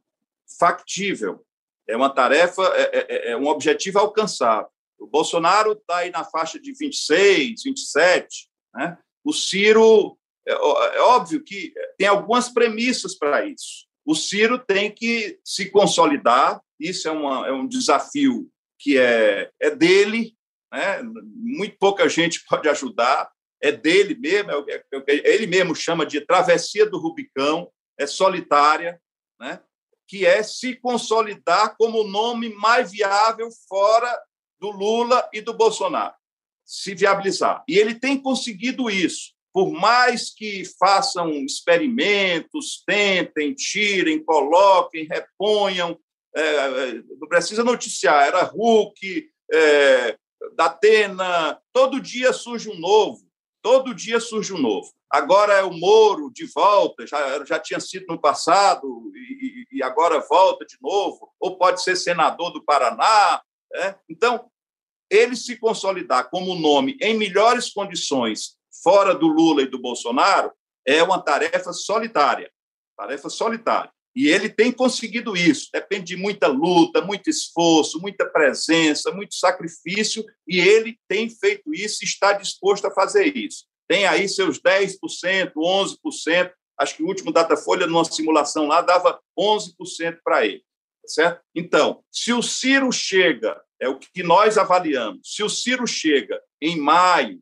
factível, 0.58 1.42
é 1.88 1.96
uma 1.96 2.10
tarefa, 2.10 2.62
é, 2.76 3.28
é, 3.28 3.30
é 3.30 3.36
um 3.38 3.46
objetivo 3.46 3.98
alcançável. 3.98 4.68
O 4.98 5.06
Bolsonaro 5.06 5.72
está 5.72 5.98
aí 5.98 6.10
na 6.10 6.22
faixa 6.22 6.60
de 6.60 6.74
26, 6.74 7.62
27. 7.62 8.50
Né? 8.74 8.98
O 9.24 9.32
Ciro, 9.32 10.18
é, 10.46 10.52
é 10.52 11.00
óbvio 11.00 11.42
que 11.42 11.72
tem 11.96 12.06
algumas 12.06 12.50
premissas 12.50 13.14
para 13.14 13.46
isso. 13.46 13.87
O 14.08 14.14
Ciro 14.14 14.58
tem 14.58 14.90
que 14.90 15.38
se 15.44 15.70
consolidar, 15.70 16.62
isso 16.80 17.06
é, 17.06 17.10
uma, 17.10 17.46
é 17.46 17.52
um 17.52 17.68
desafio 17.68 18.50
que 18.78 18.96
é, 18.96 19.50
é 19.60 19.70
dele, 19.70 20.34
né? 20.72 21.02
muito 21.02 21.76
pouca 21.78 22.08
gente 22.08 22.42
pode 22.48 22.66
ajudar, 22.70 23.30
é 23.62 23.70
dele 23.70 24.14
mesmo, 24.14 24.50
é, 24.66 24.82
é, 24.92 25.34
ele 25.34 25.46
mesmo 25.46 25.74
chama 25.74 26.06
de 26.06 26.22
travessia 26.22 26.88
do 26.88 26.98
Rubicão, 26.98 27.70
é 27.98 28.06
solitária, 28.06 28.98
né? 29.38 29.60
que 30.06 30.24
é 30.24 30.42
se 30.42 30.74
consolidar 30.76 31.76
como 31.76 32.00
o 32.00 32.08
nome 32.08 32.48
mais 32.54 32.92
viável 32.92 33.50
fora 33.68 34.18
do 34.58 34.70
Lula 34.70 35.28
e 35.34 35.42
do 35.42 35.52
Bolsonaro, 35.52 36.14
se 36.64 36.94
viabilizar. 36.94 37.62
E 37.68 37.76
ele 37.76 37.94
tem 37.94 38.18
conseguido 38.18 38.88
isso. 38.88 39.34
Por 39.58 39.72
mais 39.72 40.30
que 40.30 40.62
façam 40.78 41.32
experimentos, 41.44 42.80
tentem, 42.86 43.52
tirem, 43.52 44.22
coloquem, 44.22 45.08
reponham, 45.10 45.98
é, 46.32 46.40
é 46.40 47.02
não 47.18 47.26
precisa 47.28 47.64
noticiar, 47.64 48.24
era 48.24 48.44
Hulk, 48.44 49.28
é, 49.52 50.16
Datena, 50.54 51.60
todo 51.72 52.00
dia 52.00 52.32
surge 52.32 52.70
um 52.70 52.78
novo, 52.78 53.28
todo 53.60 53.96
dia 53.96 54.20
surge 54.20 54.52
um 54.52 54.58
novo. 54.58 54.92
Agora 55.10 55.54
é 55.54 55.64
o 55.64 55.72
Moro 55.72 56.30
de 56.32 56.46
volta, 56.54 57.04
já, 57.04 57.44
já 57.44 57.58
tinha 57.58 57.80
sido 57.80 58.06
no 58.08 58.20
passado 58.20 59.10
e, 59.12 59.66
e 59.72 59.82
agora 59.82 60.24
volta 60.30 60.64
de 60.64 60.76
novo, 60.80 61.32
ou 61.40 61.58
pode 61.58 61.82
ser 61.82 61.96
senador 61.96 62.52
do 62.52 62.64
Paraná. 62.64 63.42
É? 63.74 63.96
Então, 64.08 64.48
ele 65.10 65.34
se 65.34 65.56
consolidar 65.56 66.30
como 66.30 66.54
nome 66.54 66.96
em 67.02 67.18
melhores 67.18 67.70
condições 67.70 68.56
fora 68.82 69.14
do 69.14 69.26
Lula 69.26 69.62
e 69.62 69.66
do 69.66 69.78
Bolsonaro 69.78 70.52
é 70.86 71.02
uma 71.02 71.20
tarefa 71.20 71.72
solitária, 71.72 72.50
tarefa 72.96 73.28
solitária. 73.28 73.90
E 74.16 74.26
ele 74.26 74.48
tem 74.48 74.72
conseguido 74.72 75.36
isso. 75.36 75.68
Depende 75.72 76.06
de 76.06 76.16
muita 76.16 76.48
luta, 76.48 77.00
muito 77.00 77.30
esforço, 77.30 78.00
muita 78.00 78.26
presença, 78.26 79.12
muito 79.12 79.34
sacrifício, 79.34 80.24
e 80.46 80.58
ele 80.58 80.98
tem 81.06 81.30
feito 81.30 81.72
isso 81.72 82.02
está 82.02 82.32
disposto 82.32 82.86
a 82.86 82.90
fazer 82.90 83.36
isso. 83.36 83.66
Tem 83.88 84.06
aí 84.06 84.28
seus 84.28 84.60
10%, 84.60 85.52
11%. 85.56 86.52
Acho 86.80 86.96
que 86.96 87.02
o 87.02 87.06
último 87.06 87.32
Datafolha, 87.32 87.86
numa 87.86 88.04
simulação 88.04 88.66
lá, 88.66 88.80
dava 88.80 89.20
11% 89.38 90.18
para 90.24 90.44
ele. 90.44 90.64
Tá 91.02 91.08
certo? 91.08 91.40
Então, 91.54 92.02
se 92.10 92.32
o 92.32 92.42
Ciro 92.42 92.90
chega, 92.90 93.60
é 93.80 93.88
o 93.88 93.98
que 93.98 94.22
nós 94.22 94.58
avaliamos, 94.58 95.20
se 95.24 95.42
o 95.42 95.48
Ciro 95.48 95.86
chega 95.86 96.40
em 96.60 96.76
maio, 96.76 97.40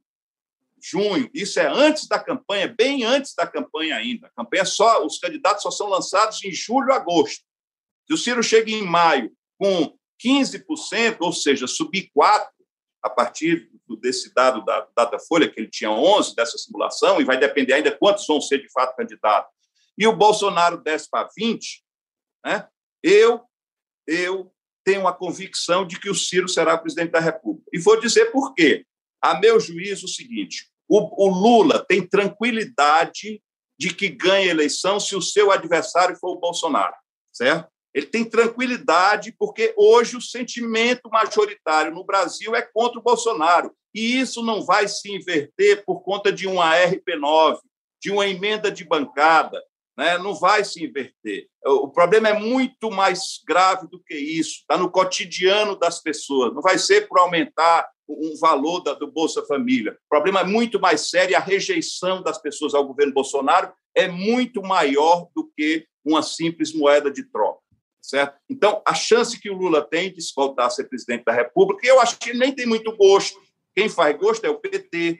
junho, 0.83 1.31
isso 1.33 1.59
é 1.59 1.67
antes 1.67 2.07
da 2.07 2.19
campanha, 2.19 2.69
bem 2.69 3.05
antes 3.05 3.35
da 3.35 3.47
campanha 3.47 3.97
ainda. 3.97 4.27
A 4.29 4.31
campanha 4.31 4.65
só, 4.65 5.05
os 5.05 5.19
candidatos 5.19 5.63
só 5.63 5.71
são 5.71 5.89
lançados 5.89 6.43
em 6.45 6.53
julho, 6.53 6.93
agosto. 6.93 7.45
Se 8.07 8.15
o 8.15 8.17
Ciro 8.17 8.43
chega 8.43 8.71
em 8.71 8.83
maio 8.83 9.33
com 9.59 9.97
15%, 10.25 11.17
ou 11.21 11.33
seja, 11.33 11.67
subir 11.67 12.11
4 12.13 12.49
a 13.03 13.11
partir 13.11 13.71
desse 14.01 14.35
dado 14.35 14.65
da 14.65 14.87
Datafolha, 14.97 15.49
que 15.49 15.61
ele 15.61 15.71
tinha 15.71 15.91
11 15.91 16.35
dessa 16.35 16.59
simulação, 16.59 17.21
e 17.21 17.25
vai 17.25 17.39
depender 17.39 17.75
ainda 17.75 17.97
quantos 17.97 18.27
vão 18.27 18.41
ser 18.41 18.61
de 18.61 18.71
fato 18.71 18.97
candidatos, 18.97 19.53
e 19.99 20.07
o 20.07 20.17
Bolsonaro 20.17 20.79
desce 20.83 21.09
para 21.09 21.29
20, 21.37 21.85
né? 22.45 22.69
eu, 23.03 23.43
eu 24.07 24.53
tenho 24.85 25.07
a 25.09 25.13
convicção 25.13 25.87
de 25.87 25.99
que 25.99 26.11
o 26.11 26.15
Ciro 26.15 26.49
será 26.49 26.79
presidente 26.79 27.11
da 27.11 27.21
República. 27.21 27.69
E 27.73 27.79
vou 27.79 27.99
dizer 27.99 28.27
por 28.27 28.55
quê. 28.55 28.87
A 29.27 29.41
meu 29.41 29.59
juízo, 29.59 30.07
o 30.07 30.09
seguinte: 30.09 30.69
o, 30.89 31.27
o 31.27 31.29
Lula 31.29 31.85
tem 31.85 32.07
tranquilidade 32.07 33.43
de 33.77 33.93
que 33.93 34.09
ganha 34.09 34.47
a 34.47 34.55
eleição 34.55 35.01
se 35.01 35.17
o 35.17 35.21
seu 35.21 35.51
adversário 35.51 36.17
for 36.17 36.31
o 36.31 36.39
Bolsonaro, 36.39 36.95
certo? 37.33 37.69
Ele 37.93 38.07
tem 38.07 38.25
tranquilidade 38.25 39.35
porque 39.37 39.75
hoje 39.77 40.17
o 40.17 40.21
sentimento 40.21 41.11
majoritário 41.11 41.93
no 41.93 42.05
Brasil 42.05 42.55
é 42.55 42.63
contra 42.63 43.01
o 43.01 43.03
Bolsonaro. 43.03 43.75
E 43.93 44.21
isso 44.21 44.45
não 44.45 44.65
vai 44.65 44.87
se 44.87 45.11
inverter 45.11 45.83
por 45.85 46.03
conta 46.03 46.31
de 46.31 46.47
uma 46.47 46.77
RP9, 46.77 47.59
de 48.01 48.13
uma 48.13 48.29
emenda 48.29 48.71
de 48.71 48.85
bancada, 48.85 49.61
né? 49.97 50.19
não 50.19 50.35
vai 50.35 50.63
se 50.63 50.85
inverter. 50.85 51.49
O 51.65 51.89
problema 51.89 52.29
é 52.29 52.39
muito 52.39 52.91
mais 52.91 53.41
grave 53.45 53.89
do 53.89 54.01
que 54.05 54.15
isso, 54.15 54.61
está 54.61 54.77
no 54.77 54.91
cotidiano 54.91 55.75
das 55.75 56.01
pessoas, 56.01 56.55
não 56.55 56.63
vai 56.63 56.79
ser 56.79 57.09
por 57.09 57.19
aumentar 57.19 57.89
um 58.09 58.37
valor 58.39 58.81
da, 58.81 58.95
do 58.95 59.07
Bolsa 59.07 59.45
Família. 59.47 59.99
O 60.07 60.09
problema 60.09 60.41
é 60.41 60.45
muito 60.45 60.81
mais 60.81 61.11
sério 61.11 61.37
a 61.37 61.41
rejeição 61.41 62.23
das 62.23 62.39
pessoas 62.39 62.75
ao 62.75 62.87
governo 62.87 63.13
Bolsonaro 63.13 63.73
é 63.95 64.09
muito 64.09 64.63
maior 64.63 65.29
do 65.35 65.51
que 65.57 65.87
uma 66.05 66.23
simples 66.23 66.73
moeda 66.73 67.11
de 67.11 67.25
troca. 67.25 67.61
Certo? 68.01 68.39
Então, 68.49 68.81
a 68.87 68.95
chance 68.95 69.41
que 69.41 69.51
o 69.51 69.57
Lula 69.57 69.83
tem 69.83 70.13
de 70.13 70.21
voltar 70.37 70.67
a 70.67 70.71
ser 70.71 70.85
presidente 70.85 71.25
da 71.25 71.33
República, 71.33 71.85
eu 71.85 72.01
acho 72.01 72.17
que 72.19 72.31
ele 72.31 72.39
nem 72.39 72.53
tem 72.53 72.65
muito 72.65 72.95
gosto. 72.97 73.41
Quem 73.75 73.89
faz 73.89 74.17
gosto 74.17 74.45
é 74.45 74.49
o 74.49 74.61
PT. 74.61 75.19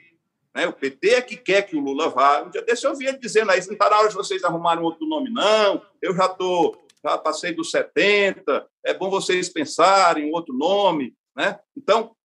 Né? 0.55 0.67
O 0.67 0.73
PT 0.73 1.09
é 1.09 1.21
que 1.21 1.35
quer 1.35 1.63
que 1.63 1.75
o 1.75 1.81
Lula 1.81 2.09
vá. 2.09 2.43
Um 2.43 2.49
dia 2.49 2.61
desse 2.61 2.87
eu 2.87 2.95
vi 2.95 3.05
ele 3.05 3.19
dizendo 3.19 3.51
aí, 3.51 3.59
não 3.65 3.73
está 3.73 3.89
na 3.89 3.99
hora 3.99 4.07
de 4.07 4.15
vocês 4.15 4.43
arrumarem 4.43 4.83
outro 4.83 5.05
nome, 5.05 5.29
não. 5.29 5.81
Eu 6.01 6.15
já 6.15 6.27
estou, 6.27 6.81
já 7.03 7.17
passei 7.17 7.53
dos 7.53 7.71
70, 7.71 8.65
é 8.85 8.93
bom 8.93 9.09
vocês 9.09 9.49
pensarem 9.49 10.29
em 10.29 10.33
outro 10.33 10.55
nome. 10.55 11.13
Né? 11.35 11.59
Então, 11.75 12.15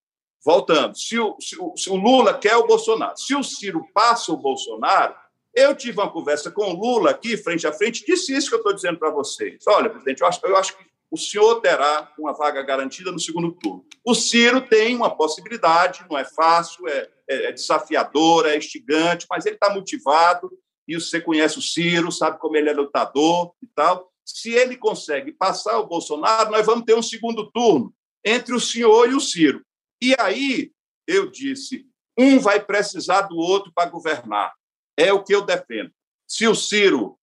voltando, 0.44 0.96
se 0.96 1.18
o, 1.18 1.36
se, 1.40 1.56
o, 1.60 1.76
se 1.76 1.90
o 1.90 1.96
Lula 1.96 2.34
quer 2.34 2.56
o 2.56 2.66
Bolsonaro, 2.66 3.16
se 3.16 3.34
o 3.34 3.42
Ciro 3.42 3.86
passa 3.94 4.32
o 4.32 4.36
Bolsonaro, 4.36 5.14
eu 5.54 5.74
tive 5.74 6.00
uma 6.00 6.10
conversa 6.10 6.50
com 6.50 6.72
o 6.72 6.74
Lula 6.74 7.10
aqui, 7.10 7.36
frente 7.36 7.66
a 7.66 7.72
frente, 7.72 8.04
disse 8.06 8.34
isso 8.34 8.48
que 8.48 8.54
eu 8.54 8.58
estou 8.58 8.74
dizendo 8.74 8.98
para 8.98 9.10
vocês. 9.10 9.64
Olha, 9.66 9.90
presidente, 9.90 10.22
eu 10.22 10.26
acho, 10.26 10.40
eu 10.44 10.56
acho 10.56 10.76
que 10.76 10.84
o 11.10 11.16
senhor 11.16 11.60
terá 11.60 12.10
uma 12.18 12.32
vaga 12.32 12.62
garantida 12.62 13.12
no 13.12 13.20
segundo 13.20 13.52
turno. 13.52 13.84
O 14.02 14.14
Ciro 14.14 14.62
tem 14.62 14.96
uma 14.96 15.14
possibilidade, 15.14 16.06
não 16.10 16.16
é 16.16 16.24
fácil, 16.24 16.88
é, 16.88 17.08
é, 17.28 17.44
é 17.48 17.52
desafiador, 17.52 18.46
é 18.46 18.56
instigante, 18.56 19.26
mas 19.28 19.44
ele 19.44 19.56
está 19.56 19.72
motivado, 19.72 20.50
e 20.88 20.94
você 20.94 21.20
conhece 21.20 21.58
o 21.58 21.62
Ciro, 21.62 22.10
sabe 22.10 22.38
como 22.38 22.56
ele 22.56 22.70
é 22.70 22.72
lutador 22.72 23.52
e 23.62 23.66
tal. 23.66 24.10
Se 24.24 24.52
ele 24.52 24.76
consegue 24.76 25.32
passar 25.32 25.78
o 25.78 25.86
Bolsonaro, 25.86 26.50
nós 26.50 26.64
vamos 26.64 26.84
ter 26.84 26.94
um 26.94 27.02
segundo 27.02 27.50
turno 27.50 27.92
entre 28.24 28.54
o 28.54 28.60
senhor 28.60 29.10
e 29.10 29.14
o 29.14 29.20
Ciro. 29.20 29.62
E 30.02 30.16
aí, 30.18 30.72
eu 31.06 31.30
disse, 31.30 31.86
um 32.18 32.40
vai 32.40 32.58
precisar 32.58 33.22
do 33.22 33.36
outro 33.36 33.70
para 33.72 33.88
governar. 33.88 34.52
É 34.98 35.12
o 35.12 35.22
que 35.22 35.32
eu 35.32 35.42
defendo. 35.42 35.92
Se 36.26 36.48
o 36.48 36.56
Ciro 36.56 37.16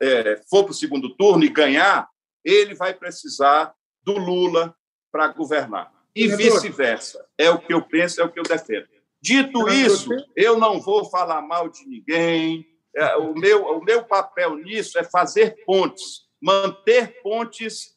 é, 0.00 0.40
for 0.48 0.64
para 0.64 0.70
o 0.70 0.74
segundo 0.74 1.14
turno 1.14 1.44
e 1.44 1.50
ganhar, 1.50 2.08
ele 2.42 2.74
vai 2.74 2.94
precisar 2.94 3.74
do 4.02 4.14
Lula 4.14 4.74
para 5.12 5.28
governar. 5.28 5.92
E 6.16 6.26
vice-versa. 6.26 7.22
É 7.36 7.50
o 7.50 7.58
que 7.58 7.74
eu 7.74 7.82
penso, 7.82 8.22
é 8.22 8.24
o 8.24 8.32
que 8.32 8.40
eu 8.40 8.44
defendo. 8.44 8.88
Dito 9.20 9.68
isso, 9.68 10.08
eu 10.34 10.58
não 10.58 10.80
vou 10.80 11.04
falar 11.10 11.42
mal 11.42 11.68
de 11.68 11.86
ninguém. 11.86 12.66
É, 12.96 13.14
o 13.16 13.34
meu, 13.34 13.66
o 13.66 13.84
meu 13.84 14.04
papel 14.04 14.56
nisso 14.56 14.98
é 14.98 15.04
fazer 15.04 15.62
pontes, 15.66 16.22
manter 16.40 17.20
pontes 17.22 17.91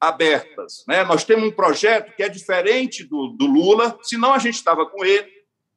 abertas. 0.00 0.84
Né? 0.86 1.04
Nós 1.04 1.24
temos 1.24 1.48
um 1.48 1.52
projeto 1.52 2.14
que 2.14 2.22
é 2.22 2.28
diferente 2.28 3.04
do, 3.04 3.28
do 3.28 3.46
Lula, 3.46 3.98
senão 4.02 4.32
a 4.32 4.38
gente 4.38 4.54
estava 4.54 4.86
com 4.86 5.04
ele, 5.04 5.30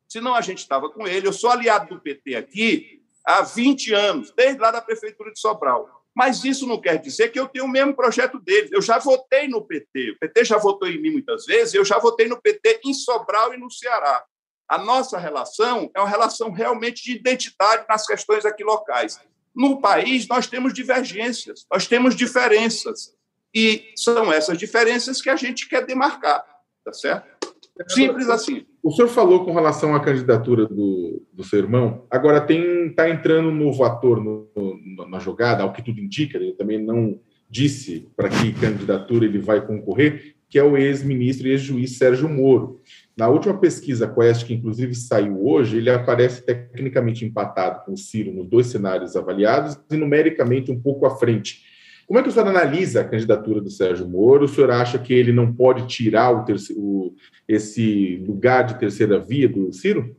senão 0.07 0.35
a 0.35 0.41
gente 0.41 0.59
estava 0.59 0.89
com 0.89 1.07
ele. 1.07 1.27
Eu 1.27 1.33
sou 1.33 1.49
aliado 1.49 1.95
do 1.95 2.01
PT 2.01 2.35
aqui 2.35 3.01
há 3.25 3.41
20 3.41 3.93
anos, 3.93 4.33
desde 4.35 4.59
lá 4.59 4.71
da 4.71 4.81
Prefeitura 4.81 5.31
de 5.31 5.39
Sobral. 5.39 5.87
Mas 6.15 6.43
isso 6.43 6.67
não 6.67 6.81
quer 6.81 6.97
dizer 6.97 7.29
que 7.29 7.39
eu 7.39 7.47
tenho 7.47 7.65
o 7.65 7.69
mesmo 7.69 7.93
projeto 7.95 8.39
deles. 8.39 8.71
Eu 8.71 8.81
já 8.81 8.99
votei 8.99 9.47
no 9.47 9.65
PT, 9.65 10.11
o 10.11 10.19
PT 10.19 10.45
já 10.45 10.57
votou 10.57 10.87
em 10.87 10.99
mim 10.99 11.11
muitas 11.11 11.45
vezes, 11.45 11.73
eu 11.73 11.85
já 11.85 11.97
votei 11.99 12.27
no 12.27 12.41
PT 12.41 12.81
em 12.83 12.93
Sobral 12.93 13.53
e 13.53 13.57
no 13.57 13.71
Ceará. 13.71 14.23
A 14.67 14.77
nossa 14.77 15.17
relação 15.17 15.89
é 15.95 15.99
uma 15.99 16.09
relação 16.09 16.51
realmente 16.51 17.03
de 17.03 17.13
identidade 17.13 17.85
nas 17.87 18.05
questões 18.05 18.45
aqui 18.45 18.63
locais. 18.63 19.19
No 19.55 19.81
país, 19.81 20.27
nós 20.27 20.45
temos 20.47 20.73
divergências, 20.73 21.65
nós 21.71 21.87
temos 21.87 22.15
diferenças. 22.15 23.15
E 23.53 23.83
são 23.95 24.31
essas 24.31 24.57
diferenças 24.57 25.21
que 25.21 25.29
a 25.29 25.35
gente 25.35 25.67
quer 25.67 25.85
demarcar, 25.85 26.43
tá 26.83 26.93
certo? 26.93 27.39
Simples 27.87 28.29
assim. 28.29 28.65
O 28.83 28.91
senhor 28.91 29.07
falou 29.07 29.45
com 29.45 29.53
relação 29.53 29.95
à 29.95 29.99
candidatura 29.99 30.65
do, 30.65 31.25
do 31.31 31.43
seu 31.43 31.59
irmão. 31.59 32.05
Agora 32.09 32.41
tem 32.41 32.87
está 32.87 33.09
entrando 33.09 33.49
um 33.49 33.55
novo 33.55 33.83
ator 33.83 34.21
no, 34.23 34.49
no, 34.55 35.09
na 35.09 35.19
jogada, 35.19 35.63
ao 35.63 35.71
que 35.71 35.83
tudo 35.83 35.99
indica. 35.99 36.37
Ele 36.37 36.53
também 36.53 36.81
não 36.81 37.19
disse 37.49 38.07
para 38.15 38.29
que 38.29 38.53
candidatura 38.53 39.25
ele 39.25 39.39
vai 39.39 39.65
concorrer, 39.65 40.35
que 40.49 40.59
é 40.59 40.63
o 40.63 40.77
ex-ministro 40.77 41.47
e 41.47 41.51
ex-juiz 41.51 41.97
Sérgio 41.97 42.29
Moro. 42.29 42.81
Na 43.17 43.27
última 43.27 43.57
pesquisa 43.57 44.07
Quest, 44.07 44.45
que 44.45 44.53
inclusive 44.53 44.93
saiu 44.95 45.45
hoje, 45.45 45.77
ele 45.77 45.89
aparece 45.89 46.45
tecnicamente 46.45 47.25
empatado 47.25 47.85
com 47.85 47.93
o 47.93 47.97
Ciro 47.97 48.31
nos 48.33 48.47
dois 48.47 48.67
cenários 48.67 49.15
avaliados 49.15 49.77
e 49.91 49.95
numericamente 49.95 50.71
um 50.71 50.79
pouco 50.79 51.05
à 51.05 51.17
frente 51.17 51.68
Como 52.09 52.17
é 52.17 52.23
que 52.23 52.29
o 52.29 52.31
senhor 52.31 52.47
analisa 52.47 53.01
a 53.01 53.07
candidatura 53.07 53.61
do 53.61 53.69
Sérgio 53.69 54.09
Moro? 54.09 54.45
O 54.45 54.47
senhor 54.47 54.71
acha 54.71 54.97
que 54.97 55.13
ele 55.13 55.31
não 55.31 55.53
pode 55.53 55.85
tirar 55.85 56.31
o, 56.31 56.43
terceiro, 56.43 56.81
o 56.81 57.15
esse 57.47 58.17
lugar 58.25 58.63
de 58.63 58.79
terceira 58.79 59.19
via 59.19 59.47
do 59.47 59.71
Ciro? 59.71 60.17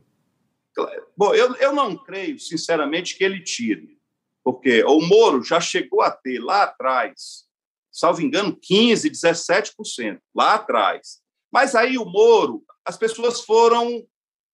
Bom, 1.17 1.35
eu, 1.35 1.53
eu 1.57 1.73
não 1.73 1.97
creio, 1.97 2.39
sinceramente, 2.39 3.17
que 3.17 3.25
ele 3.25 3.43
tire, 3.43 3.99
porque 4.41 4.81
o 4.85 5.01
Moro 5.01 5.43
já 5.43 5.59
chegou 5.59 6.01
a 6.01 6.09
ter 6.09 6.39
lá 6.39 6.63
atrás, 6.63 7.43
salvo 7.91 8.21
engano, 8.21 8.55
15%, 8.57 9.11
17%, 9.11 10.17
lá 10.33 10.53
atrás. 10.55 11.19
Mas 11.51 11.75
aí 11.75 11.97
o 11.97 12.05
Moro, 12.05 12.63
as 12.85 12.95
pessoas 12.95 13.41
foram 13.41 14.07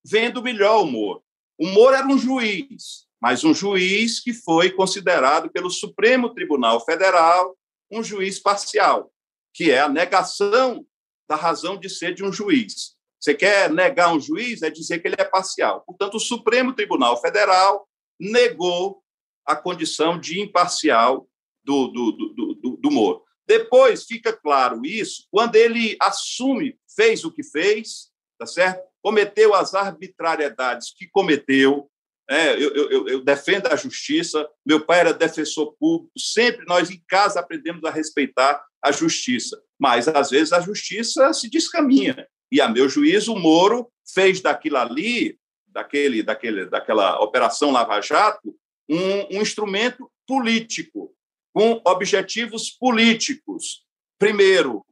vendo 0.04 0.42
melhor 0.42 0.82
o 0.82 0.88
Moro. 0.88 1.22
O 1.56 1.68
Moro 1.68 1.96
era 1.96 2.08
um 2.08 2.18
juiz, 2.18 3.07
mas 3.22 3.44
um 3.44 3.54
juiz 3.54 4.20
que 4.20 4.34
foi 4.34 4.72
considerado 4.72 5.50
pelo 5.50 5.70
Supremo 5.70 6.34
Tribunal 6.34 6.84
Federal 6.84 7.58
um 7.92 8.04
juiz 8.04 8.40
parcial, 8.40 9.12
que 9.54 9.72
é 9.72 9.80
a 9.80 9.90
negação 9.90 10.86
da 11.28 11.36
razão 11.36 11.78
de 11.78 11.90
ser 11.90 12.14
de 12.14 12.24
um 12.24 12.32
juiz. 12.32 12.96
Você 13.20 13.34
quer 13.34 13.72
negar 13.72 14.14
um 14.14 14.20
juiz, 14.20 14.62
é 14.62 14.70
dizer 14.70 15.00
que 15.00 15.08
ele 15.08 15.16
é 15.18 15.24
parcial. 15.24 15.82
Portanto, 15.86 16.16
o 16.16 16.20
Supremo 16.20 16.74
Tribunal 16.74 17.20
Federal 17.20 17.88
negou 18.20 19.02
a 19.46 19.56
condição 19.56 20.20
de 20.20 20.40
imparcial 20.40 21.28
do, 21.64 21.88
do, 21.88 22.12
do, 22.12 22.54
do, 22.54 22.78
do 22.78 22.92
Moro. 22.92 23.24
Depois 23.48 24.04
fica 24.04 24.34
claro 24.34 24.86
isso 24.86 25.26
quando 25.32 25.56
ele 25.56 25.96
assume, 26.02 26.78
fez 26.96 27.24
o 27.24 27.32
que 27.32 27.44
fez, 27.44 28.10
tá 28.38 28.46
certo? 28.46 28.86
Cometeu 29.02 29.56
as 29.56 29.74
arbitrariedades 29.74 30.94
que 30.94 31.08
cometeu, 31.08 31.90
é, 32.30 32.54
eu, 32.56 32.74
eu, 32.74 33.08
eu, 33.08 33.24
defendo 33.24 33.68
a 33.68 33.76
justiça. 33.76 34.48
Meu 34.66 34.86
pai 34.86 35.00
era 35.00 35.14
defensor 35.14 35.76
público. 35.80 36.12
Sempre 36.18 36.66
nós 36.66 36.90
em 36.90 37.02
casa 37.08 37.40
aprendemos 37.40 37.84
a 37.86 37.90
respeitar 37.90 38.64
a 38.84 38.92
justiça. 38.92 39.62
Mas 39.80 40.08
às 40.08 40.30
vezes 40.30 40.52
a 40.52 40.60
justiça 40.60 41.32
se 41.34 41.50
descaminha. 41.50 42.28
E 42.52 42.60
a 42.60 42.68
meu 42.68 42.90
juízo, 42.90 43.34
o 43.34 43.40
Moro 43.40 43.90
fez 44.14 44.42
daquilo 44.42 44.78
ali, 44.78 45.40
daquele, 45.68 46.22
daquele, 46.22 46.66
daquela 46.66 47.20
operação 47.22 47.72
Lava 47.72 48.02
Jato, 48.02 48.56
um, 48.90 49.38
um 49.38 49.42
instrumento 49.42 50.10
político, 50.26 51.14
com 51.54 51.82
objetivos 51.86 52.70
políticos. 52.70 53.86
Primeiro, 54.20 54.86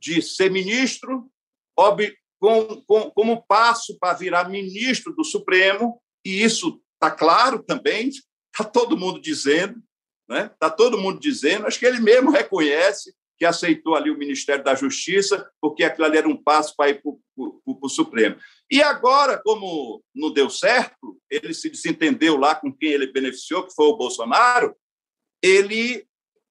de 0.00 0.22
ser 0.22 0.50
ministro, 0.50 1.28
ob, 1.76 2.14
com, 2.40 2.82
com, 2.82 3.10
como 3.10 3.44
passo 3.46 3.98
para 3.98 4.16
virar 4.16 4.48
ministro 4.48 5.14
do 5.14 5.24
Supremo, 5.24 6.00
e 6.28 6.42
isso 6.42 6.78
está 6.92 7.10
claro 7.10 7.62
também, 7.62 8.08
está 8.08 8.62
todo 8.62 8.98
mundo 8.98 9.18
dizendo, 9.18 9.82
né? 10.28 10.50
Está 10.52 10.68
todo 10.68 10.98
mundo 10.98 11.18
dizendo, 11.18 11.66
acho 11.66 11.78
que 11.78 11.86
ele 11.86 12.00
mesmo 12.00 12.30
reconhece 12.30 13.14
que 13.38 13.46
aceitou 13.46 13.94
ali 13.94 14.10
o 14.10 14.18
Ministério 14.18 14.62
da 14.62 14.74
Justiça, 14.74 15.50
porque 15.58 15.84
aquilo 15.84 16.04
ali 16.04 16.18
era 16.18 16.28
um 16.28 16.36
passo 16.36 16.74
para 16.76 16.90
ir 16.90 17.00
para 17.00 17.12
o 17.64 17.88
Supremo. 17.88 18.36
E 18.70 18.82
agora, 18.82 19.40
como 19.42 20.02
não 20.14 20.30
deu 20.30 20.50
certo, 20.50 21.18
ele 21.30 21.54
se 21.54 21.70
desentendeu 21.70 22.36
lá 22.36 22.54
com 22.54 22.70
quem 22.70 22.90
ele 22.90 23.10
beneficiou, 23.10 23.66
que 23.66 23.74
foi 23.74 23.86
o 23.86 23.96
Bolsonaro, 23.96 24.76
ele 25.42 26.04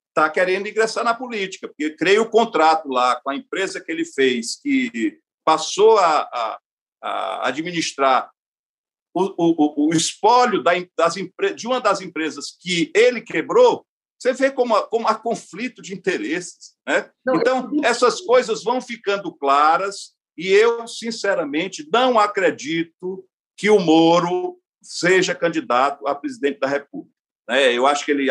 está 0.09 0.28
querendo 0.28 0.67
ingressar 0.67 1.03
na 1.03 1.13
política, 1.13 1.67
porque 1.67 1.91
creio 1.91 2.23
o 2.23 2.30
contrato 2.30 2.88
lá 2.88 3.21
com 3.21 3.30
a 3.30 3.36
empresa 3.36 3.80
que 3.80 3.91
ele 3.91 4.05
fez, 4.05 4.55
que 4.59 5.19
passou 5.45 5.99
a, 5.99 6.21
a, 6.21 6.59
a 7.03 7.47
administrar 7.49 8.32
o, 9.18 9.34
o, 9.38 9.89
o 9.89 9.93
espólio 9.93 10.61
da, 10.61 10.72
das, 10.97 11.15
de 11.55 11.68
uma 11.68 11.80
das 11.80 12.01
empresas 12.01 12.55
que 12.59 12.91
ele 12.93 13.22
quebrou, 13.22 13.86
você 14.20 14.34
vê 14.34 14.51
como, 14.51 14.80
como 14.88 15.07
há 15.07 15.15
conflito 15.15 15.82
de 15.82 15.93
interesses. 15.93 16.76
Né? 16.88 17.09
Não, 17.26 17.36
então, 17.36 17.72
eu... 17.74 17.84
essas 17.84 18.22
coisas 18.22 18.63
vão 18.63 18.82
ficando 18.82 19.32
claras 19.32 20.15
e 20.38 20.49
eu, 20.49 20.88
sinceramente, 20.88 21.88
não 21.91 22.20
acredito 22.20 23.26
que 23.57 23.70
o 23.70 23.80
Moro 23.80 24.59
seja 24.82 25.34
candidato 25.34 26.07
a 26.07 26.13
presidente 26.13 26.59
da 26.59 26.68
República. 26.68 27.15
Né? 27.49 27.74
Eu 27.74 27.88
acho 27.88 28.05
que 28.05 28.11
ele 28.11 28.28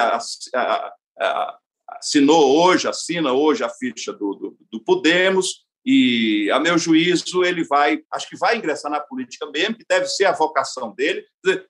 assinou 1.88 2.56
hoje, 2.56 2.88
assina 2.88 3.32
hoje 3.32 3.64
a 3.64 3.68
ficha 3.68 4.12
do, 4.12 4.34
do, 4.34 4.58
do 4.70 4.80
Podemos, 4.84 5.65
e, 5.88 6.50
a 6.50 6.58
meu 6.58 6.76
juízo, 6.76 7.44
ele 7.44 7.62
vai, 7.62 8.02
acho 8.12 8.28
que 8.28 8.36
vai 8.36 8.56
ingressar 8.56 8.90
na 8.90 8.98
política 8.98 9.46
mesmo, 9.46 9.76
que 9.76 9.84
deve 9.88 10.08
ser 10.08 10.24
a 10.24 10.32
vocação 10.32 10.92
dele. 10.92 11.24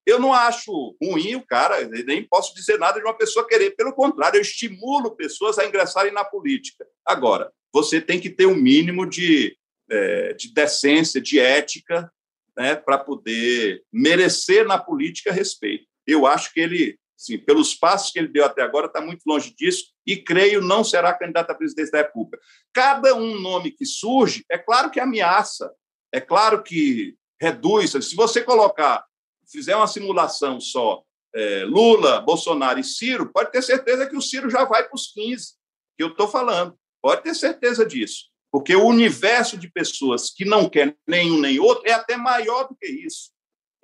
Eu 0.07 0.19
não 0.19 0.33
acho 0.33 0.97
ruim 1.03 1.35
o 1.35 1.47
cara, 1.47 1.87
nem 1.87 2.27
posso 2.27 2.55
dizer 2.55 2.79
nada 2.79 2.99
de 2.99 3.05
uma 3.05 3.13
pessoa 3.13 3.47
querer, 3.47 3.77
pelo 3.77 3.93
contrário, 3.93 4.39
eu 4.39 4.43
estimulo 4.43 5.15
pessoas 5.15 5.59
a 5.59 5.67
ingressarem 5.67 6.15
na 6.15 6.25
política. 6.25 6.87
Agora, 7.05 7.53
você 7.71 8.01
tem 8.01 8.19
que 8.19 8.31
ter 8.31 8.47
um 8.47 8.57
mínimo 8.57 9.05
de, 9.05 9.55
é, 9.91 10.33
de 10.33 10.51
decência, 10.55 11.21
de 11.21 11.39
ética, 11.39 12.11
né, 12.57 12.75
para 12.75 12.97
poder 12.97 13.83
merecer 13.93 14.67
na 14.67 14.79
política 14.79 15.31
respeito. 15.31 15.85
Eu 16.07 16.25
acho 16.25 16.55
que 16.55 16.61
ele 16.61 16.99
Sim, 17.17 17.39
pelos 17.39 17.75
passos 17.75 18.13
que 18.13 18.19
ele 18.19 18.29
deu 18.29 18.45
até 18.45 18.63
agora, 18.63 18.87
está 18.87 19.01
muito 19.01 19.23
longe 19.27 19.55
disso 19.55 19.87
e 20.07 20.17
creio 20.17 20.61
não 20.61 20.85
será 20.85 21.15
candidato 21.15 21.51
à 21.51 21.55
presidência 21.55 21.93
da 21.93 21.99
República. 21.99 22.39
Cada 22.73 23.15
um 23.15 23.41
nome 23.41 23.71
que 23.71 23.87
surge, 23.87 24.45
é 24.51 24.59
claro 24.59 24.91
que 24.91 25.01
ameaça, 25.01 25.73
é 26.13 26.21
claro 26.21 26.63
que 26.63 27.17
reduz. 27.41 27.93
Se 27.93 28.15
você 28.15 28.43
colocar, 28.43 29.05
fizer 29.51 29.75
uma 29.75 29.87
simulação 29.87 30.61
só, 30.61 31.03
é, 31.35 31.65
Lula, 31.65 32.21
Bolsonaro 32.21 32.79
e 32.79 32.85
Ciro, 32.85 33.31
pode 33.33 33.51
ter 33.51 33.63
certeza 33.63 34.07
que 34.07 34.17
o 34.17 34.23
Ciro 34.23 34.51
já 34.51 34.65
vai 34.65 34.85
para 34.85 34.95
os 34.95 35.13
15, 35.13 35.55
que 35.97 36.03
eu 36.03 36.09
estou 36.09 36.29
falando. 36.29 36.79
Pode 37.03 37.23
ter 37.23 37.35
certeza 37.35 37.85
disso. 37.85 38.27
Porque 38.51 38.75
o 38.75 38.87
universo 38.87 39.57
de 39.57 39.71
pessoas 39.71 40.31
que 40.31 40.45
não 40.45 40.69
quer 40.69 40.97
nenhum 41.07 41.41
nem 41.41 41.59
outro 41.59 41.87
é 41.87 41.93
até 41.93 42.17
maior 42.17 42.69
do 42.69 42.75
que 42.75 42.87
isso. 42.87 43.31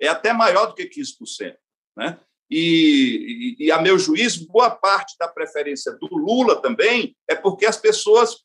É 0.01 0.07
até 0.07 0.33
maior 0.33 0.67
do 0.67 0.73
que 0.73 0.85
15%. 0.85 1.55
Né? 1.95 2.19
E, 2.55 3.55
e, 3.57 3.71
a 3.71 3.81
meu 3.81 3.97
juízo, 3.97 4.47
boa 4.47 4.69
parte 4.69 5.15
da 5.17 5.27
preferência 5.27 5.91
do 5.93 6.07
Lula 6.15 6.61
também 6.61 7.15
é 7.27 7.33
porque 7.33 7.65
as 7.65 7.77
pessoas, 7.77 8.43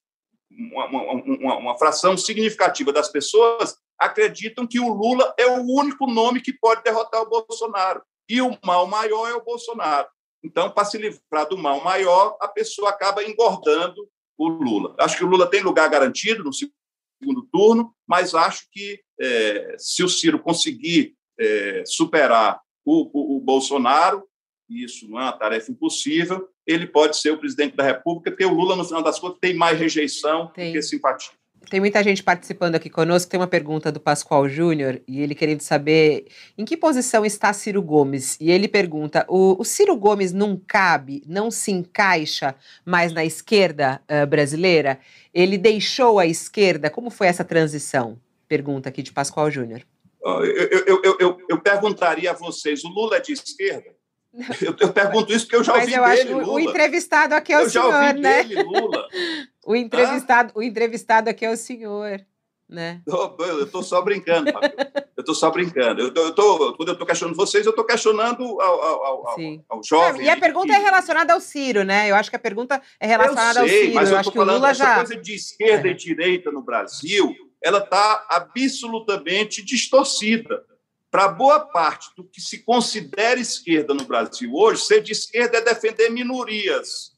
uma, 0.51 0.87
uma, 0.87 1.59
uma, 1.59 1.79
fração 1.79 2.17
significativa 2.17 2.91
das 2.91 3.11
pessoas, 3.13 3.77
acreditam 3.99 4.67
que 4.67 4.81
o 4.81 4.89
Lula 4.89 5.35
é 5.37 5.47
o 5.47 5.61
único 5.61 6.07
nome 6.07 6.41
que 6.41 6.55
pode 6.55 6.83
derrotar 6.83 7.21
o 7.21 7.29
Bolsonaro. 7.29 8.03
E 8.27 8.41
o 8.41 8.57
mal 8.65 8.87
maior 8.87 9.29
é 9.29 9.35
o 9.35 9.45
Bolsonaro. 9.45 10.09
Então, 10.43 10.71
para 10.71 10.87
se 10.87 10.97
livrar 10.97 11.47
do 11.47 11.59
mal 11.59 11.85
maior, 11.85 12.35
a 12.41 12.49
pessoa 12.49 12.89
acaba 12.89 13.23
engordando 13.23 14.09
o 14.39 14.49
Lula. 14.49 14.95
Acho 14.99 15.19
que 15.19 15.25
o 15.25 15.29
Lula 15.29 15.51
tem 15.51 15.61
lugar 15.61 15.91
garantido 15.91 16.43
no 16.43 16.53
segundo 16.53 17.47
turno, 17.53 17.95
mas 18.07 18.35
acho 18.35 18.67
que 18.73 19.03
é, 19.21 19.77
se 19.77 20.03
o 20.03 20.09
Ciro 20.09 20.39
conseguir 20.39 21.15
é, 21.39 21.83
superar 21.85 22.59
o, 22.89 23.11
o, 23.13 23.37
o 23.37 23.41
Bolsonaro, 23.41 24.25
isso 24.69 25.09
não 25.09 25.19
é 25.19 25.25
uma 25.25 25.33
tarefa 25.33 25.71
impossível, 25.71 26.49
ele 26.67 26.87
pode 26.87 27.19
ser 27.19 27.31
o 27.31 27.39
presidente 27.39 27.77
da 27.77 27.83
República, 27.83 28.31
porque 28.31 28.45
o 28.45 28.53
Lula, 28.53 28.77
no 28.77 28.85
final 28.85 29.03
das 29.03 29.19
contas, 29.19 29.39
tem 29.41 29.55
mais 29.55 29.79
rejeição 29.79 30.49
tem. 30.49 30.73
do 30.73 30.73
que 30.73 30.83
simpatia. 30.83 31.33
Tem 31.71 31.81
muita 31.81 32.03
gente 32.03 32.23
participando 32.23 32.77
aqui 32.77 32.89
conosco. 32.89 33.31
Tem 33.31 33.39
uma 33.39 33.47
pergunta 33.47 33.93
do 33.93 34.01
Pascoal 34.01 34.49
Júnior 34.49 35.03
e 35.07 35.21
ele 35.21 35.35
querendo 35.35 35.61
saber 35.61 36.29
em 36.57 36.65
que 36.65 36.79
posição 36.79 37.27
está 37.27 37.53
Ciro 37.53 37.83
Gomes. 37.83 38.39
E 38.41 38.51
ele 38.51 38.69
pergunta: 38.69 39.27
o, 39.29 39.61
o 39.61 39.65
Ciro 39.65 39.95
Gomes 39.97 40.33
não 40.33 40.57
cabe, 40.57 41.23
não 41.27 41.51
se 41.51 41.71
encaixa 41.71 42.55
mais 42.87 43.13
na 43.13 43.25
esquerda 43.25 44.01
uh, 44.09 44.27
brasileira? 44.27 44.99
Ele 45.35 45.59
deixou 45.59 46.19
a 46.19 46.27
esquerda? 46.27 46.89
Como 46.89 47.11
foi 47.11 47.27
essa 47.27 47.45
transição? 47.45 48.19
Pergunta 48.47 48.89
aqui 48.89 49.03
de 49.03 49.13
Pascoal 49.13 49.51
Júnior. 49.51 49.83
Eu, 50.21 51.03
eu, 51.03 51.17
eu, 51.21 51.39
eu, 51.49 51.61
perguntaria 51.61 52.31
a 52.31 52.35
vocês: 52.35 52.85
o 52.85 52.89
Lula 52.89 53.17
é 53.17 53.21
de 53.21 53.33
esquerda? 53.33 53.97
Eu, 54.61 54.77
eu, 54.79 54.93
pergunto 54.93 55.33
isso 55.33 55.47
porque 55.47 55.57
eu 55.57 55.65
já 55.65 55.75
ouvi 55.75 55.93
eu 55.93 56.05
dele, 56.05 56.23
acho, 56.23 56.33
Lula. 56.33 56.53
O 56.53 56.61
entrevistado 56.61 57.35
aqui 57.35 57.53
é 57.53 57.59
o 57.59 57.63
eu 57.63 57.71
senhor, 57.71 57.91
já 57.91 58.09
ouvi 58.09 58.21
né? 58.21 58.45
Dele, 58.45 58.63
Lula. 58.63 59.09
o, 59.67 59.75
entrevistado, 59.75 60.53
o 60.55 60.63
entrevistado 60.63 61.31
aqui 61.31 61.47
é 61.47 61.51
o 61.51 61.57
senhor, 61.57 62.21
né? 62.69 63.01
Eu 63.07 63.65
estou 63.65 63.83
só 63.83 64.03
brincando, 64.03 64.53
Fábio. 64.53 64.71
Eu 65.17 65.23
estou 65.23 65.35
só 65.35 65.51
brincando. 65.51 66.03
Eu 66.03 66.13
tô, 66.13 66.21
eu 66.21 66.35
tô, 66.35 66.75
quando 66.77 66.89
eu 66.89 66.93
estou 66.93 67.07
questionando 67.07 67.35
vocês, 67.35 67.65
eu 67.65 67.71
estou 67.71 67.85
questionando 67.85 68.61
ao, 68.61 68.83
ao, 68.83 69.07
ao, 69.07 69.65
ao 69.71 69.83
jovem. 69.83 70.27
e 70.27 70.29
a 70.29 70.37
pergunta 70.37 70.75
é 70.75 70.79
relacionada 70.79 71.33
ao 71.33 71.41
Ciro, 71.41 71.83
né? 71.83 72.11
Eu 72.11 72.15
acho 72.15 72.29
que 72.29 72.37
a 72.37 72.41
pergunta 72.41 72.81
é 73.01 73.07
relacionada 73.07 73.61
sei, 73.61 73.63
ao 73.63 73.69
Ciro. 73.69 73.95
Mas 73.95 74.09
eu, 74.11 74.15
eu 74.15 74.21
acho 74.21 74.31
que 74.31 74.39
o 74.39 74.45
Lula 74.45 74.75
já... 74.75 74.97
coisa 74.97 75.17
de 75.17 75.35
esquerda 75.35 75.89
é. 75.89 75.91
e 75.91 75.95
direita 75.95 76.53
no 76.53 76.63
Brasil, 76.63 77.35
ela 77.63 77.79
está 77.79 78.27
absolutamente 78.31 79.65
distorcida 79.65 80.65
para 81.11 81.29
boa 81.29 81.61
parte 81.61 82.11
do 82.17 82.25
que 82.25 82.41
se 82.41 82.63
considera 82.63 83.41
esquerda 83.41 83.95
no 83.95 84.05
Brasil 84.05 84.53
hoje, 84.55 84.83
ser 84.83 85.03
de 85.03 85.13
esquerda 85.13 85.59
é 85.59 85.63
defender 85.63 86.11
minorias, 86.11 87.17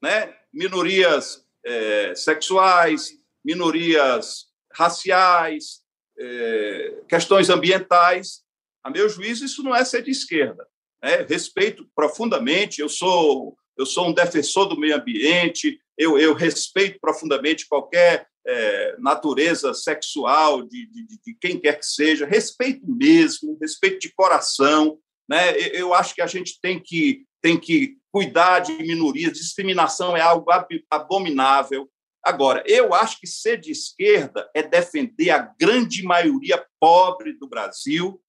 né? 0.00 0.34
minorias 0.52 1.44
é, 1.64 2.14
sexuais, 2.14 3.18
minorias 3.44 4.46
raciais, 4.72 5.82
é, 6.18 7.02
questões 7.08 7.50
ambientais. 7.50 8.42
A 8.82 8.90
meu 8.90 9.08
juízo, 9.08 9.44
isso 9.44 9.62
não 9.62 9.74
é 9.74 9.84
ser 9.84 10.02
de 10.02 10.10
esquerda. 10.10 10.66
Né? 11.02 11.26
Respeito 11.28 11.86
profundamente, 11.94 12.80
eu 12.80 12.88
sou 12.88 13.56
eu 13.76 13.86
sou 13.86 14.08
um 14.08 14.12
defensor 14.12 14.66
do 14.66 14.78
meio 14.78 14.94
ambiente, 14.94 15.80
eu, 15.96 16.18
eu 16.18 16.34
respeito 16.34 17.00
profundamente 17.00 17.66
qualquer 17.66 18.28
é, 18.46 18.96
natureza 18.98 19.72
sexual 19.72 20.62
de, 20.62 20.86
de, 20.86 21.06
de, 21.06 21.34
quem 21.40 21.58
quer 21.58 21.78
que 21.78 21.86
seja, 21.86 22.26
respeito 22.26 22.84
mesmo, 22.86 23.58
respeito 23.60 24.00
de 24.00 24.12
coração. 24.14 24.98
Né? 25.28 25.56
Eu 25.72 25.94
acho 25.94 26.14
que 26.14 26.22
a 26.22 26.26
gente 26.26 26.60
tem 26.60 26.80
que, 26.80 27.24
tem 27.40 27.58
que 27.58 27.96
cuidar 28.12 28.60
de 28.60 28.72
minorias, 28.74 29.32
discriminação 29.32 30.16
é 30.16 30.20
algo 30.20 30.50
abominável. 30.90 31.88
Agora, 32.24 32.62
eu 32.66 32.94
acho 32.94 33.18
que 33.18 33.26
ser 33.26 33.58
de 33.58 33.72
esquerda 33.72 34.48
é 34.54 34.62
defender 34.62 35.30
a 35.30 35.52
grande 35.58 36.02
maioria 36.02 36.64
pobre 36.78 37.32
do 37.32 37.48
Brasil, 37.48 38.20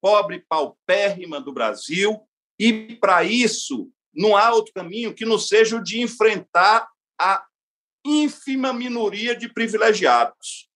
pobre 0.00 0.44
paupérrima 0.48 1.40
do 1.40 1.52
Brasil, 1.52 2.20
e 2.58 2.96
para 2.96 3.24
isso 3.24 3.90
não 4.14 4.36
há 4.36 4.52
outro 4.52 4.72
caminho 4.72 5.14
que 5.14 5.26
não 5.26 5.38
seja 5.38 5.76
o 5.76 5.82
de 5.82 6.00
enfrentar 6.00 6.88
a 7.20 7.44
ínfima 8.06 8.72
minoria 8.72 9.34
de 9.34 9.52
privilegiados. 9.52 10.68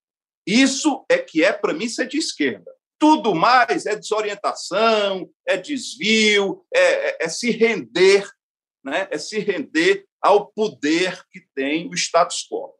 Isso 0.46 1.04
é 1.08 1.18
que 1.18 1.44
é, 1.44 1.52
para 1.52 1.72
mim, 1.72 1.88
ser 1.88 2.08
de 2.08 2.18
esquerda. 2.18 2.70
Tudo 2.98 3.34
mais 3.34 3.86
é 3.86 3.96
desorientação, 3.96 5.30
é 5.46 5.56
desvio, 5.56 6.64
é, 6.74 6.80
é, 6.80 7.16
é 7.20 7.28
se 7.28 7.50
render, 7.50 8.28
né? 8.84 9.08
é 9.10 9.18
se 9.18 9.38
render 9.38 10.06
ao 10.20 10.48
poder 10.48 11.24
que 11.30 11.40
tem 11.54 11.88
o 11.88 11.94
status 11.94 12.46
quo. 12.50 12.74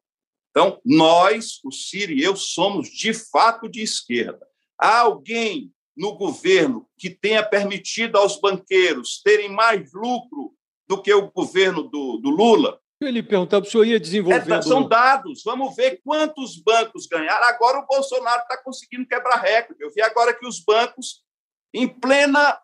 Então, 0.51 0.80
nós, 0.84 1.61
o 1.64 1.70
Ciro 1.70 2.12
e 2.12 2.22
eu, 2.22 2.34
somos 2.34 2.88
de 2.88 3.14
fato 3.14 3.68
de 3.68 3.82
esquerda. 3.82 4.46
Há 4.76 5.01
alguém 5.01 5.72
no 5.96 6.16
governo 6.16 6.88
que 6.98 7.09
tenha 7.09 7.42
permitido 7.42 8.16
aos 8.16 8.40
banqueiros 8.40 9.20
terem 9.22 9.48
mais 9.48 9.92
lucro 9.92 10.53
do 10.88 11.01
que 11.01 11.12
o 11.12 11.30
governo 11.30 11.84
do, 11.84 12.16
do 12.16 12.30
Lula? 12.30 12.80
Ele 13.01 13.22
perguntava, 13.22 13.64
o 13.64 13.68
senhor 13.68 13.86
ia 13.86 13.98
desenvolvendo... 13.98 14.55
É, 14.55 14.62
são 14.62 14.86
dados, 14.86 15.42
vamos 15.42 15.74
ver 15.74 16.01
quantos 16.05 16.61
bancos 16.62 17.07
ganharam. 17.07 17.46
Agora 17.46 17.78
o 17.78 17.86
Bolsonaro 17.86 18.42
está 18.42 18.59
conseguindo 18.59 19.07
quebrar 19.07 19.36
recorde. 19.36 19.82
Eu 19.82 19.90
vi 19.90 20.03
agora 20.03 20.34
que 20.34 20.46
os 20.46 20.61
bancos, 20.61 21.24
em 21.72 21.88
plena 21.88 22.61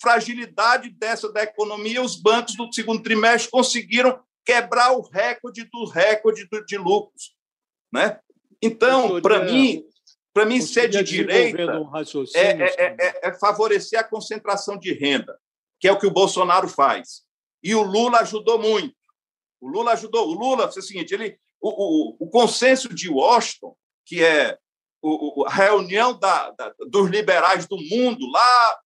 fragilidade 0.00 0.90
dessa 0.90 1.32
da 1.32 1.42
economia, 1.42 2.02
os 2.02 2.16
bancos 2.16 2.54
do 2.54 2.72
segundo 2.72 3.02
trimestre 3.02 3.50
conseguiram 3.50 4.20
quebrar 4.44 4.92
o 4.92 5.00
recorde 5.00 5.64
do 5.72 5.86
recorde 5.86 6.46
de 6.66 6.76
lucros. 6.76 7.34
Né? 7.90 8.20
Então, 8.62 9.20
para 9.22 9.44
mim, 9.44 9.84
para 10.34 10.44
mim 10.44 10.60
ser 10.60 10.88
de 10.88 11.02
direita 11.02 11.80
um 11.80 11.96
é, 11.96 12.40
é, 12.40 12.96
é, 12.98 13.28
é 13.28 13.32
favorecer 13.38 13.98
a 13.98 14.04
concentração 14.04 14.78
de 14.78 14.92
renda, 14.92 15.38
que 15.80 15.88
é 15.88 15.92
o 15.92 15.98
que 15.98 16.06
o 16.06 16.10
Bolsonaro 16.10 16.68
faz. 16.68 17.22
E 17.62 17.74
o 17.74 17.82
Lula 17.82 18.20
ajudou 18.20 18.58
muito. 18.58 18.97
O 19.60 19.68
Lula 19.68 19.92
ajudou. 19.92 20.28
O 20.28 20.34
Lula, 20.34 20.64
é 20.64 20.66
o 20.66 20.82
seguinte, 20.82 21.12
ele, 21.12 21.38
o, 21.60 21.68
o, 21.68 22.16
o 22.20 22.30
consenso 22.30 22.92
de 22.94 23.08
Washington, 23.08 23.76
que 24.04 24.22
é 24.24 24.58
o, 25.02 25.44
a 25.46 25.50
reunião 25.50 26.18
da, 26.18 26.50
da, 26.50 26.74
dos 26.88 27.08
liberais 27.08 27.66
do 27.66 27.76
mundo 27.76 28.26
lá 28.30 28.80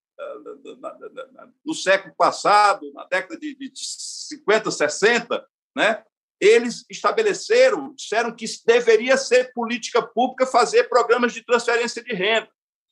no 1.64 1.74
século 1.74 2.14
passado, 2.16 2.92
na 2.92 3.04
década 3.04 3.38
de, 3.38 3.56
de 3.56 3.70
50, 3.74 4.70
60, 4.70 5.46
né? 5.74 6.04
eles 6.40 6.84
estabeleceram, 6.90 7.94
disseram 7.94 8.34
que 8.34 8.44
deveria 8.66 9.16
ser 9.16 9.52
política 9.52 10.02
pública 10.02 10.46
fazer 10.46 10.88
programas 10.88 11.32
de 11.32 11.44
transferência 11.44 12.02
de 12.02 12.12
renda. 12.12 12.48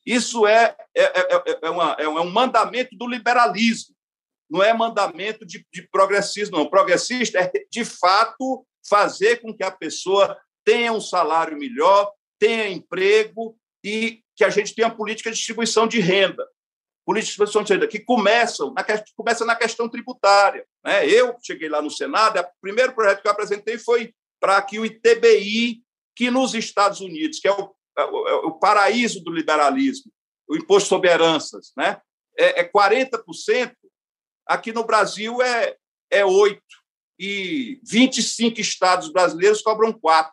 Isso 0.06 0.46
é, 0.46 0.76
é, 0.96 1.02
é, 1.02 1.58
é, 1.62 1.70
uma, 1.70 1.96
é 1.98 2.08
um 2.08 2.30
mandamento 2.30 2.96
do 2.96 3.06
liberalismo 3.06 3.94
não 4.50 4.62
é 4.62 4.72
mandamento 4.74 5.46
de, 5.46 5.64
de 5.72 5.82
progressismo, 5.88 6.58
não. 6.58 6.66
Progressista 6.66 7.38
é, 7.38 7.50
de 7.70 7.84
fato, 7.84 8.66
fazer 8.88 9.40
com 9.40 9.54
que 9.54 9.62
a 9.62 9.70
pessoa 9.70 10.36
tenha 10.64 10.92
um 10.92 11.00
salário 11.00 11.56
melhor, 11.56 12.12
tenha 12.38 12.68
emprego 12.68 13.56
e 13.84 14.22
que 14.34 14.44
a 14.44 14.50
gente 14.50 14.74
tenha 14.74 14.90
política 14.90 15.30
de 15.30 15.36
distribuição 15.36 15.86
de 15.86 16.00
renda. 16.00 16.46
Política 17.06 17.26
de 17.26 17.28
distribuição 17.28 17.62
de 17.62 17.72
renda, 17.72 17.86
que 17.86 18.00
começam 18.00 18.72
na, 18.72 18.84
começa 19.16 19.44
na 19.44 19.54
questão 19.54 19.88
tributária. 19.88 20.66
Né? 20.84 21.08
Eu 21.08 21.36
cheguei 21.42 21.68
lá 21.68 21.80
no 21.80 21.90
Senado, 21.90 22.40
o 22.40 22.44
primeiro 22.60 22.92
projeto 22.92 23.22
que 23.22 23.28
eu 23.28 23.32
apresentei 23.32 23.78
foi 23.78 24.12
para 24.40 24.60
que 24.62 24.78
o 24.78 24.84
ITBI, 24.84 25.82
que 26.16 26.30
nos 26.30 26.54
Estados 26.54 27.00
Unidos, 27.00 27.38
que 27.38 27.46
é 27.46 27.52
o, 27.52 27.74
é 27.96 28.04
o, 28.04 28.28
é 28.28 28.34
o 28.46 28.52
paraíso 28.52 29.22
do 29.22 29.30
liberalismo, 29.30 30.10
o 30.48 30.56
imposto 30.56 30.88
sobre 30.88 31.10
heranças, 31.10 31.72
né? 31.76 32.00
é, 32.40 32.60
é 32.60 32.64
40%, 32.64 33.74
Aqui 34.50 34.72
no 34.72 34.82
Brasil 34.82 35.40
é, 35.40 35.76
é 36.10 36.24
8. 36.24 36.60
E 37.20 37.78
25 37.84 38.60
estados 38.60 39.08
brasileiros 39.12 39.62
cobram 39.62 39.92
4. 39.92 40.32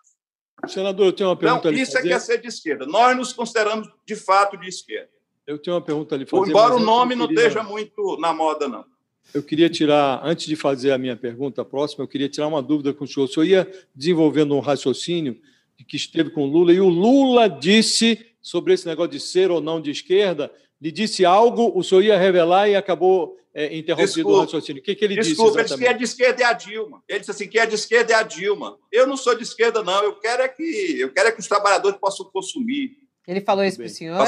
Senador, 0.68 1.05
eu 1.05 1.13
tenho 1.13 1.30
uma 1.30 1.36
pergunta 1.36 1.70
então, 1.70 1.80
isso 1.80 1.95
é 1.95 2.01
que 2.01 2.11
é 2.11 2.18
ser 2.18 2.41
de 2.41 2.47
esquerda. 2.47 2.88
Nós 2.88 3.15
nos 3.15 3.32
consideramos, 3.32 3.88
de 4.07 4.15
fato, 4.15 4.57
de 4.57 4.68
esquerda. 4.68 5.11
Eu 5.45 5.59
tenho 5.59 5.76
uma 5.76 5.84
pergunta 5.84 6.15
ali 6.15 6.26
fazer. 6.26 6.49
Embora 6.49 6.76
o 6.76 6.80
nome 6.80 7.13
não 7.13 7.30
esteja 7.30 7.61
muito 7.61 8.18
na 8.20 8.34
moda, 8.34 8.68
não. 8.68 8.84
Eu 9.32 9.43
queria 9.43 9.70
tirar, 9.70 10.20
antes 10.24 10.47
de 10.47 10.55
fazer 10.55 10.93
a 10.93 10.97
minha 10.97 11.15
pergunta 11.15 11.63
próxima, 11.63 12.03
eu 12.03 12.07
queria 12.07 12.28
tirar 12.28 12.47
uma 12.47 12.63
dúvida 12.63 12.95
com 12.95 13.03
o 13.03 13.07
senhor. 13.07 13.26
O 13.26 13.32
senhor 13.32 13.45
ia 13.45 13.88
desenvolvendo 13.93 14.55
um 14.55 14.59
raciocínio 14.59 15.39
que 15.88 15.95
esteve 15.95 16.32
com 16.32 16.41
o 16.41 16.47
Lula, 16.47 16.74
e 16.74 16.82
o 16.82 16.89
Lula 16.89 17.47
disse 17.47 18.26
sobre 18.41 18.74
esse 18.74 18.88
negócio 18.88 19.11
de 19.11 19.20
ser 19.20 19.51
ou 19.51 19.61
não 19.61 19.80
de 19.80 19.91
esquerda, 19.91 20.51
lhe 20.82 20.91
disse 20.91 21.24
algo, 21.24 21.72
o 21.76 21.84
senhor 21.84 22.01
ia 22.01 22.18
revelar 22.18 22.68
e 22.68 22.76
acabou 22.76 23.38
é, 23.58 23.76
interrompido 23.76 24.14
desculpa, 24.14 24.38
o 24.38 24.41
raciocínio. 24.41 24.82
O 24.82 24.86
que, 24.86 24.93
que 24.93 25.03
ele 25.03 25.16
desculpa, 25.16 25.64
disse? 25.64 25.76
Desculpa, 25.76 25.89
ele 25.89 25.97
disse 25.97 26.16
que 26.16 26.24
é 26.24 26.32
de 26.32 26.34
esquerda 26.36 26.43
é 26.43 26.45
a 26.45 26.53
Dilma. 26.53 27.03
Ele 27.10 27.20
disse 27.20 27.32
assim: 27.32 27.47
que 27.47 27.58
é 27.58 27.66
de 27.66 27.74
esquerda 27.74 28.14
é 28.14 28.16
a 28.16 28.22
Dilma. 28.22 28.78
Eu 28.91 29.08
não 29.08 29.18
sou 29.18 29.34
de 29.34 29.41
esquerda, 29.41 29.82
não. 29.82 30.03
Eu 30.03 30.14
quero 30.18 30.43
é 30.43 30.47
que, 30.47 30.99
eu 30.99 31.12
quero 31.12 31.30
é 31.30 31.32
que 31.32 31.39
os 31.39 31.47
trabalhadores 31.47 31.99
possam 31.99 32.28
consumir. 32.28 32.99
Ele 33.28 33.41
falou 33.41 33.66
isso 33.66 33.78
para 33.78 33.88
o 33.88 33.89
senhor? 33.89 34.28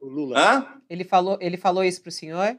O 0.00 0.06
Lula. 0.06 0.38
Hã? 0.38 0.80
Ele 0.88 1.02
falou, 1.02 1.36
ele 1.40 1.56
falou 1.56 1.82
isso 1.82 2.00
para 2.00 2.10
o 2.10 2.12
senhor? 2.12 2.56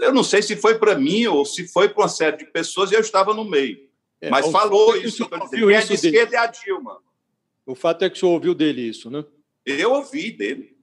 Eu 0.00 0.14
não 0.14 0.24
sei 0.24 0.40
se 0.40 0.56
foi 0.56 0.78
para 0.78 0.94
mim 0.94 1.26
ou 1.26 1.44
se 1.44 1.68
foi 1.68 1.90
para 1.90 2.04
uma 2.04 2.08
série 2.08 2.38
de 2.38 2.46
pessoas 2.46 2.90
e 2.90 2.94
eu 2.94 3.00
estava 3.00 3.34
no 3.34 3.44
meio. 3.44 3.86
É, 4.22 4.30
Mas 4.30 4.50
falou 4.50 4.96
isso. 4.96 5.28
Quem 5.50 5.74
é 5.74 5.80
de 5.82 5.92
esquerda 5.92 6.36
é 6.36 6.38
a 6.38 6.46
Dilma. 6.46 7.02
O 7.66 7.74
fato 7.74 8.02
é 8.02 8.08
que 8.08 8.16
o 8.16 8.18
senhor 8.18 8.32
ouviu 8.32 8.54
dele 8.54 8.80
isso, 8.80 9.10
né? 9.10 9.22
Eu 9.66 9.92
ouvi 9.92 10.30
dele. 10.30 10.73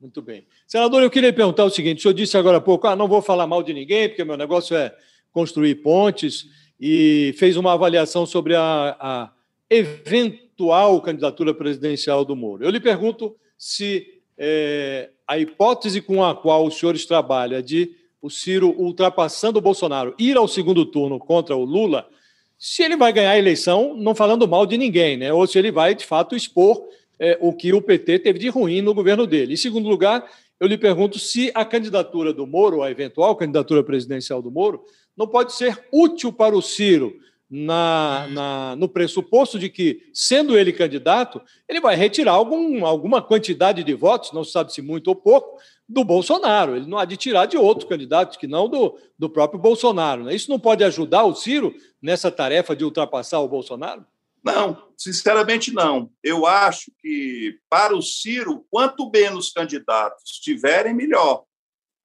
Muito 0.00 0.22
bem. 0.22 0.46
Senador, 0.66 1.02
eu 1.02 1.10
queria 1.10 1.32
perguntar 1.32 1.64
o 1.64 1.70
seguinte: 1.70 1.98
o 1.98 2.02
senhor 2.02 2.14
disse 2.14 2.36
agora 2.36 2.58
há 2.58 2.60
pouco, 2.60 2.86
ah, 2.86 2.94
não 2.94 3.08
vou 3.08 3.20
falar 3.20 3.46
mal 3.46 3.62
de 3.62 3.74
ninguém, 3.74 4.08
porque 4.08 4.24
meu 4.24 4.36
negócio 4.36 4.76
é 4.76 4.94
construir 5.32 5.76
pontes, 5.76 6.46
e 6.80 7.34
fez 7.36 7.56
uma 7.56 7.72
avaliação 7.72 8.24
sobre 8.24 8.54
a, 8.54 8.96
a 9.00 9.32
eventual 9.68 11.00
candidatura 11.00 11.52
presidencial 11.52 12.24
do 12.24 12.36
Moro. 12.36 12.64
Eu 12.64 12.70
lhe 12.70 12.80
pergunto 12.80 13.36
se 13.56 14.06
é, 14.36 15.10
a 15.26 15.38
hipótese 15.38 16.00
com 16.00 16.24
a 16.24 16.34
qual 16.34 16.64
os 16.64 16.78
senhores 16.78 17.04
trabalham 17.04 17.60
de 17.60 17.96
o 18.22 18.30
Ciro 18.30 18.74
ultrapassando 18.78 19.58
o 19.58 19.62
Bolsonaro 19.62 20.14
ir 20.18 20.36
ao 20.36 20.48
segundo 20.48 20.84
turno 20.84 21.18
contra 21.18 21.56
o 21.56 21.64
Lula, 21.64 22.08
se 22.56 22.82
ele 22.82 22.96
vai 22.96 23.12
ganhar 23.12 23.30
a 23.30 23.38
eleição 23.38 23.96
não 23.96 24.14
falando 24.14 24.48
mal 24.48 24.66
de 24.66 24.76
ninguém, 24.76 25.16
né? 25.16 25.32
ou 25.32 25.46
se 25.46 25.58
ele 25.58 25.70
vai, 25.70 25.94
de 25.94 26.04
fato, 26.04 26.34
expor 26.34 26.88
é, 27.18 27.36
o 27.40 27.52
que 27.52 27.72
o 27.72 27.82
PT 27.82 28.20
teve 28.20 28.38
de 28.38 28.48
ruim 28.48 28.80
no 28.80 28.94
governo 28.94 29.26
dele. 29.26 29.54
Em 29.54 29.56
segundo 29.56 29.88
lugar, 29.88 30.28
eu 30.60 30.66
lhe 30.66 30.78
pergunto 30.78 31.18
se 31.18 31.50
a 31.54 31.64
candidatura 31.64 32.32
do 32.32 32.46
Moro, 32.46 32.82
a 32.82 32.90
eventual 32.90 33.36
candidatura 33.36 33.82
presidencial 33.82 34.42
do 34.42 34.50
Moro, 34.50 34.84
não 35.16 35.26
pode 35.26 35.52
ser 35.52 35.86
útil 35.92 36.32
para 36.32 36.56
o 36.56 36.62
Ciro 36.62 37.16
na, 37.50 38.26
na, 38.30 38.76
no 38.76 38.88
pressuposto 38.88 39.58
de 39.58 39.68
que, 39.68 40.02
sendo 40.12 40.58
ele 40.58 40.72
candidato, 40.72 41.40
ele 41.68 41.80
vai 41.80 41.96
retirar 41.96 42.32
algum, 42.32 42.84
alguma 42.84 43.22
quantidade 43.22 43.82
de 43.82 43.94
votos, 43.94 44.32
não 44.32 44.44
sabe 44.44 44.72
se 44.72 44.82
muito 44.82 45.08
ou 45.08 45.16
pouco, 45.16 45.58
do 45.88 46.04
Bolsonaro. 46.04 46.76
Ele 46.76 46.86
não 46.86 46.98
há 46.98 47.04
de 47.04 47.16
tirar 47.16 47.46
de 47.46 47.56
outro 47.56 47.88
candidato 47.88 48.38
que 48.38 48.46
não 48.46 48.68
do, 48.68 48.98
do 49.18 49.30
próprio 49.30 49.58
Bolsonaro. 49.58 50.24
Né? 50.24 50.34
Isso 50.34 50.50
não 50.50 50.58
pode 50.58 50.84
ajudar 50.84 51.24
o 51.24 51.34
Ciro 51.34 51.74
nessa 52.02 52.30
tarefa 52.30 52.76
de 52.76 52.84
ultrapassar 52.84 53.40
o 53.40 53.48
Bolsonaro? 53.48 54.04
Não, 54.44 54.90
sinceramente 54.96 55.72
não. 55.72 56.10
Eu 56.22 56.46
acho 56.46 56.92
que 57.00 57.58
para 57.68 57.96
o 57.96 58.02
Ciro, 58.02 58.66
quanto 58.70 59.10
menos 59.10 59.50
candidatos 59.50 60.38
tiverem, 60.40 60.94
melhor. 60.94 61.44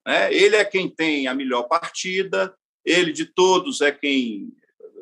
Né? 0.06 0.34
Ele 0.34 0.56
é 0.56 0.66
quem 0.66 0.90
tem 0.90 1.28
a 1.28 1.34
melhor 1.34 1.64
partida, 1.64 2.54
ele 2.86 3.12
de 3.12 3.26
todos 3.26 3.82
é 3.82 3.92
quem. 3.92 4.50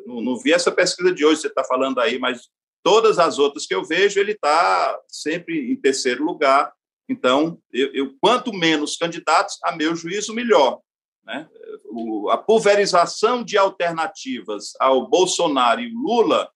Não, 0.06 0.22
não 0.22 0.38
vi 0.38 0.54
essa 0.54 0.72
pesquisa 0.72 1.14
de 1.14 1.26
hoje, 1.26 1.42
você 1.42 1.48
está 1.48 1.64
falando 1.64 2.00
aí, 2.00 2.20
mas 2.20 2.50
todas 2.84 3.20
as 3.20 3.40
outras 3.40 3.66
que 3.66 3.74
eu 3.74 3.84
vejo, 3.84 4.20
ele 4.20 4.34
está 4.34 5.00
sempre 5.08 5.72
em 5.72 5.76
terceiro 5.76 6.24
lugar. 6.24 6.72
Então, 7.10 7.60
eu, 7.72 7.94
eu, 7.94 8.16
quanto 8.22 8.54
menos 8.54 8.96
candidatos, 8.96 9.58
a 9.64 9.76
meu 9.76 9.96
juízo, 9.96 10.34
melhor. 10.34 10.80
Né? 11.24 11.48
O, 11.86 12.30
a 12.30 12.38
pulverização 12.38 13.44
de 13.44 13.58
alternativas 13.58 14.74
ao 14.80 15.08
Bolsonaro 15.08 15.82
e 15.82 15.92
Lula 15.92 16.50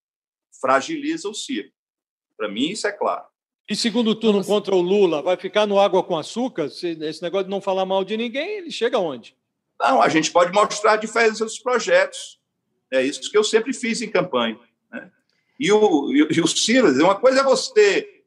fragiliza 0.60 1.30
o 1.30 1.34
Ciro. 1.34 1.70
Para 2.38 2.50
mim, 2.50 2.70
isso 2.70 2.88
é 2.88 2.92
claro. 2.92 3.26
E 3.68 3.76
segundo 3.76 4.14
turno 4.14 4.44
contra 4.46 4.76
o 4.76 4.82
Lula, 4.82 5.22
vai 5.22 5.38
ficar 5.38 5.66
no 5.66 5.80
água 5.80 6.04
com 6.04 6.18
açúcar? 6.18 6.66
Esse 6.66 7.22
negócio 7.22 7.46
de 7.46 7.50
não 7.50 7.62
falar 7.62 7.86
mal 7.86 8.04
de 8.04 8.16
ninguém, 8.16 8.58
ele 8.58 8.72
chega 8.72 9.00
onde? 9.00 9.36
Não, 9.80 10.02
a 10.02 10.10
gente 10.10 10.32
pode 10.32 10.54
mostrar 10.54 10.94
a 10.94 10.98
diferença 10.98 11.44
dos 11.44 11.58
projetos. 11.58 12.40
É 12.92 13.02
isso 13.02 13.30
que 13.30 13.38
eu 13.38 13.44
sempre 13.44 13.74
fiz 13.74 14.02
em 14.02 14.10
campanha. 14.10 14.60
Né? 14.92 15.12
E, 15.60 15.72
o, 15.72 16.14
e, 16.14 16.42
o 16.42 16.48
Ciro, 16.48 16.92
uma 17.04 17.16
coisa 17.16 17.40
é 17.40 17.44
você. 17.44 18.24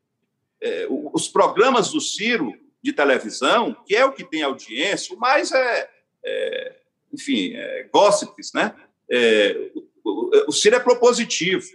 É, 0.61 0.87
os 0.91 1.29
programas 1.29 1.93
do 1.93 2.01
Ciro 2.01 2.53
de 2.83 2.93
televisão, 2.93 3.76
que 3.87 3.95
é 3.95 4.05
o 4.05 4.12
que 4.12 4.24
tem 4.24 4.43
audiência, 4.43 5.14
o 5.14 5.18
mais 5.18 5.53
é, 5.53 5.91
é 6.24 6.76
enfim, 7.12 7.53
é, 7.55 7.89
gossips, 7.93 8.53
né? 8.53 8.74
É, 9.11 9.70
o, 10.05 10.31
o, 10.49 10.53
Ciro 10.53 10.76
é 10.76 10.81
propositivo. 10.81 11.66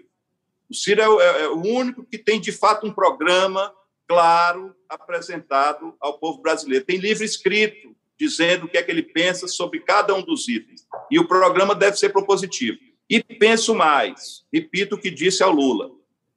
O 0.74 0.76
Ciro 0.76 1.21
é, 1.21 1.26
é, 1.26 1.41
é, 1.43 1.47
o 1.49 1.61
único 1.61 2.03
que 2.03 2.17
tem, 2.17 2.41
de 2.41 2.51
fato, 2.51 2.88
um 2.88 2.91
programa 2.91 3.71
claro 4.07 4.76
apresentado 4.89 5.95
ao 5.99 6.17
povo 6.17 6.41
brasileiro. 6.41 6.84
Tem 6.84 6.97
livro 6.97 7.24
escrito 7.24 7.95
dizendo 8.17 8.65
o 8.65 8.67
que 8.67 8.80
é 8.80 8.82
que 8.82 8.89
ele 8.89 9.03
pensa 9.03 9.47
sobre 9.47 9.82
cada 9.82 10.15
um 10.15 10.24
dos 10.24 10.47
itens. 10.47 10.88
E 11.11 11.19
o 11.19 11.28
programa 11.28 11.76
deve 11.76 11.95
ser 11.95 12.09
propositivo. 12.09 12.80
E 13.07 13.21
penso 13.21 13.76
mais, 13.76 14.43
repito 14.51 14.95
o 14.95 14.97
que 14.99 15.11
disse 15.11 15.43
ao 15.43 15.51
Lula: 15.51 15.91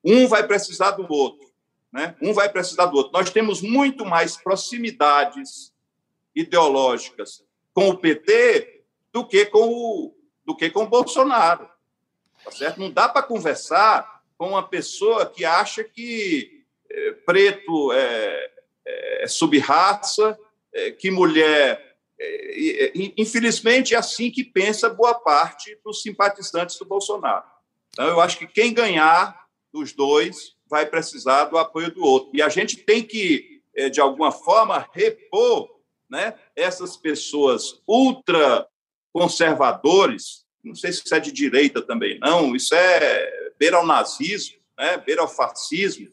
um 0.04 0.28
vai 0.28 0.46
precisar 0.46 0.90
do 0.90 1.10
outro. 1.10 1.50
Né? 1.90 2.14
Um 2.20 2.34
vai 2.34 2.50
precisar 2.50 2.86
do 2.86 2.96
outro. 2.98 3.12
Nós 3.14 3.30
temos 3.30 3.62
muito 3.62 4.04
mais 4.04 4.36
proximidades 4.36 5.72
ideológicas 6.34 7.42
com 7.72 7.88
o 7.88 7.96
PT 7.96 8.84
do 9.10 9.26
que 9.26 9.46
com 9.46 9.66
o, 9.66 10.14
do 10.44 10.54
que 10.54 10.68
com 10.68 10.82
o 10.82 10.88
Bolsonaro. 10.88 11.66
Tá 12.44 12.50
certo? 12.50 12.78
Não 12.78 12.90
dá 12.90 13.08
para 13.08 13.22
conversar 13.22 14.15
com 14.38 14.50
uma 14.50 14.66
pessoa 14.66 15.26
que 15.26 15.44
acha 15.44 15.82
que 15.82 16.64
é, 16.90 17.12
preto 17.24 17.92
é, 17.92 18.50
é, 18.86 19.24
é 19.24 19.28
sub-raça, 19.28 20.38
é, 20.72 20.90
que 20.90 21.10
mulher. 21.10 21.84
É, 22.18 22.92
infelizmente, 23.18 23.94
é 23.94 23.98
assim 23.98 24.30
que 24.30 24.42
pensa 24.42 24.88
boa 24.88 25.14
parte 25.14 25.78
dos 25.84 26.00
simpatizantes 26.00 26.78
do 26.78 26.86
Bolsonaro. 26.86 27.44
Então, 27.90 28.08
eu 28.08 28.20
acho 28.20 28.38
que 28.38 28.46
quem 28.46 28.72
ganhar 28.72 29.46
dos 29.72 29.92
dois 29.92 30.56
vai 30.68 30.86
precisar 30.86 31.44
do 31.44 31.58
apoio 31.58 31.92
do 31.92 32.02
outro. 32.02 32.30
E 32.32 32.40
a 32.40 32.48
gente 32.48 32.78
tem 32.78 33.02
que, 33.02 33.60
é, 33.74 33.90
de 33.90 34.00
alguma 34.00 34.32
forma, 34.32 34.88
repor 34.92 35.68
né, 36.08 36.34
essas 36.54 36.96
pessoas 36.96 37.82
ultra 37.86 38.66
conservadores, 39.12 40.46
não 40.62 40.74
sei 40.74 40.92
se 40.92 41.02
isso 41.04 41.14
é 41.14 41.20
de 41.20 41.32
direita 41.32 41.80
também, 41.80 42.18
não, 42.18 42.54
isso 42.54 42.74
é 42.74 43.45
beira 43.58 43.76
ao 43.76 43.86
nazismo, 43.86 44.56
né, 44.78 44.96
beira 44.98 45.22
ao 45.22 45.28
fascismo, 45.28 46.08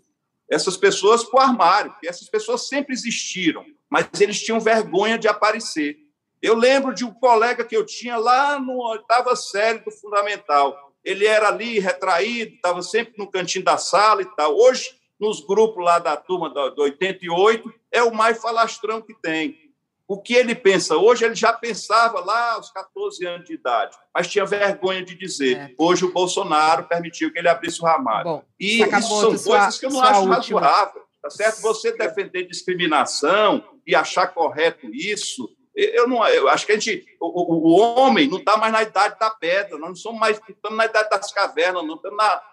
essas 0.50 0.78
pessoas 0.78 1.24
para 1.24 1.40
o 1.40 1.44
armário, 1.44 1.92
porque 1.92 2.08
essas 2.08 2.30
pessoas 2.30 2.68
sempre 2.68 2.94
existiram, 2.94 3.66
mas 3.90 4.08
eles 4.20 4.42
tinham 4.42 4.60
vergonha 4.60 5.18
de 5.18 5.28
aparecer. 5.28 5.98
Eu 6.42 6.56
lembro 6.56 6.94
de 6.94 7.06
um 7.06 7.14
colega 7.14 7.64
que 7.64 7.76
eu 7.76 7.86
tinha 7.86 8.18
lá 8.18 8.60
no 8.60 8.78
oitava 8.90 9.36
série 9.36 9.80
do 9.80 9.92
Fundamental, 9.92 10.94
ele 11.04 11.26
era 11.26 11.50
ali 11.50 11.80
retraído, 11.80 12.56
estava 12.56 12.82
sempre 12.82 13.14
no 13.18 13.30
cantinho 13.30 13.66
da 13.66 13.78
sala 13.78 14.22
e 14.22 14.36
tal. 14.36 14.58
Hoje, 14.58 14.90
nos 15.20 15.42
grupos 15.42 15.84
lá 15.84 16.00
da 16.00 16.16
turma 16.16 16.50
do, 16.50 16.82
88, 16.82 17.74
é 17.92 18.02
o 18.04 18.14
mais 18.14 18.42
falastrão 18.42 19.02
que 19.02 19.14
tem. 19.22 19.63
O 20.08 20.22
que 20.22 20.34
ele 20.34 20.54
pensa 20.54 20.98
hoje, 20.98 21.24
ele 21.24 21.36
já 21.36 21.54
pensava 21.54 22.20
lá 22.20 22.54
aos 22.54 22.70
14 22.72 23.26
anos 23.26 23.48
de 23.48 23.54
idade, 23.54 23.98
mas 24.14 24.28
tinha 24.28 24.46
vergonha 24.46 25.04
de 25.04 25.16
dizer. 25.16 25.58
É. 25.58 25.72
Hoje 25.78 26.06
o 26.06 26.12
Bolsonaro 26.12 26.84
permitiu 26.84 27.32
que 27.32 27.40
ele 27.40 27.48
abrisse 27.48 27.82
o 27.82 27.86
ramalho. 27.86 28.26
Bom, 28.26 28.46
e 28.60 28.82
isso 28.82 29.02
são 29.02 29.38
sua, 29.38 29.58
coisas 29.58 29.80
que 29.80 29.86
eu 29.86 29.90
não 29.90 30.02
acho 30.02 30.20
última. 30.22 30.62
razoável. 30.62 31.04
Tá 31.22 31.30
certo? 31.30 31.62
Você 31.62 31.96
defender 31.96 32.44
discriminação 32.44 33.64
e 33.88 33.96
achar 33.96 34.28
correto 34.28 34.94
isso, 34.94 35.50
eu 35.74 36.08
não, 36.08 36.26
eu 36.28 36.48
acho 36.50 36.66
que 36.66 36.74
a 36.74 36.80
gente, 36.80 37.06
o, 37.20 37.70
o 37.70 37.72
homem 37.72 38.28
não 38.28 38.38
está 38.38 38.58
mais 38.58 38.72
na 38.72 38.84
idade 38.84 39.18
da 39.18 39.30
pedra, 39.30 39.78
nós 39.78 39.90
não 39.90 39.96
somos 39.96 40.20
mais, 40.20 40.40
estamos 40.48 40.78
na 40.78 40.86
idade 40.86 41.10
das 41.10 41.32
cavernas, 41.32 41.86
não 41.86 41.96
estamos 41.96 42.18
na, 42.18 42.44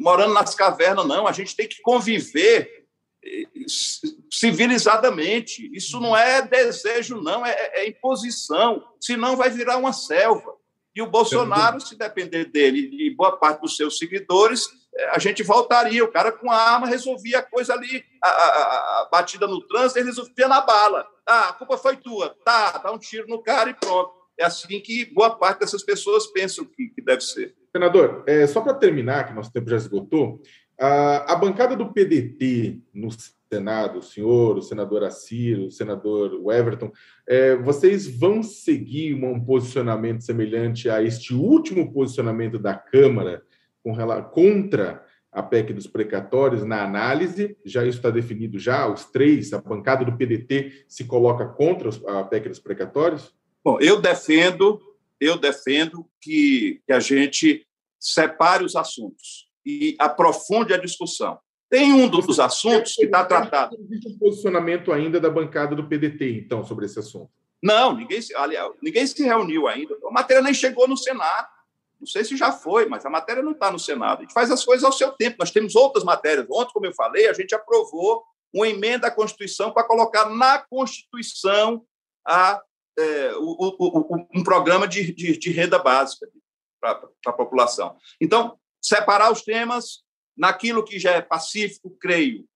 morando 0.00 0.34
nas 0.34 0.54
cavernas, 0.54 1.06
não. 1.06 1.26
A 1.26 1.32
gente 1.32 1.54
tem 1.54 1.68
que 1.68 1.80
conviver 1.82 2.86
civilizadamente. 4.40 5.70
Isso 5.74 6.00
não 6.00 6.16
é 6.16 6.40
desejo, 6.40 7.20
não, 7.20 7.44
é, 7.44 7.54
é 7.74 7.88
imposição. 7.88 8.82
Senão 8.98 9.36
vai 9.36 9.50
virar 9.50 9.76
uma 9.76 9.92
selva. 9.92 10.54
E 10.96 11.02
o 11.02 11.06
Bolsonaro, 11.06 11.80
se 11.80 11.96
depender 11.96 12.46
dele 12.46 12.90
e 12.92 13.14
boa 13.14 13.36
parte 13.36 13.60
dos 13.60 13.76
seus 13.76 13.98
seguidores, 13.98 14.66
a 15.12 15.18
gente 15.18 15.42
voltaria. 15.42 16.02
O 16.02 16.10
cara 16.10 16.32
com 16.32 16.50
a 16.50 16.56
arma 16.56 16.86
resolvia 16.86 17.40
a 17.40 17.42
coisa 17.42 17.74
ali, 17.74 18.02
a, 18.22 18.28
a, 18.28 19.02
a 19.02 19.08
batida 19.12 19.46
no 19.46 19.60
trânsito, 19.66 19.98
ele 19.98 20.08
resolvia 20.08 20.48
na 20.48 20.62
bala. 20.62 21.06
Ah, 21.28 21.50
a 21.50 21.52
culpa 21.52 21.76
foi 21.76 21.96
tua. 21.96 22.34
Tá, 22.42 22.78
dá 22.78 22.90
um 22.90 22.98
tiro 22.98 23.28
no 23.28 23.42
cara 23.42 23.70
e 23.70 23.74
pronto. 23.74 24.10
É 24.38 24.44
assim 24.44 24.80
que 24.80 25.04
boa 25.04 25.36
parte 25.36 25.60
dessas 25.60 25.82
pessoas 25.82 26.26
pensam 26.28 26.64
que, 26.64 26.88
que 26.88 27.02
deve 27.02 27.20
ser. 27.20 27.54
Senador, 27.70 28.24
é, 28.26 28.46
só 28.46 28.62
para 28.62 28.74
terminar, 28.74 29.28
que 29.28 29.34
nosso 29.34 29.52
tempo 29.52 29.68
já 29.68 29.76
esgotou, 29.76 30.40
a, 30.78 31.34
a 31.34 31.36
bancada 31.36 31.76
do 31.76 31.92
PDT 31.92 32.80
no 32.94 33.10
Senado, 33.52 33.98
o 33.98 34.02
senhor, 34.02 34.58
o 34.58 34.62
senador 34.62 35.02
Assir, 35.02 35.58
o 35.58 35.72
senador 35.72 36.40
Everton, 36.52 36.92
é, 37.26 37.56
vocês 37.56 38.06
vão 38.06 38.44
seguir 38.44 39.14
um 39.14 39.44
posicionamento 39.44 40.22
semelhante 40.22 40.88
a 40.88 41.02
este 41.02 41.34
último 41.34 41.92
posicionamento 41.92 42.60
da 42.60 42.74
Câmara 42.74 43.42
com, 43.82 43.96
contra 44.30 45.04
a 45.32 45.42
PEC 45.42 45.72
dos 45.72 45.88
precatórios 45.88 46.64
na 46.64 46.84
análise, 46.84 47.56
já 47.64 47.84
isso 47.84 47.98
está 47.98 48.10
definido 48.10 48.56
já, 48.56 48.86
os 48.86 49.06
três, 49.06 49.52
a 49.52 49.60
bancada 49.60 50.04
do 50.04 50.16
PDT 50.16 50.84
se 50.86 51.04
coloca 51.04 51.44
contra 51.44 51.90
a 52.06 52.22
PEC 52.22 52.48
dos 52.48 52.60
precatórios? 52.60 53.34
Bom, 53.64 53.80
eu 53.80 54.00
defendo, 54.00 54.80
eu 55.20 55.36
defendo 55.36 56.06
que, 56.20 56.80
que 56.86 56.92
a 56.92 57.00
gente 57.00 57.66
separe 57.98 58.64
os 58.64 58.76
assuntos 58.76 59.50
e 59.66 59.96
aprofunde 59.98 60.72
a 60.72 60.78
discussão. 60.78 61.36
Tem 61.70 61.92
um 61.92 62.08
dos 62.08 62.40
assuntos 62.40 62.94
que 62.96 63.04
está 63.04 63.24
tratado. 63.24 63.76
Existe 63.80 64.08
um 64.08 64.18
posicionamento 64.18 64.92
ainda 64.92 65.20
da 65.20 65.30
bancada 65.30 65.76
do 65.76 65.86
PDT, 65.86 66.42
então, 66.44 66.64
sobre 66.64 66.86
esse 66.86 66.98
assunto? 66.98 67.30
Não, 67.62 67.94
ninguém 67.94 68.20
se, 68.20 68.34
aliás, 68.34 68.72
ninguém 68.82 69.06
se 69.06 69.22
reuniu 69.22 69.68
ainda. 69.68 69.96
A 70.04 70.10
matéria 70.10 70.42
nem 70.42 70.52
chegou 70.52 70.88
no 70.88 70.96
Senado. 70.96 71.46
Não 72.00 72.06
sei 72.06 72.24
se 72.24 72.36
já 72.36 72.50
foi, 72.50 72.86
mas 72.86 73.06
a 73.06 73.10
matéria 73.10 73.42
não 73.42 73.52
está 73.52 73.70
no 73.70 73.78
Senado. 73.78 74.18
A 74.18 74.22
gente 74.22 74.32
faz 74.32 74.50
as 74.50 74.64
coisas 74.64 74.82
ao 74.82 74.92
seu 74.92 75.12
tempo. 75.12 75.36
Nós 75.38 75.52
temos 75.52 75.76
outras 75.76 76.02
matérias. 76.02 76.46
Ontem, 76.50 76.72
como 76.72 76.86
eu 76.86 76.94
falei, 76.94 77.28
a 77.28 77.32
gente 77.32 77.54
aprovou 77.54 78.24
uma 78.52 78.66
emenda 78.66 79.06
à 79.06 79.10
Constituição 79.10 79.70
para 79.70 79.84
colocar 79.84 80.28
na 80.28 80.58
Constituição 80.58 81.84
a, 82.26 82.60
é, 82.98 83.32
o, 83.36 83.76
o, 83.78 84.00
o, 84.00 84.26
um 84.34 84.42
programa 84.42 84.88
de, 84.88 85.12
de, 85.12 85.38
de 85.38 85.50
renda 85.52 85.78
básica 85.78 86.26
para 86.80 87.00
a 87.26 87.32
população. 87.32 87.96
Então, 88.20 88.58
separar 88.82 89.30
os 89.30 89.42
temas 89.42 90.02
naquilo 90.40 90.82
que 90.82 90.98
já 90.98 91.12
é 91.12 91.20
pacífico, 91.20 91.94
creio, 92.00 92.48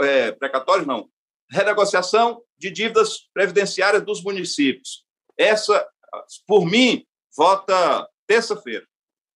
é, 0.00 0.32
precatório 0.32 0.86
não, 0.86 1.10
renegociação 1.50 2.42
de 2.56 2.70
dívidas 2.70 3.28
previdenciárias 3.34 4.02
dos 4.02 4.22
municípios. 4.22 5.04
Essa, 5.38 5.86
por 6.46 6.64
mim, 6.64 7.04
vota 7.36 8.08
terça-feira. 8.26 8.86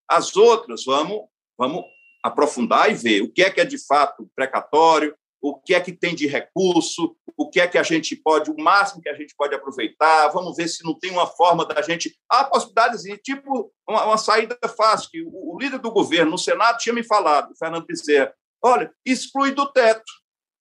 As 0.08 0.34
outras, 0.34 0.84
vamos, 0.86 1.28
vamos 1.58 1.84
aprofundar 2.24 2.90
e 2.90 2.94
ver 2.94 3.20
o 3.20 3.30
que 3.30 3.42
é 3.42 3.50
que 3.50 3.60
é 3.60 3.66
de 3.66 3.78
fato 3.84 4.26
precatório, 4.34 5.14
o 5.40 5.58
que 5.58 5.74
é 5.74 5.80
que 5.80 5.92
tem 5.92 6.14
de 6.14 6.26
recurso, 6.26 7.16
o 7.36 7.48
que 7.48 7.60
é 7.60 7.68
que 7.68 7.78
a 7.78 7.82
gente 7.82 8.16
pode, 8.16 8.50
o 8.50 8.56
máximo 8.58 9.00
que 9.00 9.08
a 9.08 9.14
gente 9.14 9.34
pode 9.36 9.54
aproveitar, 9.54 10.28
vamos 10.28 10.56
ver 10.56 10.68
se 10.68 10.84
não 10.84 10.98
tem 10.98 11.10
uma 11.10 11.26
forma 11.26 11.64
da 11.64 11.80
gente. 11.80 12.18
Há 12.28 12.44
possibilidades, 12.44 13.02
tipo 13.22 13.72
uma, 13.88 14.04
uma 14.06 14.18
saída 14.18 14.58
fácil, 14.76 15.10
que 15.10 15.22
o, 15.22 15.54
o, 15.54 15.58
líder 15.58 15.78
do 15.78 15.90
governo 15.90 16.32
no 16.32 16.38
Senado 16.38 16.78
tinha 16.78 16.92
me 16.92 17.04
falado, 17.04 17.54
Fernando 17.56 17.86
Bezerra, 17.86 18.32
olha, 18.60 18.92
exclui 19.04 19.52
do 19.52 19.66
teto 19.70 20.10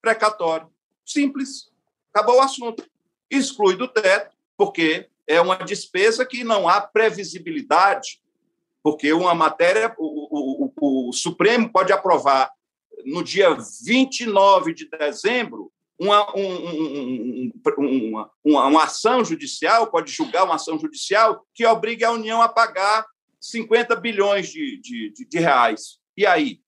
precatório. 0.01 0.69
Simples, 1.05 1.71
acabou 2.13 2.37
o 2.37 2.41
assunto. 2.41 2.85
Exclui 3.29 3.75
do 3.75 3.87
teto, 3.87 4.35
porque 4.55 5.09
é 5.25 5.41
uma 5.41 5.55
despesa 5.55 6.25
que 6.25 6.43
não 6.43 6.69
há 6.69 6.79
previsibilidade, 6.79 8.21
porque 8.83 9.11
uma 9.11 9.33
matéria, 9.33 9.93
o, 9.97 10.71
o, 10.75 11.09
o 11.09 11.13
Supremo 11.13 11.71
pode 11.71 11.91
aprovar 11.91 12.51
no 13.05 13.23
dia 13.23 13.55
29 13.85 14.73
de 14.73 14.89
dezembro 14.89 15.71
uma, 15.99 16.35
um, 16.37 16.67
um, 16.67 17.51
uma, 17.77 18.31
uma, 18.43 18.67
uma, 18.67 18.83
ação 18.83 19.25
judicial, 19.25 19.89
pode 19.89 20.11
julgar 20.11 20.43
uma 20.43 20.55
ação 20.55 20.77
judicial 20.77 21.45
que 21.55 21.65
obrigue 21.65 22.03
a 22.03 22.11
União 22.11 22.41
a 22.41 22.47
pagar 22.47 23.05
50 23.41 23.95
bilhões 23.95 24.49
de, 24.49 24.79
de, 24.79 25.11
de, 25.11 25.25
de 25.25 25.39
reais. 25.39 25.97
E 26.15 26.25
aí? 26.25 26.61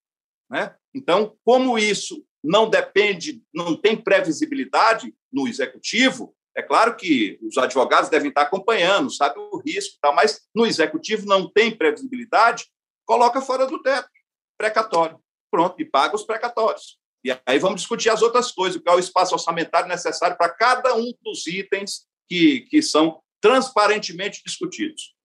Né? 0.50 0.76
Então, 0.94 1.38
como 1.46 1.78
isso 1.78 2.26
não 2.44 2.70
depende, 2.70 3.44
não 3.54 3.76
tem 3.76 3.96
previsibilidade 3.96 5.14
no 5.32 5.48
executivo, 5.48 6.36
é 6.56 6.62
claro 6.62 6.96
que 6.96 7.40
os 7.42 7.58
advogados 7.58 8.10
devem 8.10 8.30
estar 8.30 8.42
acompanhando, 8.42 9.12
sabe 9.12 9.40
o 9.40 9.58
risco, 9.58 9.98
mas 10.14 10.42
no 10.54 10.66
executivo 10.66 11.26
não 11.26 11.50
tem 11.50 11.76
previsibilidade, 11.76 12.66
coloca 13.06 13.42
fora 13.42 13.66
do 13.68 13.82
teto, 13.82 14.10
precatório. 14.58 15.20
Pronto, 15.52 15.82
e 15.82 15.86
paga 15.86 16.16
os 16.16 16.24
precatórios. 16.24 16.98
E 17.24 17.38
aí 17.46 17.60
vamos 17.60 17.82
discutir 17.82 18.10
as 18.10 18.22
outras 18.22 18.52
coisas, 18.52 18.82
qual 18.82 18.96
é 18.96 18.98
o 18.98 19.02
espaço 19.02 19.34
orçamentário 19.34 19.88
necessário 19.88 20.38
para 20.38 20.50
cada 20.50 20.96
um 20.96 21.12
dos 21.22 21.46
itens 21.48 22.08
que, 22.28 22.62
que 22.62 22.82
são 22.82 23.22
transparentemente 23.42 24.42
discutidos. 24.46 25.16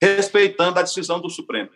respeitando 0.00 0.78
a 0.78 0.82
decisão 0.82 1.20
do 1.20 1.28
Supremo. 1.28 1.70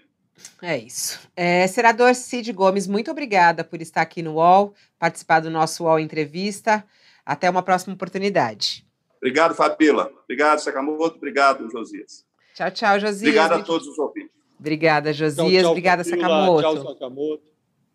É 0.60 0.78
isso. 0.78 1.20
É, 1.36 1.66
senador 1.66 2.14
Cid 2.14 2.52
Gomes, 2.52 2.86
muito 2.86 3.10
obrigada 3.10 3.64
por 3.64 3.82
estar 3.82 4.00
aqui 4.00 4.22
no 4.22 4.34
UOL, 4.34 4.74
participar 4.98 5.40
do 5.40 5.50
nosso 5.50 5.84
UOL 5.84 5.98
Entrevista. 5.98 6.84
Até 7.26 7.50
uma 7.50 7.62
próxima 7.62 7.94
oportunidade. 7.94 8.86
Obrigado, 9.16 9.54
Fabila. 9.54 10.10
Obrigado, 10.24 10.60
Sakamoto. 10.60 11.16
Obrigado, 11.16 11.70
Josias. 11.70 12.24
Tchau, 12.54 12.70
tchau, 12.70 13.00
Josias. 13.00 13.22
Obrigado 13.22 13.52
a 13.52 13.62
todos 13.62 13.86
os 13.86 13.98
ouvintes. 13.98 14.32
Obrigada, 14.58 15.12
Josias. 15.12 15.36
Tchau, 15.36 15.60
tchau, 15.60 15.70
Obrigada, 15.70 16.04
Fabila. 16.04 16.28
Sakamoto. 16.28 16.62
Tchau, 16.62 16.92
Sakamoto. 16.92 17.51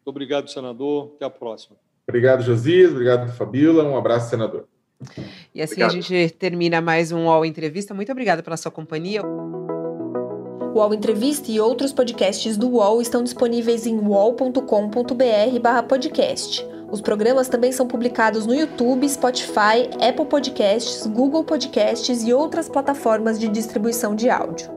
Obrigado, 0.10 0.50
senador. 0.50 1.12
Até 1.16 1.26
a 1.26 1.30
próxima. 1.30 1.76
Obrigado, 2.08 2.42
Josias. 2.42 2.92
Obrigado, 2.92 3.30
Fabila. 3.34 3.84
Um 3.84 3.98
abraço, 3.98 4.30
senador. 4.30 4.66
E 5.54 5.62
assim 5.62 5.84
Obrigado. 5.84 5.92
a 5.92 6.02
gente 6.02 6.30
termina 6.36 6.80
mais 6.82 7.12
um 7.12 7.26
UOL 7.26 7.46
Entrevista. 7.46 7.94
Muito 7.94 8.12
obrigada 8.12 8.42
pela 8.42 8.58
sua 8.58 8.72
companhia. 8.72 9.22
O 9.26 10.80
UOL 10.80 10.94
Entrevista 10.94 11.52
e 11.52 11.60
outros 11.60 11.92
podcasts 11.92 12.56
do 12.56 12.70
UOL 12.70 13.02
estão 13.02 13.22
disponíveis 13.24 13.86
em 13.86 14.00
uol.com.br/podcast. 14.00 16.66
Os 16.90 17.02
programas 17.02 17.50
também 17.50 17.74
são 17.74 17.86
publicados 17.86 18.46
no 18.46 18.56
YouTube, 18.56 19.10
Spotify, 19.10 19.90
Apple 20.02 20.26
Podcasts, 20.26 21.06
Google 21.06 21.44
Podcasts 21.44 22.24
e 22.24 22.32
outras 22.32 22.70
plataformas 22.70 23.38
de 23.38 23.50
distribuição 23.50 24.16
de 24.16 24.30
áudio. 24.30 24.77